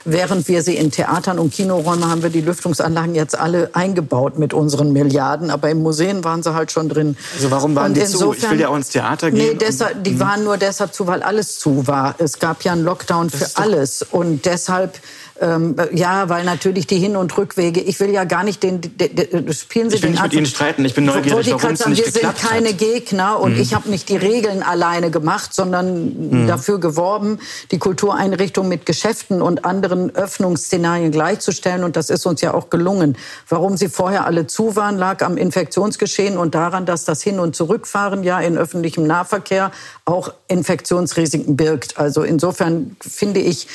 Während 0.05 0.47
wir 0.47 0.61
sie 0.61 0.76
in 0.76 0.91
Theatern 0.91 1.39
und 1.39 1.53
Kinoräumen 1.53 2.09
haben 2.09 2.22
wir 2.22 2.30
die 2.30 2.41
Lüftungsanlagen 2.41 3.16
jetzt 3.16 3.38
alle 3.38 3.72
eingebaut 3.74 4.38
mit 4.38 4.53
unseren 4.53 4.93
Milliarden. 4.93 5.49
Aber 5.49 5.70
in 5.70 5.82
Museen 6.03 6.23
waren 6.23 6.43
sie 6.43 6.53
halt 6.53 6.71
schon 6.71 6.89
drin. 6.89 7.17
Also 7.35 7.51
warum 7.51 7.75
waren 7.75 7.87
und 7.87 7.93
die 7.95 8.01
insofern, 8.01 8.39
zu? 8.39 8.45
Ich 8.45 8.51
will 8.51 8.59
ja 8.59 8.67
auch 8.69 8.75
ins 8.75 8.89
Theater 8.89 9.31
gehen. 9.31 9.51
Nee, 9.51 9.55
deshalb, 9.55 10.03
die 10.03 10.11
mhm. 10.11 10.19
waren 10.19 10.43
nur 10.43 10.57
deshalb 10.57 10.93
zu, 10.93 11.07
weil 11.07 11.23
alles 11.23 11.59
zu 11.59 11.87
war. 11.87 12.15
Es 12.17 12.39
gab 12.39 12.63
ja 12.63 12.73
einen 12.73 12.83
Lockdown 12.83 13.29
für 13.29 13.47
alles. 13.55 14.03
Und 14.03 14.45
deshalb 14.45 14.99
ähm, 15.41 15.75
ja, 15.93 16.29
weil 16.29 16.45
natürlich 16.45 16.86
die 16.86 16.97
Hin- 16.97 17.15
und 17.15 17.36
Rückwege, 17.38 17.81
ich 17.81 17.99
will 17.99 18.11
ja 18.11 18.23
gar 18.23 18.43
nicht 18.43 18.61
den, 18.61 18.81
den, 18.81 19.15
den 19.15 19.53
spielen 19.53 19.89
Sie 19.89 19.95
ich 19.95 20.03
will 20.03 20.09
den 20.09 20.11
nicht 20.11 20.23
mit 20.23 20.34
Ihnen 20.34 20.45
streiten, 20.45 20.86
ich 20.86 20.93
bin 20.93 21.05
neugierig, 21.05 21.51
warum 21.53 21.71
es 21.71 21.86
nicht 21.88 22.05
Wir 22.05 22.11
sind 22.11 22.38
keine 22.38 22.69
hat. 22.69 22.77
Gegner 22.77 23.39
und 23.39 23.55
mhm. 23.55 23.59
ich 23.59 23.73
habe 23.73 23.89
nicht 23.89 24.09
die 24.09 24.15
Regeln 24.15 24.61
alleine 24.61 25.09
gemacht, 25.09 25.53
sondern 25.53 26.43
mhm. 26.43 26.47
dafür 26.47 26.79
geworben, 26.79 27.39
die 27.71 27.79
Kultureinrichtung 27.79 28.67
mit 28.67 28.86
Geschäften 28.86 29.41
und 29.41 29.65
anderen 29.65 30.15
Öffnungsszenarien 30.15 31.11
gleichzustellen 31.11 31.84
und 31.84 31.95
das 31.95 32.11
ist 32.11 32.25
uns 32.27 32.41
ja 32.41 32.53
auch 32.53 32.69
gelungen. 32.69 33.17
Warum 33.49 33.75
sie 33.75 33.89
vorher 33.89 34.25
alle 34.25 34.45
zu 34.45 34.75
waren, 34.75 34.97
lag 34.97 35.23
am 35.23 35.38
Infektionsgeschehen 35.38 36.38
und 36.38 36.53
daran, 36.53 36.86
dass 36.86 37.05
das 37.05 37.23
Hin- 37.23 37.39
und 37.39 37.55
Zurückfahren 37.55 38.23
ja 38.23 38.39
in 38.39 38.55
öffentlichem 38.55 39.07
Nahverkehr 39.07 39.71
auch 40.05 40.31
Infektionsrisiken 40.47 41.57
birgt. 41.57 41.97
Also 41.97 42.21
insofern 42.21 42.95
finde 43.01 43.39
ich, 43.39 43.67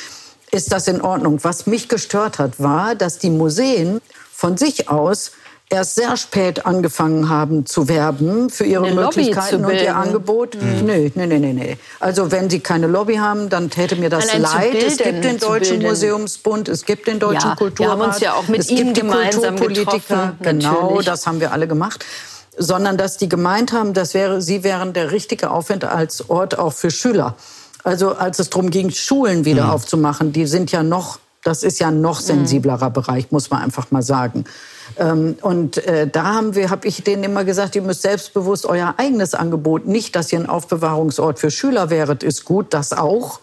ist 0.51 0.71
das 0.71 0.87
in 0.87 1.01
Ordnung. 1.01 1.39
Was 1.43 1.67
mich 1.67 1.89
gestört 1.89 2.39
hat, 2.39 2.59
war, 2.59 2.95
dass 2.95 3.19
die 3.19 3.29
Museen 3.29 4.01
von 4.31 4.57
sich 4.57 4.89
aus 4.89 5.31
erst 5.69 5.95
sehr 5.95 6.17
spät 6.17 6.65
angefangen 6.65 7.29
haben 7.29 7.65
zu 7.65 7.87
werben 7.87 8.49
für 8.49 8.63
ihre 8.63 8.87
eine 8.87 8.95
Möglichkeiten 8.95 9.63
und 9.63 9.73
ihr 9.73 9.95
Angebot. 9.95 10.55
Mhm. 10.55 10.85
Nee, 10.85 11.11
nee, 11.13 11.27
nee, 11.27 11.53
nee. 11.53 11.77
Also 11.99 12.31
wenn 12.31 12.49
sie 12.49 12.59
keine 12.59 12.87
Lobby 12.87 13.15
haben, 13.17 13.49
dann 13.49 13.69
täte 13.69 13.95
mir 13.95 14.09
das 14.09 14.29
Allein 14.29 14.41
leid. 14.41 14.71
Bilden, 14.71 14.87
es 14.87 14.97
gibt 14.97 15.23
den 15.23 15.37
Deutschen 15.37 15.81
Museumsbund, 15.81 16.69
es 16.69 16.85
gibt 16.85 17.07
den 17.07 17.19
Deutschen 17.19 17.49
ja, 17.49 17.55
Kulturrat. 17.55 17.79
Wir 17.79 17.91
haben 17.91 18.09
uns 18.09 18.19
ja 18.19 18.33
auch 18.33 18.47
mit 18.47 18.61
es 18.61 18.69
Ihnen 18.69 18.93
gemeinsam 18.93 19.57
getroffen. 19.57 20.37
Genau, 20.41 20.81
natürlich. 20.81 21.05
das 21.05 21.27
haben 21.27 21.39
wir 21.39 21.51
alle 21.51 21.67
gemacht 21.67 22.05
sondern 22.61 22.97
dass 22.97 23.15
die 23.15 23.29
gemeint 23.29 23.71
haben, 23.71 23.93
das 23.93 24.13
wäre, 24.13 24.41
sie 24.41 24.65
wären 24.65 24.91
der 24.91 25.11
richtige 25.11 25.49
Aufenthaltsort 25.49 26.59
auch 26.59 26.73
für 26.73 26.91
Schüler. 26.91 27.35
Also 27.83 28.15
als 28.15 28.39
es 28.39 28.49
darum 28.49 28.69
ging, 28.69 28.89
Schulen 28.89 29.45
wieder 29.45 29.65
mhm. 29.65 29.71
aufzumachen, 29.71 30.33
die 30.33 30.45
sind 30.45 30.71
ja 30.71 30.83
noch, 30.83 31.19
das 31.43 31.63
ist 31.63 31.79
ja 31.79 31.87
ein 31.87 32.01
noch 32.01 32.19
sensiblerer 32.19 32.89
mhm. 32.89 32.93
Bereich, 32.93 33.31
muss 33.31 33.49
man 33.49 33.61
einfach 33.61 33.91
mal 33.91 34.03
sagen. 34.03 34.45
Ähm, 34.97 35.37
und 35.41 35.77
äh, 35.85 36.07
da 36.07 36.23
haben 36.25 36.55
wir, 36.55 36.69
habe 36.69 36.87
ich 36.87 37.03
denen 37.03 37.23
immer 37.23 37.43
gesagt, 37.43 37.75
ihr 37.75 37.81
müsst 37.81 38.01
selbstbewusst 38.01 38.65
euer 38.65 38.95
eigenes 38.97 39.33
Angebot, 39.33 39.85
nicht, 39.85 40.15
dass 40.15 40.31
ihr 40.33 40.39
ein 40.39 40.49
Aufbewahrungsort 40.49 41.39
für 41.39 41.51
Schüler 41.51 41.89
wäret, 41.89 42.23
ist 42.23 42.45
gut, 42.45 42.73
das 42.73 42.93
auch. 42.93 43.39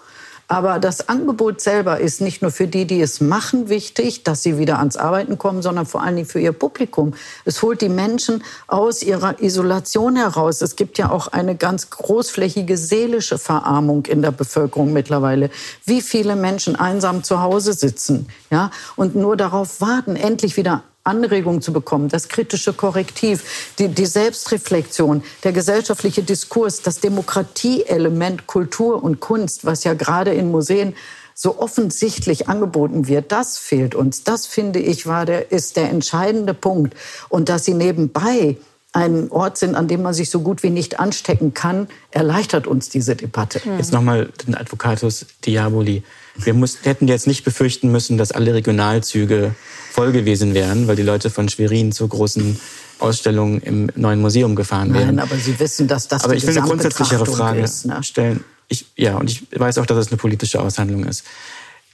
Aber 0.48 0.78
das 0.78 1.08
Angebot 1.08 1.60
selber 1.60 1.98
ist 1.98 2.20
nicht 2.20 2.40
nur 2.40 2.50
für 2.50 2.68
die, 2.68 2.86
die 2.86 3.00
es 3.00 3.20
machen, 3.20 3.68
wichtig, 3.68 4.22
dass 4.22 4.42
sie 4.42 4.58
wieder 4.58 4.78
ans 4.78 4.96
Arbeiten 4.96 5.38
kommen, 5.38 5.60
sondern 5.60 5.86
vor 5.86 6.02
allen 6.02 6.16
Dingen 6.16 6.28
für 6.28 6.40
ihr 6.40 6.52
Publikum. 6.52 7.14
Es 7.44 7.62
holt 7.62 7.80
die 7.80 7.88
Menschen 7.88 8.44
aus 8.68 9.02
ihrer 9.02 9.42
Isolation 9.42 10.16
heraus. 10.16 10.62
Es 10.62 10.76
gibt 10.76 10.98
ja 10.98 11.10
auch 11.10 11.28
eine 11.28 11.56
ganz 11.56 11.90
großflächige 11.90 12.76
seelische 12.76 13.38
Verarmung 13.38 14.06
in 14.06 14.22
der 14.22 14.30
Bevölkerung 14.30 14.92
mittlerweile. 14.92 15.50
Wie 15.84 16.00
viele 16.00 16.36
Menschen 16.36 16.76
einsam 16.76 17.24
zu 17.24 17.40
Hause 17.40 17.72
sitzen, 17.72 18.28
ja, 18.50 18.70
und 18.94 19.16
nur 19.16 19.36
darauf 19.36 19.80
warten, 19.80 20.14
endlich 20.14 20.56
wieder 20.56 20.84
Anregung 21.06 21.62
zu 21.62 21.72
bekommen, 21.72 22.08
das 22.08 22.28
kritische 22.28 22.72
Korrektiv, 22.72 23.72
die, 23.78 23.88
die 23.88 24.06
Selbstreflexion, 24.06 25.22
der 25.44 25.52
gesellschaftliche 25.52 26.22
Diskurs, 26.22 26.82
das 26.82 27.00
Demokratieelement 27.00 28.46
Kultur 28.46 29.02
und 29.02 29.20
Kunst, 29.20 29.64
was 29.64 29.84
ja 29.84 29.94
gerade 29.94 30.32
in 30.32 30.50
Museen 30.50 30.94
so 31.34 31.58
offensichtlich 31.58 32.48
angeboten 32.48 33.08
wird, 33.08 33.30
das 33.30 33.58
fehlt 33.58 33.94
uns. 33.94 34.24
Das 34.24 34.46
finde 34.46 34.78
ich 34.78 35.06
war 35.06 35.26
der, 35.26 35.52
ist 35.52 35.76
der 35.76 35.90
entscheidende 35.90 36.54
Punkt. 36.54 36.94
Und 37.28 37.50
dass 37.50 37.66
sie 37.66 37.74
nebenbei 37.74 38.56
ein 38.92 39.30
Ort 39.30 39.58
sind, 39.58 39.74
an 39.74 39.88
dem 39.88 40.02
man 40.02 40.14
sich 40.14 40.30
so 40.30 40.40
gut 40.40 40.62
wie 40.62 40.70
nicht 40.70 40.98
anstecken 40.98 41.52
kann, 41.52 41.88
erleichtert 42.10 42.66
uns 42.66 42.88
diese 42.88 43.14
Debatte. 43.14 43.60
Jetzt 43.76 43.92
nochmal 43.92 44.30
den 44.46 44.54
Advocatus 44.54 45.26
Diaboli. 45.44 46.02
Wir 46.38 46.54
muss, 46.54 46.78
hätten 46.82 47.08
jetzt 47.08 47.26
nicht 47.26 47.44
befürchten 47.44 47.90
müssen, 47.90 48.18
dass 48.18 48.32
alle 48.32 48.54
Regionalzüge 48.54 49.54
voll 49.92 50.12
gewesen 50.12 50.54
wären, 50.54 50.88
weil 50.88 50.96
die 50.96 51.02
Leute 51.02 51.30
von 51.30 51.48
Schwerin 51.48 51.92
zur 51.92 52.08
großen 52.08 52.60
Ausstellung 52.98 53.60
im 53.60 53.90
neuen 53.94 54.20
Museum 54.20 54.54
gefahren 54.54 54.92
wären. 54.94 55.16
Nein, 55.16 55.18
aber 55.20 55.36
Sie 55.36 55.58
wissen, 55.58 55.88
dass 55.88 56.08
das 56.08 56.24
aber 56.24 56.34
die 56.34 56.38
ich 56.38 56.46
will 56.46 56.56
eine 56.56 56.66
grundsätzlichere 56.66 57.26
Frage 57.26 57.60
ist, 57.60 57.86
ne? 57.86 58.02
stellen. 58.02 58.44
Ich, 58.68 58.86
ja, 58.96 59.16
und 59.16 59.30
ich 59.30 59.46
weiß 59.54 59.78
auch, 59.78 59.86
dass 59.86 59.98
es 59.98 60.08
eine 60.08 60.16
politische 60.16 60.60
Aushandlung 60.60 61.04
ist. 61.04 61.24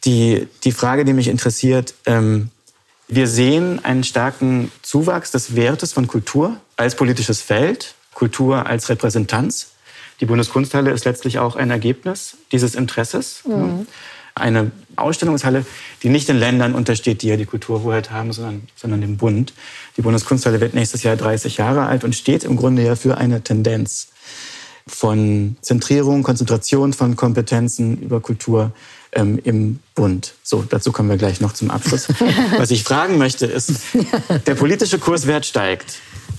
Die, 0.05 0.49
die 0.64 0.72
Frage, 0.72 1.05
die 1.05 1.12
mich 1.12 1.28
interessiert, 1.28 1.95
ähm, 2.07 2.51
wir 3.09 3.26
sehen 3.26 3.84
einen 3.84 4.05
starken 4.05 4.72
Zuwachs 4.82 5.30
des 5.30 5.55
Wertes 5.55 5.93
von 5.93 6.07
Kultur 6.07 6.57
als 6.76 6.95
politisches 6.95 7.43
Feld, 7.43 7.95
Kultur 8.14 8.66
als 8.66 8.88
Repräsentanz. 8.88 9.72
Die 10.20 10.26
Bundeskunsthalle 10.26 10.90
ist 10.93 11.05
letztlich 11.05 11.38
auch 11.38 11.57
ein 11.57 11.70
Ergebnis 11.70 12.36
dieses 12.53 12.74
Interesses. 12.74 13.43
Mhm. 13.45 13.86
Eine 14.35 14.70
Ausstellungshalle, 14.97 15.64
die 16.03 16.09
nicht 16.09 16.28
den 16.28 16.39
Ländern 16.39 16.74
untersteht, 16.74 17.22
die 17.22 17.28
ja 17.28 17.37
die 17.37 17.45
Kulturhoheit 17.45 18.11
haben, 18.11 18.33
sondern, 18.33 18.62
sondern 18.76 19.01
dem 19.01 19.16
Bund. 19.16 19.53
Die 19.97 20.03
Bundeskunsthalle 20.03 20.61
wird 20.61 20.74
nächstes 20.74 21.03
Jahr 21.03 21.16
30 21.16 21.57
Jahre 21.59 21.87
alt 21.87 22.05
und 22.05 22.14
steht 22.14 22.45
im 22.45 22.57
Grunde 22.57 22.83
ja 22.83 22.97
für 22.97 23.18
eine 23.18 23.43
Tendenz 23.43 24.09
von 24.87 25.57
Zentrierung, 25.61 26.22
Konzentration 26.22 26.93
von 26.93 27.14
Kompetenzen 27.16 27.99
über 27.99 28.20
Kultur 28.20 28.72
ähm, 29.12 29.39
im 29.45 29.78
Bund. 29.95 30.35
So, 30.43 30.64
dazu 30.68 30.93
kommen 30.93 31.09
wir 31.09 31.16
gleich 31.16 31.41
noch 31.41 31.53
zum 31.53 31.70
Abschluss. 31.70 32.09
Was 32.57 32.70
ich 32.70 32.83
fragen 32.83 33.18
möchte 33.18 33.47
ist, 33.47 33.72
der 34.47 34.55
politische 34.55 34.99
Kurswert 34.99 35.47
steigt. 35.47 35.99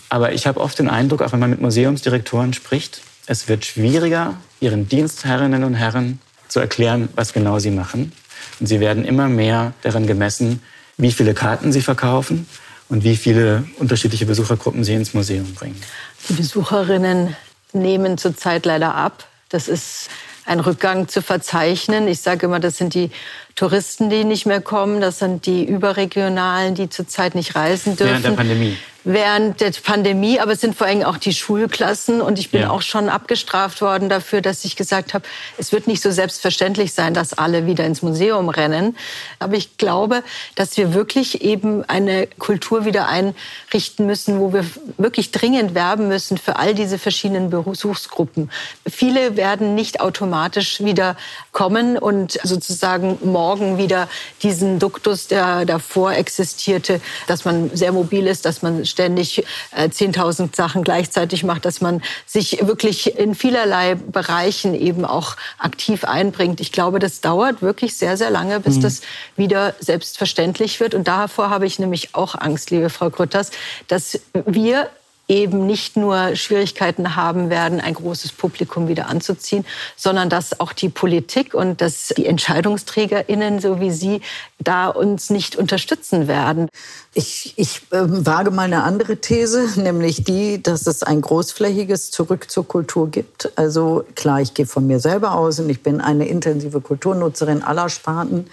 Aber 0.09 0.33
ich 0.33 0.45
habe 0.45 0.59
oft 0.59 0.77
den 0.77 0.89
Eindruck, 0.89 1.21
auch 1.21 1.31
wenn 1.31 1.39
man 1.39 1.49
mit 1.49 1.61
Museumsdirektoren 1.61 2.53
spricht, 2.53 3.01
es 3.25 3.47
wird 3.47 3.65
schwieriger, 3.65 4.35
ihren 4.59 4.87
Dienstherrinnen 4.87 5.63
und 5.63 5.75
Herren 5.75 6.19
zu 6.53 6.59
erklären, 6.59 7.09
was 7.15 7.33
genau 7.33 7.57
sie 7.57 7.71
machen. 7.71 8.11
Und 8.59 8.67
sie 8.67 8.79
werden 8.79 9.05
immer 9.05 9.27
mehr 9.27 9.73
daran 9.81 10.05
gemessen, 10.05 10.61
wie 10.97 11.11
viele 11.11 11.33
Karten 11.33 11.73
sie 11.73 11.81
verkaufen 11.81 12.47
und 12.89 13.03
wie 13.03 13.17
viele 13.17 13.63
unterschiedliche 13.79 14.27
Besuchergruppen 14.27 14.83
sie 14.83 14.93
ins 14.93 15.15
Museum 15.15 15.51
bringen. 15.55 15.81
Die 16.29 16.33
Besucherinnen 16.33 17.35
nehmen 17.73 18.19
zurzeit 18.19 18.67
leider 18.67 18.93
ab. 18.93 19.27
Das 19.49 19.67
ist 19.67 20.09
ein 20.45 20.59
Rückgang 20.59 21.07
zu 21.07 21.23
verzeichnen. 21.23 22.07
Ich 22.07 22.21
sage 22.21 22.45
immer, 22.45 22.59
das 22.59 22.77
sind 22.77 22.93
die 22.93 23.09
Touristen, 23.55 24.09
die 24.09 24.23
nicht 24.23 24.45
mehr 24.45 24.61
kommen. 24.61 25.01
Das 25.01 25.19
sind 25.19 25.45
die 25.45 25.63
Überregionalen, 25.63 26.75
die 26.75 26.89
zurzeit 26.89 27.35
nicht 27.35 27.55
reisen 27.55 27.95
dürfen. 27.95 28.23
Während 28.23 28.25
der 28.25 28.31
Pandemie 28.31 28.77
während 29.03 29.59
der 29.59 29.71
Pandemie, 29.83 30.39
aber 30.39 30.53
es 30.53 30.61
sind 30.61 30.75
vor 30.75 30.87
allem 30.87 31.03
auch 31.03 31.17
die 31.17 31.33
Schulklassen. 31.33 32.21
Und 32.21 32.39
ich 32.39 32.51
bin 32.51 32.61
ja. 32.61 32.69
auch 32.69 32.81
schon 32.81 33.09
abgestraft 33.09 33.81
worden 33.81 34.09
dafür, 34.09 34.41
dass 34.41 34.63
ich 34.65 34.75
gesagt 34.75 35.13
habe, 35.13 35.25
es 35.57 35.71
wird 35.71 35.87
nicht 35.87 36.01
so 36.01 36.11
selbstverständlich 36.11 36.93
sein, 36.93 37.13
dass 37.13 37.33
alle 37.33 37.65
wieder 37.65 37.85
ins 37.85 38.01
Museum 38.01 38.49
rennen. 38.49 38.95
Aber 39.39 39.55
ich 39.55 39.77
glaube, 39.77 40.23
dass 40.55 40.77
wir 40.77 40.93
wirklich 40.93 41.41
eben 41.41 41.83
eine 41.83 42.27
Kultur 42.39 42.85
wieder 42.85 43.07
einrichten 43.07 44.05
müssen, 44.05 44.39
wo 44.39 44.53
wir 44.53 44.65
wirklich 44.97 45.31
dringend 45.31 45.75
werben 45.75 46.07
müssen 46.07 46.37
für 46.37 46.55
all 46.57 46.73
diese 46.73 46.97
verschiedenen 46.97 47.49
Besuchsgruppen. 47.49 48.51
Viele 48.89 49.35
werden 49.35 49.75
nicht 49.75 49.99
automatisch 49.99 50.81
wieder 50.81 51.17
kommen 51.51 51.97
und 51.97 52.39
sozusagen 52.43 53.17
morgen 53.21 53.42
wieder 53.77 54.07
diesen 54.41 54.79
Duktus, 54.79 55.27
der 55.27 55.65
davor 55.65 56.13
existierte, 56.13 57.01
dass 57.27 57.45
man 57.45 57.69
sehr 57.75 57.91
mobil 57.91 58.27
ist, 58.27 58.45
dass 58.45 58.61
man 58.61 58.85
ständig 58.85 59.45
10.000 59.75 60.45
äh, 60.45 60.49
Sachen 60.55 60.83
gleichzeitig 60.83 61.43
macht, 61.43 61.65
dass 61.65 61.81
man 61.81 62.01
sich 62.25 62.65
wirklich 62.65 63.17
in 63.17 63.35
vielerlei 63.35 63.95
Bereichen 63.95 64.73
eben 64.73 65.05
auch 65.05 65.35
aktiv 65.57 66.03
einbringt. 66.03 66.61
Ich 66.61 66.71
glaube, 66.71 66.99
das 66.99 67.21
dauert 67.21 67.61
wirklich 67.61 67.97
sehr, 67.97 68.17
sehr 68.17 68.29
lange, 68.29 68.59
bis 68.59 68.77
mhm. 68.77 68.81
das 68.81 69.01
wieder 69.35 69.75
selbstverständlich 69.79 70.79
wird. 70.79 70.93
Und 70.93 71.07
davor 71.07 71.49
habe 71.49 71.65
ich 71.65 71.79
nämlich 71.79 72.15
auch 72.15 72.35
Angst, 72.35 72.71
liebe 72.71 72.89
Frau 72.89 73.09
Grütters, 73.09 73.51
dass 73.87 74.19
wir 74.45 74.89
eben 75.27 75.65
nicht 75.65 75.95
nur 75.95 76.35
Schwierigkeiten 76.35 77.15
haben 77.15 77.49
werden, 77.49 77.79
ein 77.79 77.93
großes 77.93 78.33
Publikum 78.33 78.87
wieder 78.87 79.07
anzuziehen, 79.07 79.65
sondern 79.95 80.29
dass 80.29 80.59
auch 80.59 80.73
die 80.73 80.89
Politik 80.89 81.53
und 81.53 81.79
dass 81.79 82.09
die 82.17 82.25
EntscheidungsträgerInnen, 82.25 83.59
so 83.61 83.79
wie 83.79 83.91
Sie, 83.91 84.21
da 84.59 84.87
uns 84.87 85.29
nicht 85.29 85.55
unterstützen 85.55 86.27
werden. 86.27 86.69
Ich, 87.13 87.53
ich 87.57 87.81
äh, 87.91 87.99
wage 88.01 88.51
mal 88.51 88.63
eine 88.63 88.83
andere 88.83 89.17
These, 89.17 89.79
nämlich 89.81 90.23
die, 90.23 90.61
dass 90.61 90.87
es 90.87 91.03
ein 91.03 91.21
großflächiges 91.21 92.11
Zurück 92.11 92.49
zur 92.49 92.67
Kultur 92.67 93.09
gibt. 93.09 93.51
Also 93.57 94.03
klar, 94.15 94.41
ich 94.41 94.53
gehe 94.53 94.65
von 94.65 94.87
mir 94.87 94.99
selber 94.99 95.33
aus 95.35 95.59
und 95.59 95.69
ich 95.69 95.83
bin 95.83 96.01
eine 96.01 96.27
intensive 96.27 96.81
Kulturnutzerin 96.81 97.63
aller 97.63 97.89
Sparten. 97.89 98.47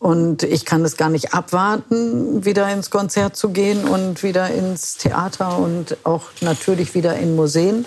Und 0.00 0.44
ich 0.44 0.64
kann 0.64 0.82
es 0.82 0.96
gar 0.96 1.10
nicht 1.10 1.34
abwarten, 1.34 2.42
wieder 2.42 2.72
ins 2.72 2.88
Konzert 2.88 3.36
zu 3.36 3.50
gehen 3.50 3.84
und 3.84 4.22
wieder 4.22 4.48
ins 4.48 4.96
Theater 4.96 5.58
und 5.58 5.98
auch 6.04 6.22
natürlich 6.40 6.94
wieder 6.94 7.16
in 7.16 7.36
Museen. 7.36 7.84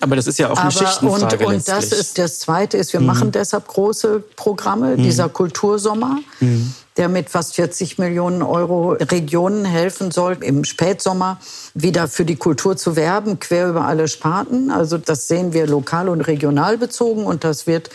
Aber 0.00 0.16
das 0.16 0.26
ist 0.26 0.40
ja 0.40 0.48
auch 0.50 0.58
eine 0.58 0.62
Aber, 0.62 0.72
Schichtenfrage 0.72 1.46
und, 1.46 1.54
und 1.54 1.68
das 1.68 1.92
ist 1.92 2.18
das 2.18 2.40
Zweite 2.40 2.76
ist, 2.76 2.92
wir 2.92 2.98
mhm. 2.98 3.06
machen 3.06 3.30
deshalb 3.30 3.68
große 3.68 4.24
Programme, 4.34 4.96
mhm. 4.96 5.04
dieser 5.04 5.28
Kultursommer. 5.28 6.18
Mhm 6.40 6.74
der 6.96 7.08
mit 7.08 7.28
fast 7.28 7.56
40 7.56 7.98
Millionen 7.98 8.42
Euro 8.42 8.92
Regionen 8.92 9.64
helfen 9.64 10.10
soll, 10.10 10.36
im 10.40 10.64
Spätsommer 10.64 11.40
wieder 11.74 12.06
für 12.06 12.24
die 12.24 12.36
Kultur 12.36 12.76
zu 12.76 12.94
werben, 12.94 13.40
quer 13.40 13.68
über 13.68 13.84
alle 13.84 14.06
Sparten. 14.06 14.70
Also 14.70 14.98
das 14.98 15.26
sehen 15.26 15.52
wir 15.52 15.66
lokal 15.66 16.08
und 16.08 16.20
regional 16.20 16.78
bezogen 16.78 17.26
und 17.26 17.42
das 17.42 17.66
wird 17.66 17.90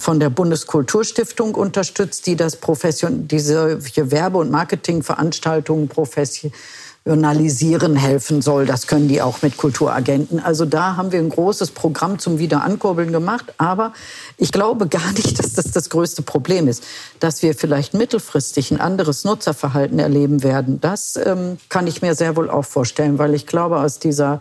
von 0.00 0.18
der 0.18 0.30
Bundeskulturstiftung 0.30 1.54
unterstützt, 1.54 2.26
die 2.26 2.34
das 2.34 2.56
Profession 2.56 3.28
diese 3.28 3.78
Werbe- 4.10 4.38
und 4.38 4.50
Marketingveranstaltungen 4.50 5.88
professionalisieren 5.88 7.96
helfen 7.96 8.40
soll. 8.40 8.64
Das 8.64 8.86
können 8.86 9.08
die 9.08 9.20
auch 9.20 9.42
mit 9.42 9.58
Kulturagenten. 9.58 10.40
Also 10.40 10.64
da 10.64 10.96
haben 10.96 11.12
wir 11.12 11.18
ein 11.18 11.28
großes 11.28 11.72
Programm 11.72 12.18
zum 12.18 12.38
Wiederankurbeln 12.38 13.12
gemacht. 13.12 13.52
Aber 13.58 13.92
ich 14.38 14.52
glaube 14.52 14.88
gar 14.88 15.12
nicht, 15.12 15.38
dass 15.42 15.52
das 15.52 15.70
das 15.70 15.90
größte 15.90 16.22
Problem 16.22 16.66
ist. 16.66 16.82
Dass 17.20 17.42
wir 17.42 17.54
vielleicht 17.54 17.92
mittelfristig 17.92 18.70
ein 18.70 18.80
anderes 18.80 19.24
Nutzerverhalten 19.24 19.98
erleben 19.98 20.42
werden, 20.42 20.80
das 20.80 21.20
ähm, 21.22 21.58
kann 21.68 21.86
ich 21.86 22.00
mir 22.00 22.14
sehr 22.14 22.36
wohl 22.36 22.48
auch 22.48 22.64
vorstellen, 22.64 23.18
weil 23.18 23.34
ich 23.34 23.46
glaube, 23.46 23.80
aus 23.80 23.98
dieser 23.98 24.40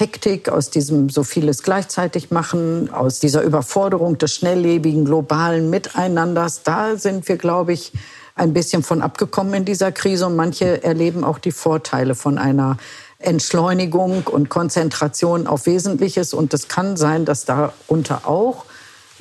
Hektik, 0.00 0.48
aus 0.48 0.70
diesem 0.70 1.10
so 1.10 1.22
vieles 1.22 1.62
gleichzeitig 1.62 2.30
machen, 2.30 2.90
aus 2.92 3.20
dieser 3.20 3.42
Überforderung 3.42 4.18
des 4.18 4.34
schnelllebigen 4.34 5.04
globalen 5.04 5.70
Miteinanders, 5.70 6.62
da 6.62 6.96
sind 6.96 7.28
wir, 7.28 7.36
glaube 7.36 7.72
ich, 7.74 7.92
ein 8.34 8.54
bisschen 8.54 8.82
von 8.82 9.02
abgekommen 9.02 9.52
in 9.54 9.64
dieser 9.64 9.92
Krise. 9.92 10.26
Und 10.26 10.36
manche 10.36 10.82
erleben 10.82 11.24
auch 11.24 11.38
die 11.38 11.52
Vorteile 11.52 12.14
von 12.14 12.38
einer 12.38 12.78
Entschleunigung 13.18 14.26
und 14.26 14.48
Konzentration 14.48 15.46
auf 15.46 15.66
Wesentliches. 15.66 16.32
Und 16.32 16.54
es 16.54 16.68
kann 16.68 16.96
sein, 16.96 17.26
dass 17.26 17.44
darunter 17.44 18.26
auch 18.26 18.64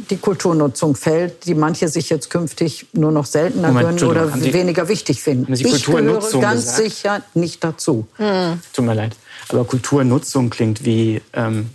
die 0.10 0.18
Kulturnutzung 0.18 0.96
fällt, 0.96 1.46
die 1.46 1.56
manche 1.56 1.88
sich 1.88 2.10
jetzt 2.10 2.30
künftig 2.30 2.88
nur 2.94 3.12
noch 3.12 3.26
seltener 3.26 3.70
Moment, 3.70 4.00
gönnen 4.00 4.12
oder 4.12 4.54
weniger 4.54 4.88
wichtig 4.88 5.22
finden. 5.22 5.54
ich 5.54 5.86
gehöre 5.86 6.20
ganz 6.40 6.66
gesagt? 6.66 6.78
sicher 6.78 7.22
nicht 7.34 7.64
dazu. 7.64 8.08
Hm. 8.16 8.62
Tut 8.74 8.86
mir 8.86 8.94
leid. 8.94 9.16
Aber 9.50 9.66
Kulturnutzung 9.66 10.50
klingt 10.50 10.86
wie 10.86 11.22
ähm, 11.34 11.70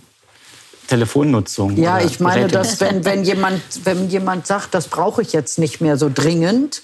Telefonnutzung. 0.87 1.77
Ja, 1.77 1.99
ich 1.99 2.19
meine, 2.19 2.47
dass 2.47 2.79
wenn, 2.79 3.05
wenn, 3.05 3.23
jemand, 3.23 3.61
wenn 3.83 4.09
jemand 4.09 4.47
sagt, 4.47 4.73
das 4.73 4.87
brauche 4.87 5.21
ich 5.21 5.33
jetzt 5.33 5.59
nicht 5.59 5.81
mehr 5.81 5.97
so 5.97 6.09
dringend, 6.13 6.81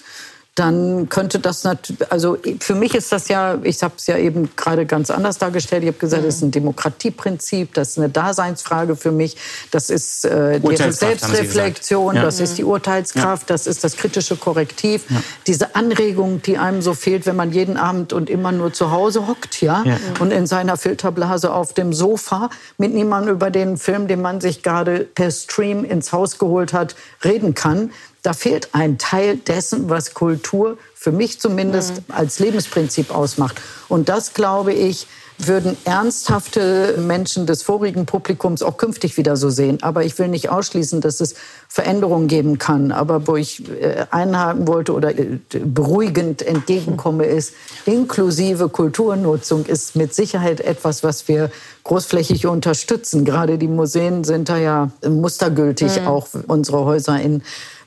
dann 0.54 1.08
könnte 1.08 1.38
das 1.38 1.64
natürlich, 1.64 2.12
also 2.12 2.36
für 2.60 2.74
mich 2.74 2.94
ist 2.94 3.10
das 3.10 3.28
ja, 3.28 3.58
ich 3.62 3.82
habe 3.82 3.94
es 3.96 4.06
ja 4.06 4.18
eben 4.18 4.54
gerade 4.54 4.84
ganz 4.84 5.10
anders 5.10 5.38
dargestellt. 5.38 5.82
Ich 5.82 5.88
habe 5.88 5.98
gesagt, 5.98 6.26
das 6.26 6.36
ist 6.36 6.42
ein 6.42 6.50
Demokratieprinzip, 6.50 7.72
das 7.72 7.92
ist 7.92 7.98
eine 7.98 8.10
Daseinsfrage 8.10 8.94
für 8.94 9.12
mich, 9.12 9.38
das 9.70 9.88
ist 9.88 10.26
äh, 10.26 10.60
die 10.60 10.76
Selbstreflexion, 10.76 12.16
ja. 12.16 12.22
das 12.22 12.38
ist 12.38 12.58
die 12.58 12.64
Urteilskraft, 12.64 13.48
ja. 13.48 13.54
das 13.54 13.66
ist 13.66 13.82
das 13.82 13.96
kritische 13.96 14.36
Korrektiv, 14.36 15.04
ja. 15.08 15.22
diese 15.46 15.74
Anregung, 15.74 16.42
die 16.42 16.58
einem 16.58 16.82
so 16.82 16.92
fehlt, 16.92 17.24
wenn 17.24 17.36
man 17.36 17.52
jeden 17.52 17.78
Abend 17.78 18.12
und 18.12 18.28
immer 18.28 18.52
nur 18.52 18.74
zu 18.74 18.90
Hause 18.90 19.26
hockt, 19.26 19.62
ja, 19.62 19.84
und 20.20 20.32
in 20.32 20.46
seiner 20.46 20.76
Filterblase 20.76 21.50
auf 21.50 21.72
dem 21.72 21.94
Sofa 21.94 22.50
mit 22.76 22.92
niemandem 22.92 23.34
über 23.34 23.50
den 23.50 23.78
Film, 23.78 24.06
den 24.06 24.20
man 24.20 24.42
sich 24.42 24.62
gerade 24.62 25.00
per 25.14 25.30
Stream 25.30 25.84
ins 25.84 26.12
Haus 26.12 26.36
geholt 26.36 26.74
hat, 26.74 26.94
reden 27.24 27.54
kann 27.54 27.90
da 28.22 28.32
fehlt 28.32 28.68
ein 28.72 28.98
Teil 28.98 29.36
dessen, 29.36 29.90
was 29.90 30.14
Kultur 30.14 30.78
für 30.94 31.12
mich 31.12 31.40
zumindest 31.40 31.96
mhm. 31.96 32.14
als 32.14 32.38
Lebensprinzip 32.38 33.14
ausmacht. 33.14 33.60
Und 33.88 34.08
das, 34.08 34.34
glaube 34.34 34.72
ich, 34.72 35.08
würden 35.38 35.76
ernsthafte 35.84 36.96
Menschen 36.98 37.46
des 37.46 37.62
vorigen 37.62 38.06
Publikums 38.06 38.62
auch 38.62 38.76
künftig 38.76 39.16
wieder 39.16 39.36
so 39.36 39.50
sehen. 39.50 39.82
Aber 39.82 40.04
ich 40.04 40.16
will 40.18 40.28
nicht 40.28 40.50
ausschließen, 40.50 41.00
dass 41.00 41.20
es 41.20 41.34
Veränderungen 41.68 42.28
geben 42.28 42.58
kann. 42.58 42.92
Aber 42.92 43.26
wo 43.26 43.36
ich 43.36 43.68
äh, 43.80 44.06
einhaken 44.10 44.68
wollte 44.68 44.92
oder 44.92 45.18
äh, 45.18 45.38
beruhigend 45.64 46.42
entgegenkomme, 46.42 47.24
ist, 47.24 47.54
inklusive 47.86 48.68
Kulturnutzung 48.68 49.66
ist 49.66 49.96
mit 49.96 50.14
Sicherheit 50.14 50.60
etwas, 50.60 51.02
was 51.02 51.26
wir 51.28 51.50
großflächig 51.84 52.46
unterstützen. 52.46 53.24
Gerade 53.24 53.58
die 53.58 53.68
Museen 53.68 54.22
sind 54.24 54.48
da 54.48 54.58
ja 54.58 54.90
mustergültig, 55.04 56.00
mhm. 56.00 56.06
auch 56.06 56.28
unsere 56.46 56.84
Häuser 56.84 57.20
in 57.20 57.42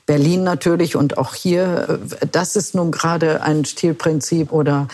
Berlin 0.06 0.44
natürlich 0.44 0.96
und 0.96 1.18
auch 1.18 1.34
hier. 1.34 1.98
Das 2.30 2.56
ist 2.56 2.74
nun 2.74 2.92
gerade 2.92 3.42
ein 3.42 3.64
Stilprinzip 3.64 4.52
oder 4.52 4.88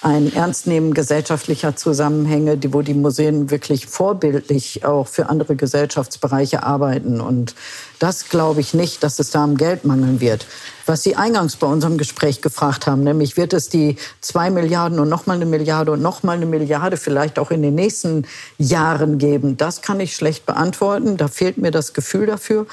ein 0.00 0.32
Ernstnehmen 0.32 0.94
gesellschaftlicher 0.94 1.74
Zusammenhänge, 1.74 2.56
die, 2.56 2.72
wo 2.72 2.82
die 2.82 2.94
Museen 2.94 3.50
wirklich 3.50 3.86
vorbildlich 3.86 4.84
auch 4.84 5.08
für 5.08 5.28
andere 5.28 5.56
Gesellschaftsbereiche 5.56 6.62
arbeiten. 6.62 7.20
Und 7.20 7.56
das 7.98 8.28
glaube 8.28 8.60
ich 8.60 8.74
nicht, 8.74 9.02
dass 9.02 9.18
es 9.18 9.30
da 9.30 9.44
am 9.44 9.56
Geld 9.56 9.84
mangeln 9.84 10.20
wird. 10.20 10.46
Was 10.88 11.02
Sie 11.02 11.16
eingangs 11.16 11.56
bei 11.56 11.66
unserem 11.66 11.98
Gespräch 11.98 12.40
gefragt 12.40 12.86
haben, 12.86 13.04
nämlich 13.04 13.36
wird 13.36 13.52
es 13.52 13.68
die 13.68 13.96
zwei 14.22 14.48
Milliarden 14.48 14.98
und 14.98 15.10
nochmal 15.10 15.36
eine 15.36 15.44
Milliarde 15.44 15.92
und 15.92 16.00
nochmal 16.00 16.36
eine 16.36 16.46
Milliarde 16.46 16.96
vielleicht 16.96 17.38
auch 17.38 17.50
in 17.50 17.60
den 17.60 17.74
nächsten 17.74 18.26
Jahren 18.56 19.18
geben, 19.18 19.58
das 19.58 19.82
kann 19.82 20.00
ich 20.00 20.16
schlecht 20.16 20.46
beantworten. 20.46 21.18
Da 21.18 21.28
fehlt 21.28 21.58
mir 21.58 21.70
das 21.70 21.92
Gefühl 21.92 22.24
dafür. 22.24 22.66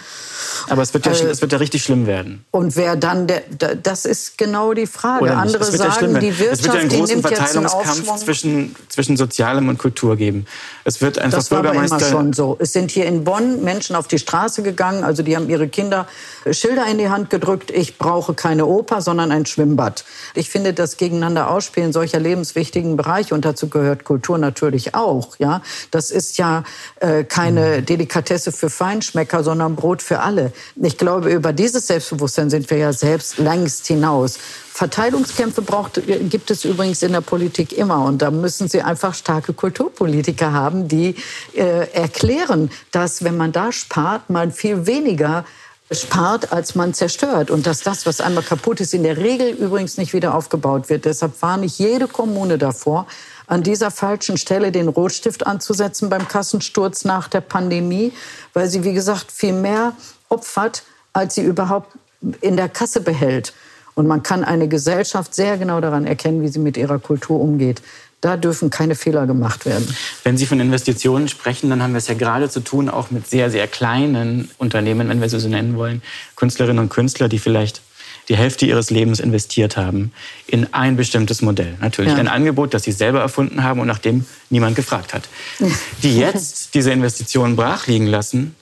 Aber 0.70 0.82
es 0.82 0.94
wird 0.94 1.06
ja, 1.06 1.12
äh, 1.12 1.26
es 1.26 1.42
wird 1.42 1.52
ja 1.52 1.58
richtig 1.58 1.84
schlimm 1.84 2.08
werden. 2.08 2.46
Und 2.52 2.78
wer 2.78 2.96
dann, 2.96 3.28
der, 3.28 3.44
das 3.84 4.06
ist 4.06 4.38
genau 4.38 4.74
die 4.74 4.88
Frage. 4.88 5.36
Andere 5.36 5.66
sagen, 5.66 6.14
ja 6.14 6.20
die 6.20 6.40
Wirtschaft, 6.40 6.60
es 6.60 6.64
wird 6.64 6.74
ja 6.74 6.80
einen 6.80 6.90
großen 6.90 7.22
Verteilungskampf 7.22 8.16
zwischen, 8.24 8.76
zwischen 8.88 9.18
Sozialem 9.18 9.68
und 9.68 9.78
Kultur 9.78 10.16
geben. 10.16 10.46
Es 10.86 11.02
wird 11.02 11.20
einfach 11.20 11.40
das 11.40 11.52
war 11.52 11.64
Bürgermeister 11.64 11.96
aber 11.98 12.06
immer 12.06 12.12
schon 12.12 12.34
so. 12.34 12.56
Es 12.62 12.72
sind 12.72 12.92
hier 12.92 13.08
in 13.08 13.26
Bonn 13.26 13.62
Menschen 13.62 13.98
auf 13.98 14.08
die 14.08 14.20
Straße 14.20 14.64
gegangen, 14.64 15.04
also 15.16 15.24
die 15.24 15.38
haben 15.38 15.50
ihre 15.50 15.70
Kinder 15.70 16.08
Schilder 16.52 16.86
in 16.88 16.98
die 16.98 17.08
Hand 17.08 17.30
gedrückt. 17.30 17.72
Ich 17.72 17.98
brauche 17.98 18.34
keine 18.34 18.66
Oper, 18.66 19.02
sondern 19.02 19.32
ein 19.32 19.46
Schwimmbad. 19.46 20.04
Ich 20.34 20.50
finde 20.50 20.74
das 20.74 20.98
gegeneinander 20.98 21.50
ausspielen 21.50 21.94
solcher 21.94 22.20
lebenswichtigen 22.20 22.98
Bereiche 22.98 23.34
und 23.34 23.46
dazu 23.46 23.70
gehört 23.70 24.04
Kultur 24.04 24.38
natürlich 24.38 24.94
auch. 24.94 25.38
Ja, 25.40 25.62
das 25.92 26.12
ist 26.12 26.38
ja 26.38 26.66
äh, 27.00 27.24
keine 27.24 27.82
Delikatesse 27.82 28.52
für 28.52 28.70
Feinschmecker, 28.70 29.42
sondern 29.42 29.78
Brot 29.78 30.02
für 30.02 30.20
alle. 30.20 30.52
Ich 30.76 30.98
glaube, 30.98 31.32
über 31.32 31.54
dieses 31.54 31.88
Selbstbewusstsein 31.88 32.50
sind 32.50 32.70
wir 32.70 32.78
ja 32.78 32.92
selbst 32.92 33.38
längst 33.38 33.88
hinaus. 33.88 34.38
Verteilungskämpfe 34.76 35.62
braucht, 35.62 36.02
gibt 36.30 36.52
es 36.52 36.66
übrigens 36.66 37.02
in 37.02 37.14
der 37.14 37.22
Politik 37.22 37.72
immer. 37.72 38.04
Und 38.04 38.22
da 38.22 38.30
müssen 38.30 38.68
Sie 38.68 38.82
einfach 38.82 39.14
starke 39.14 39.54
Kulturpolitiker 39.54 40.52
haben, 40.52 40.90
die 40.90 41.16
äh, 41.54 41.90
erklären, 41.94 42.70
dass 42.92 43.24
wenn 43.24 43.38
man 43.38 43.54
da 43.54 43.72
spart, 43.72 44.30
man 44.30 44.52
viel 44.52 44.86
weniger 44.86 45.46
spart, 45.90 46.52
als 46.52 46.76
man 46.76 46.94
zerstört. 46.94 47.52
Und 47.52 47.66
dass 47.66 47.84
das, 47.84 48.06
was 48.06 48.20
einmal 48.20 48.44
kaputt 48.44 48.82
ist, 48.82 48.94
in 48.94 49.04
der 49.04 49.16
Regel 49.16 49.52
übrigens 49.52 49.96
nicht 49.96 50.12
wieder 50.12 50.36
aufgebaut 50.36 50.90
wird. 50.90 51.06
Deshalb 51.06 51.42
war 51.42 51.56
nicht 51.56 51.80
jede 51.80 52.10
Kommune 52.10 52.58
davor, 52.58 53.08
an 53.48 53.64
dieser 53.64 53.92
falschen 53.92 54.36
Stelle 54.36 54.74
den 54.74 54.90
Rotstift 54.90 55.48
anzusetzen 55.48 56.10
beim 56.10 56.28
Kassensturz 56.28 57.06
nach 57.06 57.30
der 57.30 57.40
Pandemie, 57.40 58.12
weil 58.52 58.68
sie, 58.68 58.84
wie 58.84 58.94
gesagt, 58.94 59.32
viel 59.32 59.54
mehr 59.54 59.94
opfert, 60.28 60.84
als 61.14 61.36
sie 61.36 61.44
überhaupt 61.44 61.94
in 62.42 62.58
der 62.58 62.68
Kasse 62.68 63.00
behält. 63.00 63.54
Und 63.96 64.08
man 64.08 64.24
kann 64.24 64.44
eine 64.44 64.68
Gesellschaft 64.68 65.34
sehr 65.34 65.58
genau 65.58 65.82
daran 65.82 66.06
erkennen, 66.06 66.42
wie 66.42 66.50
sie 66.50 66.60
mit 66.60 66.78
ihrer 66.78 67.00
Kultur 67.00 67.40
umgeht. 67.40 67.82
Da 68.22 68.38
dürfen 68.38 68.70
keine 68.70 68.96
Fehler 68.96 69.28
gemacht 69.28 69.66
werden. 69.66 69.88
Wenn 70.24 70.38
Sie 70.38 70.46
von 70.46 70.60
Investitionen 70.60 71.28
sprechen, 71.28 71.70
dann 71.70 71.84
haben 71.84 71.94
wir 71.94 72.00
es 72.00 72.08
ja 72.08 72.16
gerade 72.16 72.50
zu 72.50 72.60
tun, 72.60 72.90
auch 72.90 73.12
mit 73.12 73.28
sehr, 73.28 73.52
sehr 73.52 73.68
kleinen 73.68 74.50
Unternehmen, 74.58 75.10
wenn 75.10 75.22
wir 75.22 75.30
sie 75.30 75.40
so 75.40 75.48
nennen 75.48 75.78
wollen. 75.78 76.02
Künstlerinnen 76.36 76.80
und 76.80 76.90
Künstler, 76.90 77.30
die 77.30 77.40
vielleicht 77.40 77.82
die 78.28 78.36
Hälfte 78.36 78.66
ihres 78.66 78.90
Lebens 78.90 79.20
investiert 79.20 79.78
haben 79.78 80.12
in 80.48 80.74
ein 80.74 80.96
bestimmtes 80.96 81.42
Modell. 81.42 81.76
Natürlich 81.80 82.14
ja. 82.14 82.18
ein 82.18 82.28
Angebot, 82.28 82.74
das 82.74 82.84
sie 82.84 82.92
selber 82.92 83.20
erfunden 83.20 83.64
haben 83.64 83.80
und 83.80 83.88
nach 83.88 84.00
dem 84.00 84.26
niemand 84.50 84.76
gefragt 84.76 85.14
hat. 85.14 85.30
Die 86.04 86.18
jetzt 86.18 86.74
diese 86.74 86.92
Investitionen 86.92 87.56
brach 87.56 87.88
liegen 87.88 88.08
lassen, 88.08 88.56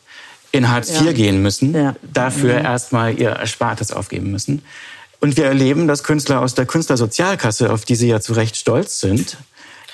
in 0.52 0.70
Hartz 0.70 0.92
IV 0.92 1.06
ja. 1.06 1.12
gehen 1.14 1.42
müssen, 1.42 1.74
ja. 1.74 1.96
dafür 2.02 2.60
mhm. 2.60 2.66
erstmal 2.66 3.18
ihr 3.18 3.30
Erspartes 3.30 3.92
aufgeben 3.92 4.32
müssen. 4.32 4.62
Und 5.24 5.38
wir 5.38 5.46
erleben, 5.46 5.88
dass 5.88 6.04
Künstler 6.04 6.42
aus 6.42 6.54
der 6.54 6.66
Künstlersozialkasse, 6.66 7.72
auf 7.72 7.86
die 7.86 7.96
sie 7.96 8.10
ja 8.10 8.20
zu 8.20 8.34
Recht 8.34 8.58
stolz 8.58 9.00
sind, 9.00 9.38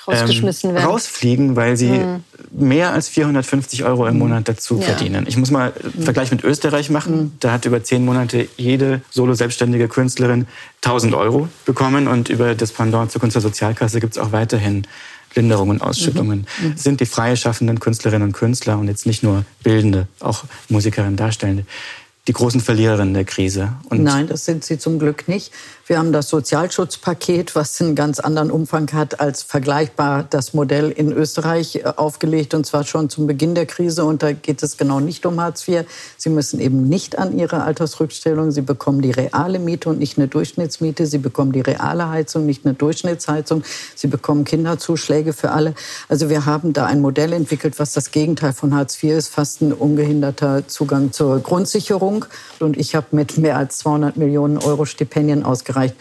rausgeschmissen 0.07 0.73
werden. 0.73 0.87
rausfliegen, 0.87 1.55
weil 1.55 1.77
sie 1.77 1.91
mhm. 1.91 2.23
mehr 2.49 2.93
als 2.93 3.09
450 3.09 3.83
Euro 3.83 4.07
im 4.07 4.17
Monat 4.17 4.49
dazu 4.49 4.79
ja. 4.79 4.85
verdienen. 4.85 5.25
Ich 5.27 5.37
muss 5.37 5.51
mal 5.51 5.71
einen 5.83 6.03
Vergleich 6.03 6.31
mit 6.31 6.43
Österreich 6.43 6.89
machen. 6.89 7.15
Mhm. 7.15 7.31
Da 7.41 7.51
hat 7.51 7.65
über 7.65 7.83
zehn 7.83 8.03
Monate 8.05 8.47
jede 8.57 9.01
solo-selbstständige 9.11 9.87
Künstlerin 9.87 10.47
1000 10.83 11.13
Euro 11.13 11.47
bekommen 11.63 12.07
und 12.07 12.29
über 12.29 12.55
das 12.55 12.71
Pendant 12.71 13.11
zur 13.11 13.21
Künstlersozialkasse 13.21 13.99
gibt 13.99 14.13
es 14.13 14.17
auch 14.17 14.31
weiterhin 14.31 14.87
Linderungen, 15.35 15.79
Ausschüttungen. 15.79 16.47
Mhm. 16.59 16.75
Sind 16.75 17.01
die 17.01 17.05
freie 17.05 17.37
schaffenden 17.37 17.79
Künstlerinnen 17.79 18.29
und 18.29 18.33
Künstler 18.33 18.79
und 18.79 18.87
jetzt 18.87 19.05
nicht 19.05 19.21
nur 19.21 19.45
Bildende, 19.61 20.07
auch 20.21 20.45
Musikerinnen, 20.69 21.17
Darstellende, 21.17 21.65
die 22.27 22.33
großen 22.33 22.61
Verliererinnen 22.61 23.13
der 23.13 23.25
Krise. 23.25 23.73
Und 23.89 24.03
Nein, 24.03 24.27
das 24.27 24.45
sind 24.45 24.63
sie 24.63 24.77
zum 24.77 24.99
Glück 24.99 25.27
nicht. 25.27 25.51
Wir 25.87 25.97
haben 25.97 26.11
das 26.11 26.29
Sozialschutzpaket, 26.29 27.55
was 27.55 27.81
einen 27.81 27.95
ganz 27.95 28.19
anderen 28.19 28.51
Umfang 28.51 28.93
hat 28.93 29.19
als 29.19 29.41
vergleichbar 29.41 30.23
das 30.29 30.53
Modell 30.53 30.91
in 30.91 31.11
Österreich 31.11 31.77
äh, 31.77 31.83
aufgelegt 31.95 32.53
und 32.53 32.67
zwar 32.67 32.83
schon 32.83 33.09
zum 33.09 33.25
Beginn 33.25 33.55
der 33.55 33.65
Krise. 33.65 34.05
Und 34.05 34.21
da 34.21 34.33
geht 34.33 34.61
es 34.61 34.77
genau 34.77 34.99
nicht 34.99 35.25
um 35.25 35.41
Hartz 35.41 35.67
IV. 35.67 35.85
Sie 36.17 36.29
müssen 36.29 36.59
eben 36.59 36.87
nicht 36.87 37.17
an 37.17 37.35
ihre 37.39 37.63
Altersrückstellung. 37.63 38.51
Sie 38.51 38.61
bekommen 38.61 39.01
die 39.01 39.09
reale 39.09 39.57
Miete 39.57 39.89
und 39.89 39.97
nicht 39.97 40.19
eine 40.19 40.27
Durchschnittsmiete. 40.27 41.07
Sie 41.07 41.17
bekommen 41.17 41.53
die 41.53 41.61
reale 41.61 42.09
Heizung, 42.09 42.45
nicht 42.45 42.63
eine 42.65 42.75
Durchschnittsheizung. 42.75 43.63
Sie 43.95 44.07
bekommen 44.07 44.43
Kinderzuschläge 44.43 45.33
für 45.33 45.49
alle. 45.49 45.73
Also 46.07 46.29
wir 46.29 46.45
haben 46.45 46.73
da 46.73 46.85
ein 46.85 47.01
Modell 47.01 47.33
entwickelt, 47.33 47.79
was 47.79 47.93
das 47.93 48.11
Gegenteil 48.11 48.53
von 48.53 48.75
Hartz 48.75 49.01
IV 49.01 49.17
ist, 49.17 49.29
fast 49.29 49.61
ein 49.61 49.73
ungehinderter 49.73 50.67
Zugang 50.67 51.11
zur 51.11 51.39
Grundsicherung. 51.39 52.08
Und 52.59 52.77
ich 52.77 52.95
habe 52.95 53.07
mit 53.11 53.37
mehr 53.37 53.57
als 53.57 53.79
200 53.79 54.17
Millionen 54.17 54.57
Euro 54.57 54.85
Stipendien 54.85 55.43
ausgereicht. 55.43 55.95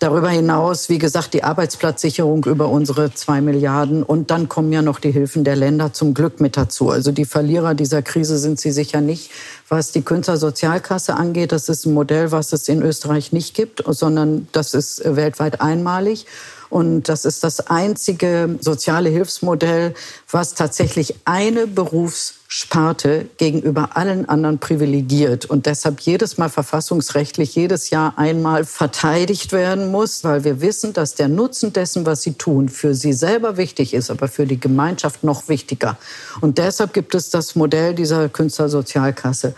Darüber 0.00 0.30
hinaus, 0.30 0.88
wie 0.88 0.98
gesagt, 0.98 1.34
die 1.34 1.42
Arbeitsplatzsicherung 1.42 2.44
über 2.44 2.68
unsere 2.68 3.12
zwei 3.14 3.40
Milliarden. 3.40 4.04
Und 4.04 4.30
dann 4.30 4.48
kommen 4.48 4.72
ja 4.72 4.80
noch 4.80 5.00
die 5.00 5.10
Hilfen 5.10 5.42
der 5.42 5.56
Länder 5.56 5.92
zum 5.92 6.14
Glück 6.14 6.40
mit 6.40 6.56
dazu. 6.56 6.90
Also 6.90 7.10
die 7.10 7.24
Verlierer 7.24 7.74
dieser 7.74 8.02
Krise 8.02 8.38
sind 8.38 8.60
sie 8.60 8.70
sicher 8.70 9.00
nicht. 9.00 9.32
Was 9.68 9.90
die 9.90 10.02
Künstlersozialkasse 10.02 11.14
angeht, 11.14 11.50
das 11.50 11.68
ist 11.68 11.84
ein 11.84 11.94
Modell, 11.94 12.30
was 12.30 12.52
es 12.52 12.68
in 12.68 12.80
Österreich 12.80 13.32
nicht 13.32 13.54
gibt, 13.54 13.82
sondern 13.88 14.46
das 14.52 14.72
ist 14.72 15.02
weltweit 15.04 15.60
einmalig. 15.60 16.26
Und 16.70 17.08
das 17.08 17.24
ist 17.24 17.44
das 17.44 17.60
einzige 17.68 18.58
soziale 18.60 19.08
Hilfsmodell, 19.08 19.94
was 20.30 20.54
tatsächlich 20.54 21.14
eine 21.24 21.66
Berufssparte 21.66 23.26
gegenüber 23.38 23.96
allen 23.96 24.28
anderen 24.28 24.58
privilegiert 24.58 25.46
und 25.46 25.66
deshalb 25.66 26.00
jedes 26.00 26.36
Mal 26.36 26.50
verfassungsrechtlich 26.50 27.54
jedes 27.54 27.88
Jahr 27.88 28.18
einmal 28.18 28.64
verteidigt 28.64 29.52
werden 29.52 29.90
muss, 29.90 30.24
weil 30.24 30.44
wir 30.44 30.60
wissen, 30.60 30.92
dass 30.92 31.14
der 31.14 31.28
Nutzen 31.28 31.72
dessen, 31.72 32.04
was 32.04 32.22
sie 32.22 32.34
tun, 32.34 32.68
für 32.68 32.94
sie 32.94 33.14
selber 33.14 33.56
wichtig 33.56 33.94
ist, 33.94 34.10
aber 34.10 34.28
für 34.28 34.46
die 34.46 34.60
Gemeinschaft 34.60 35.24
noch 35.24 35.48
wichtiger. 35.48 35.96
Und 36.40 36.58
deshalb 36.58 36.92
gibt 36.92 37.14
es 37.14 37.30
das 37.30 37.54
Modell 37.54 37.94
dieser 37.94 38.28
Künstlersozialkasse. 38.28 39.54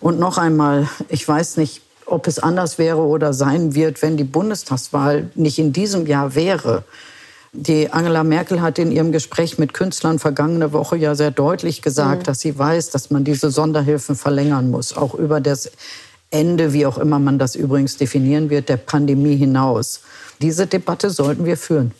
Und 0.00 0.18
noch 0.18 0.38
einmal, 0.38 0.88
ich 1.08 1.26
weiß 1.26 1.56
nicht, 1.56 1.82
ob 2.08 2.26
es 2.26 2.38
anders 2.38 2.78
wäre 2.78 3.00
oder 3.00 3.32
sein 3.32 3.74
wird, 3.74 4.02
wenn 4.02 4.16
die 4.16 4.24
Bundestagswahl 4.24 5.30
nicht 5.34 5.58
in 5.58 5.72
diesem 5.72 6.06
Jahr 6.06 6.34
wäre. 6.34 6.84
Die 7.52 7.90
Angela 7.90 8.24
Merkel 8.24 8.60
hat 8.60 8.78
in 8.78 8.92
ihrem 8.92 9.10
Gespräch 9.10 9.58
mit 9.58 9.72
Künstlern 9.72 10.18
vergangene 10.18 10.72
Woche 10.72 10.96
ja 10.96 11.14
sehr 11.14 11.30
deutlich 11.30 11.80
gesagt, 11.80 12.22
mhm. 12.22 12.24
dass 12.24 12.40
sie 12.40 12.58
weiß, 12.58 12.90
dass 12.90 13.10
man 13.10 13.24
diese 13.24 13.50
Sonderhilfen 13.50 14.16
verlängern 14.16 14.70
muss, 14.70 14.96
auch 14.96 15.14
über 15.14 15.40
das 15.40 15.70
Ende, 16.30 16.74
wie 16.74 16.84
auch 16.84 16.98
immer 16.98 17.18
man 17.18 17.38
das 17.38 17.56
übrigens 17.56 17.96
definieren 17.96 18.50
wird, 18.50 18.68
der 18.68 18.76
Pandemie 18.76 19.36
hinaus. 19.36 20.02
Diese 20.42 20.66
Debatte 20.66 21.08
sollten 21.10 21.46
wir 21.46 21.56
führen. 21.56 21.92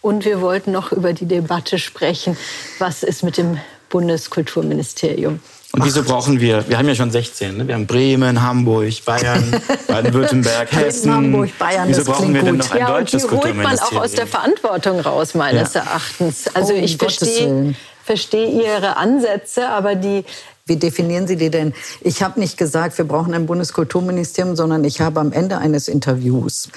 Und 0.00 0.24
wir 0.24 0.40
wollten 0.40 0.70
noch 0.70 0.92
über 0.92 1.12
die 1.12 1.26
Debatte 1.26 1.78
sprechen, 1.78 2.36
was 2.78 3.02
ist 3.02 3.24
mit 3.24 3.36
dem 3.36 3.58
Bundeskulturministerium? 3.88 5.40
Und 5.72 5.84
wieso 5.84 6.02
brauchen 6.02 6.40
wir, 6.40 6.66
wir 6.68 6.78
haben 6.78 6.88
ja 6.88 6.94
schon 6.94 7.10
16, 7.10 7.58
ne? 7.58 7.68
wir 7.68 7.74
haben 7.74 7.86
Bremen, 7.86 8.40
Hamburg, 8.40 9.04
Bayern, 9.04 9.60
Baden-Württemberg, 9.86 10.72
Hessen. 10.72 11.12
Hamburg, 11.12 11.50
Bayern, 11.58 11.88
wieso 11.88 12.04
brauchen 12.04 12.32
wir 12.32 12.42
denn 12.42 12.56
noch 12.56 12.70
ein 12.70 12.78
ja, 12.78 12.86
deutsches 12.86 13.24
und 13.24 13.44
die 13.44 13.48
holt 13.48 13.56
man 13.56 13.78
auch 13.78 13.92
aus 13.92 14.12
der 14.12 14.26
Verantwortung 14.26 15.00
raus, 15.00 15.34
meines 15.34 15.74
ja. 15.74 15.82
Erachtens. 15.82 16.46
Also 16.54 16.72
oh, 16.72 16.76
ich 16.76 16.96
verstehe 16.96 17.74
verstehe 18.02 18.48
Ihre 18.48 18.96
Ansätze, 18.96 19.68
aber 19.68 19.94
die 19.94 20.24
wie 20.68 20.76
definieren 20.76 21.26
Sie 21.26 21.36
die 21.36 21.50
denn? 21.50 21.72
Ich 22.02 22.22
habe 22.22 22.38
nicht 22.38 22.58
gesagt, 22.58 22.98
wir 22.98 23.06
brauchen 23.06 23.32
ein 23.34 23.46
Bundeskulturministerium, 23.46 24.54
sondern 24.54 24.84
ich 24.84 25.00
habe 25.00 25.18
am 25.18 25.32
Ende 25.32 25.58
eines 25.58 25.88
Interviews 25.88 26.68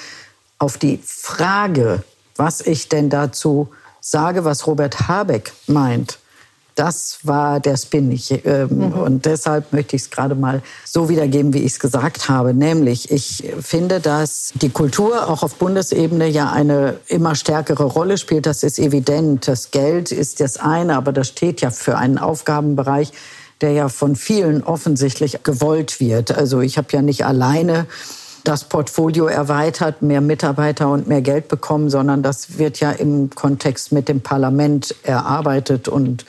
auf 0.58 0.78
die 0.78 0.98
Frage, 1.04 2.02
was 2.36 2.62
ich 2.62 2.88
denn 2.88 3.10
dazu 3.10 3.68
sage, 4.00 4.44
was 4.44 4.66
Robert 4.66 5.08
Habeck 5.08 5.52
meint, 5.66 6.18
das 6.74 7.18
war 7.22 7.60
der 7.60 7.76
Spin. 7.76 8.10
Ich, 8.10 8.44
ähm, 8.44 8.68
mhm. 8.70 8.92
Und 8.92 9.24
deshalb 9.26 9.72
möchte 9.72 9.96
ich 9.96 10.02
es 10.02 10.10
gerade 10.10 10.34
mal 10.34 10.62
so 10.84 11.08
wiedergeben, 11.08 11.52
wie 11.52 11.60
ich 11.60 11.72
es 11.72 11.80
gesagt 11.80 12.28
habe. 12.28 12.54
Nämlich, 12.54 13.10
ich 13.10 13.52
finde, 13.60 14.00
dass 14.00 14.52
die 14.54 14.70
Kultur 14.70 15.28
auch 15.28 15.42
auf 15.42 15.56
Bundesebene 15.56 16.26
ja 16.28 16.50
eine 16.50 16.96
immer 17.08 17.34
stärkere 17.34 17.84
Rolle 17.84 18.18
spielt. 18.18 18.46
Das 18.46 18.62
ist 18.62 18.78
evident. 18.78 19.48
Das 19.48 19.70
Geld 19.70 20.12
ist 20.12 20.40
das 20.40 20.56
eine, 20.56 20.96
aber 20.96 21.12
das 21.12 21.28
steht 21.28 21.60
ja 21.60 21.70
für 21.70 21.98
einen 21.98 22.18
Aufgabenbereich, 22.18 23.12
der 23.60 23.72
ja 23.72 23.88
von 23.88 24.16
vielen 24.16 24.62
offensichtlich 24.62 25.42
gewollt 25.42 26.00
wird. 26.00 26.32
Also 26.32 26.60
ich 26.60 26.78
habe 26.78 26.88
ja 26.92 27.02
nicht 27.02 27.24
alleine 27.24 27.86
das 28.44 28.64
Portfolio 28.64 29.26
erweitert, 29.26 30.02
mehr 30.02 30.20
Mitarbeiter 30.20 30.90
und 30.90 31.06
mehr 31.06 31.22
Geld 31.22 31.48
bekommen, 31.48 31.90
sondern 31.90 32.22
das 32.22 32.58
wird 32.58 32.80
ja 32.80 32.90
im 32.90 33.30
Kontext 33.30 33.92
mit 33.92 34.08
dem 34.08 34.20
Parlament 34.20 34.96
erarbeitet 35.04 35.86
und 35.86 36.24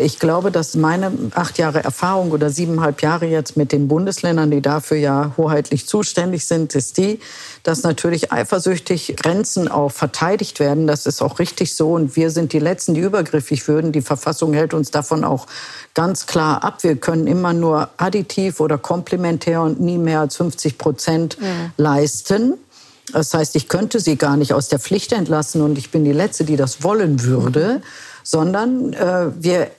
ich 0.00 0.20
glaube, 0.20 0.52
dass 0.52 0.76
meine 0.76 1.10
acht 1.34 1.58
Jahre 1.58 1.82
Erfahrung 1.82 2.30
oder 2.30 2.50
siebeneinhalb 2.50 3.02
Jahre 3.02 3.26
jetzt 3.26 3.56
mit 3.56 3.72
den 3.72 3.88
Bundesländern, 3.88 4.48
die 4.48 4.62
dafür 4.62 4.96
ja 4.96 5.32
hoheitlich 5.36 5.88
zuständig 5.88 6.46
sind, 6.46 6.76
ist 6.76 6.98
die, 6.98 7.18
dass 7.64 7.82
natürlich 7.82 8.30
eifersüchtig 8.30 9.16
Grenzen 9.16 9.66
auch 9.66 9.90
verteidigt 9.90 10.60
werden. 10.60 10.86
Das 10.86 11.04
ist 11.06 11.20
auch 11.20 11.40
richtig 11.40 11.74
so. 11.74 11.94
Und 11.94 12.14
wir 12.14 12.30
sind 12.30 12.52
die 12.52 12.60
Letzten, 12.60 12.94
die 12.94 13.00
übergriffig 13.00 13.66
würden. 13.66 13.90
Die 13.90 14.00
Verfassung 14.00 14.52
hält 14.52 14.72
uns 14.72 14.92
davon 14.92 15.24
auch 15.24 15.48
ganz 15.94 16.26
klar 16.26 16.62
ab. 16.62 16.84
Wir 16.84 16.94
können 16.94 17.26
immer 17.26 17.52
nur 17.52 17.88
additiv 17.96 18.60
oder 18.60 18.78
komplementär 18.78 19.62
und 19.62 19.80
nie 19.80 19.98
mehr 19.98 20.20
als 20.20 20.36
50 20.36 20.78
Prozent 20.78 21.40
mhm. 21.40 21.72
leisten. 21.76 22.54
Das 23.12 23.34
heißt, 23.34 23.56
ich 23.56 23.66
könnte 23.68 23.98
sie 23.98 24.14
gar 24.14 24.36
nicht 24.36 24.52
aus 24.52 24.68
der 24.68 24.78
Pflicht 24.78 25.12
entlassen 25.12 25.60
und 25.60 25.76
ich 25.76 25.90
bin 25.90 26.04
die 26.04 26.12
Letzte, 26.12 26.44
die 26.44 26.56
das 26.56 26.84
wollen 26.84 27.24
würde. 27.24 27.78
Mhm 27.78 28.07
sondern 28.30 28.92
äh, 28.92 29.30
wir 29.42 29.70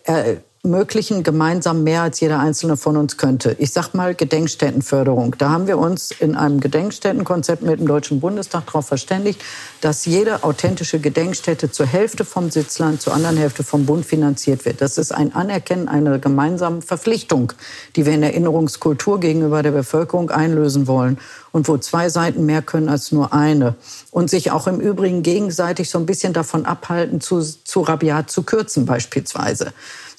ermöglichen 0.62 1.24
gemeinsam 1.24 1.84
mehr, 1.84 2.02
als 2.02 2.20
jeder 2.20 2.40
Einzelne 2.40 2.76
von 2.76 2.98
uns 2.98 3.16
könnte. 3.16 3.56
Ich 3.60 3.72
sag 3.72 3.94
mal 3.94 4.14
Gedenkstättenförderung. 4.14 5.36
Da 5.38 5.52
haben 5.52 5.68
wir 5.68 5.78
uns 5.78 6.12
in 6.12 6.36
einem 6.36 6.60
Gedenkstättenkonzept 6.60 7.62
mit 7.62 7.80
dem 7.80 7.88
Deutschen 7.88 8.20
Bundestag 8.20 8.66
darauf 8.66 8.86
verständigt, 8.86 9.42
dass 9.80 10.06
jede 10.06 10.44
authentische 10.44 11.00
Gedenkstätte 11.00 11.72
zur 11.72 11.86
Hälfte 11.86 12.26
vom 12.26 12.52
Sitzland, 12.52 13.02
zur 13.02 13.14
anderen 13.14 13.38
Hälfte 13.38 13.64
vom 13.64 13.86
Bund 13.86 14.06
finanziert 14.06 14.66
wird. 14.66 14.82
Das 14.82 14.98
ist 14.98 15.14
ein 15.14 15.34
Anerkennen 15.34 15.88
einer 15.88 16.20
gemeinsamen 16.20 16.82
Verpflichtung, 16.82 17.54
die 17.96 18.06
wir 18.06 18.14
in 18.14 18.24
Erinnerungskultur 18.24 19.22
gegenüber 19.22 19.64
der 19.64 19.72
Bevölkerung 19.72 20.30
einlösen 20.30 20.88
wollen 20.88 21.20
und 21.54 21.70
wo 21.70 21.78
zwei 21.78 22.10
Seiten 22.10 22.46
mehr 22.46 22.62
können 22.62 22.90
als 22.90 23.14
nur 23.14 23.32
eine. 23.32 23.76
Und 24.12 24.30
sich 24.30 24.52
auch 24.52 24.68
im 24.68 24.82
Übrigen 24.82 25.24
gegenseitig 25.24 25.90
so 25.90 26.00
ein 26.00 26.06
bisschen 26.06 26.34
davon 26.34 26.66
abhalten, 26.66 27.22
zu, 27.22 27.42
zu 27.42 27.80
rabiat 27.82 28.30
zu 28.30 28.44
kürzen 28.44 28.86
beispielsweise. 28.86 29.72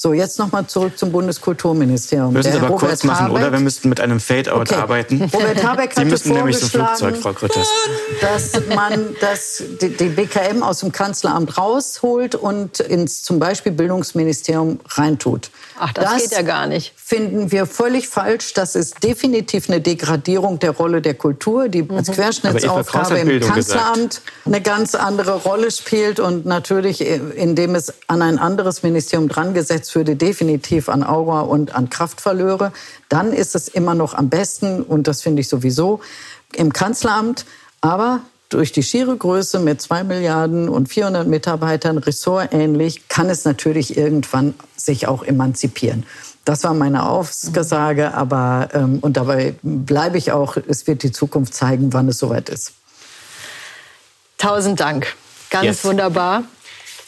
So, 0.02 0.14
jetzt 0.14 0.38
nochmal 0.38 0.66
zurück 0.66 0.98
zum 0.98 1.12
Bundeskulturministerium. 1.12 2.32
Müssen 2.32 2.52
Sie 2.52 2.56
aber 2.56 2.68
Robert 2.68 2.88
kurz 2.88 3.04
machen, 3.04 3.26
Habeck, 3.26 3.36
oder? 3.36 3.52
Wir 3.52 3.60
müssten 3.60 3.90
mit 3.90 4.00
einem 4.00 4.18
Fade-out 4.18 4.70
okay. 4.70 4.80
arbeiten. 4.80 5.20
Robert 5.34 5.62
Habeck 5.62 5.92
Sie 5.94 6.06
müssen 6.06 6.32
nämlich 6.32 6.58
zum 6.58 6.70
Flugzeug, 6.70 7.18
Frau 7.18 7.34
Grütters. 7.34 7.68
Dass 8.22 8.52
man 8.74 9.14
das, 9.20 9.62
die, 9.82 9.90
die 9.90 10.08
BKM 10.08 10.62
aus 10.62 10.80
dem 10.80 10.90
Kanzleramt 10.90 11.58
rausholt 11.58 12.34
und 12.34 12.80
ins 12.80 13.22
zum 13.22 13.38
Beispiel 13.38 13.72
Bildungsministerium 13.72 14.80
reintut. 14.86 15.50
Ach, 15.78 15.92
das, 15.92 16.04
das 16.06 16.22
geht 16.22 16.32
ja 16.32 16.42
gar 16.42 16.66
nicht. 16.66 16.94
Finden 17.10 17.50
wir 17.50 17.66
völlig 17.66 18.08
falsch. 18.08 18.54
Das 18.54 18.76
ist 18.76 19.02
definitiv 19.02 19.68
eine 19.68 19.80
Degradierung 19.80 20.60
der 20.60 20.70
Rolle 20.70 21.02
der 21.02 21.14
Kultur, 21.14 21.68
die 21.68 21.84
als 21.90 22.06
mhm. 22.06 22.12
Querschnittsaufgabe 22.12 23.18
im 23.18 23.40
Kanzleramt 23.40 23.96
gesagt. 23.96 24.22
eine 24.44 24.60
ganz 24.60 24.94
andere 24.94 25.38
Rolle 25.42 25.72
spielt 25.72 26.20
und 26.20 26.46
natürlich, 26.46 27.04
indem 27.04 27.74
es 27.74 27.92
an 28.06 28.22
ein 28.22 28.38
anderes 28.38 28.84
Ministerium 28.84 29.28
drangesetzt 29.28 29.92
würde, 29.96 30.14
definitiv 30.14 30.88
an 30.88 31.02
Aura 31.02 31.40
und 31.40 31.74
an 31.74 31.90
Kraft 31.90 32.20
verlöre. 32.20 32.70
Dann 33.08 33.32
ist 33.32 33.56
es 33.56 33.66
immer 33.66 33.96
noch 33.96 34.14
am 34.14 34.28
besten 34.28 34.80
und 34.80 35.08
das 35.08 35.20
finde 35.20 35.40
ich 35.40 35.48
sowieso 35.48 35.98
im 36.54 36.72
Kanzleramt. 36.72 37.44
Aber 37.80 38.20
durch 38.50 38.70
die 38.70 38.84
schiere 38.84 39.16
Größe 39.16 39.58
mit 39.58 39.82
zwei 39.82 40.04
Milliarden 40.04 40.68
und 40.68 40.88
400 40.88 41.26
Mitarbeitern, 41.26 41.98
ressortähnlich, 41.98 43.08
kann 43.08 43.28
es 43.28 43.44
natürlich 43.44 43.96
irgendwann 43.96 44.54
sich 44.76 45.08
auch 45.08 45.24
emanzipieren. 45.24 46.06
Das 46.44 46.64
war 46.64 46.74
meine 46.74 47.06
Aussage, 47.06 48.14
aber 48.14 48.68
ähm, 48.72 48.98
und 49.00 49.16
dabei 49.16 49.54
bleibe 49.62 50.18
ich 50.18 50.32
auch. 50.32 50.56
Es 50.56 50.86
wird 50.86 51.02
die 51.02 51.12
Zukunft 51.12 51.54
zeigen, 51.54 51.92
wann 51.92 52.08
es 52.08 52.18
soweit 52.18 52.48
ist. 52.48 52.72
Tausend 54.38 54.80
Dank, 54.80 55.14
ganz 55.50 55.64
yes. 55.66 55.84
wunderbar. 55.84 56.44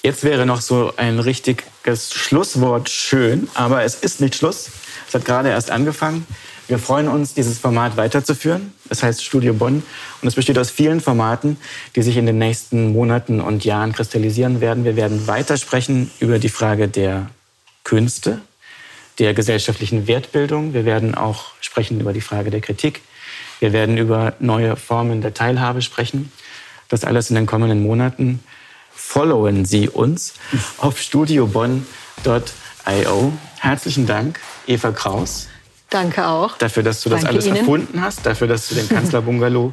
Jetzt 0.03 0.24
wäre 0.24 0.45
noch 0.47 0.61
so 0.61 0.93
ein 0.97 1.18
richtiges 1.18 2.12
Schlusswort 2.12 2.91
schön, 2.91 3.49
aber 3.55 3.85
es 3.85 3.95
ist 3.95 4.20
nicht 4.20 4.35
Schluss. 4.35 4.68
Es 5.09 5.14
hat 5.14 5.24
gerade 5.24 5.49
erst 5.49 5.70
angefangen. 5.70 6.26
Wir 6.68 6.78
freuen 6.78 7.09
uns, 7.09 7.35
dieses 7.35 7.59
Format 7.59 7.97
weiterzuführen. 7.97 8.72
Es 8.89 9.03
heißt 9.03 9.24
Studio 9.24 9.55
Bonn 9.55 9.83
und 10.20 10.28
es 10.28 10.35
besteht 10.35 10.59
aus 10.59 10.70
vielen 10.70 11.01
Formaten, 11.01 11.57
die 11.95 12.03
sich 12.03 12.16
in 12.16 12.26
den 12.26 12.39
nächsten 12.39 12.93
Monaten 12.93 13.41
und 13.41 13.64
Jahren 13.64 13.93
kristallisieren 13.93 14.61
werden. 14.61 14.85
Wir 14.85 14.97
werden 14.97 15.26
weiter 15.26 15.57
sprechen 15.57 16.11
über 16.18 16.39
die 16.39 16.49
Frage 16.49 16.89
der 16.89 17.28
Künste, 17.85 18.41
der 19.18 19.34
gesellschaftlichen 19.34 20.06
Wertbildung. 20.06 20.74
Wir 20.74 20.84
werden 20.84 21.14
auch 21.14 21.52
sprechen 21.60 22.00
über 22.00 22.12
die 22.12 22.20
Frage 22.20 22.50
der 22.50 22.60
Kritik. 22.60 23.02
Wir 23.60 23.72
werden 23.72 23.96
über 23.96 24.34
neue 24.40 24.76
Formen 24.76 25.22
der 25.22 25.34
Teilhabe 25.34 25.82
sprechen. 25.82 26.32
Das 26.88 27.04
alles 27.04 27.30
in 27.30 27.36
den 27.36 27.46
kommenden 27.46 27.82
Monaten. 27.82 28.40
Followen 28.94 29.64
Sie 29.64 29.88
uns 29.88 30.34
auf 30.78 31.00
studiobonn.io. 31.00 33.32
Herzlichen 33.58 34.06
Dank, 34.06 34.40
Eva 34.66 34.92
Kraus. 34.92 35.48
Danke 35.90 36.26
auch. 36.26 36.58
Dafür, 36.58 36.82
dass 36.82 37.02
du 37.02 37.10
das 37.10 37.20
Danke 37.20 37.34
alles 37.34 37.46
Ihnen. 37.46 37.56
erfunden 37.56 38.00
hast, 38.00 38.26
dafür, 38.26 38.48
dass 38.48 38.68
du 38.68 38.74
den 38.74 38.88
Kanzlerbungalow 38.88 39.72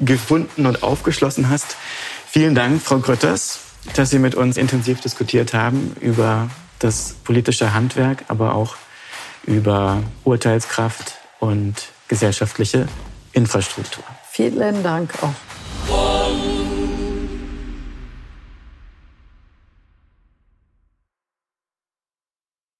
gefunden 0.00 0.66
und 0.66 0.82
aufgeschlossen 0.82 1.48
hast. 1.48 1.76
Vielen 2.28 2.54
Dank, 2.54 2.82
Frau 2.82 2.98
Grütters, 2.98 3.60
dass 3.94 4.10
Sie 4.10 4.18
mit 4.18 4.34
uns 4.34 4.56
intensiv 4.56 5.00
diskutiert 5.00 5.54
haben 5.54 5.96
über 6.00 6.50
das 6.82 7.14
politische 7.24 7.74
Handwerk, 7.74 8.24
aber 8.28 8.54
auch 8.54 8.76
über 9.44 10.02
Urteilskraft 10.24 11.14
und 11.40 11.74
gesellschaftliche 12.08 12.86
Infrastruktur. 13.32 14.04
Vielen 14.30 14.82
Dank 14.82 15.12
auch. 15.22 16.21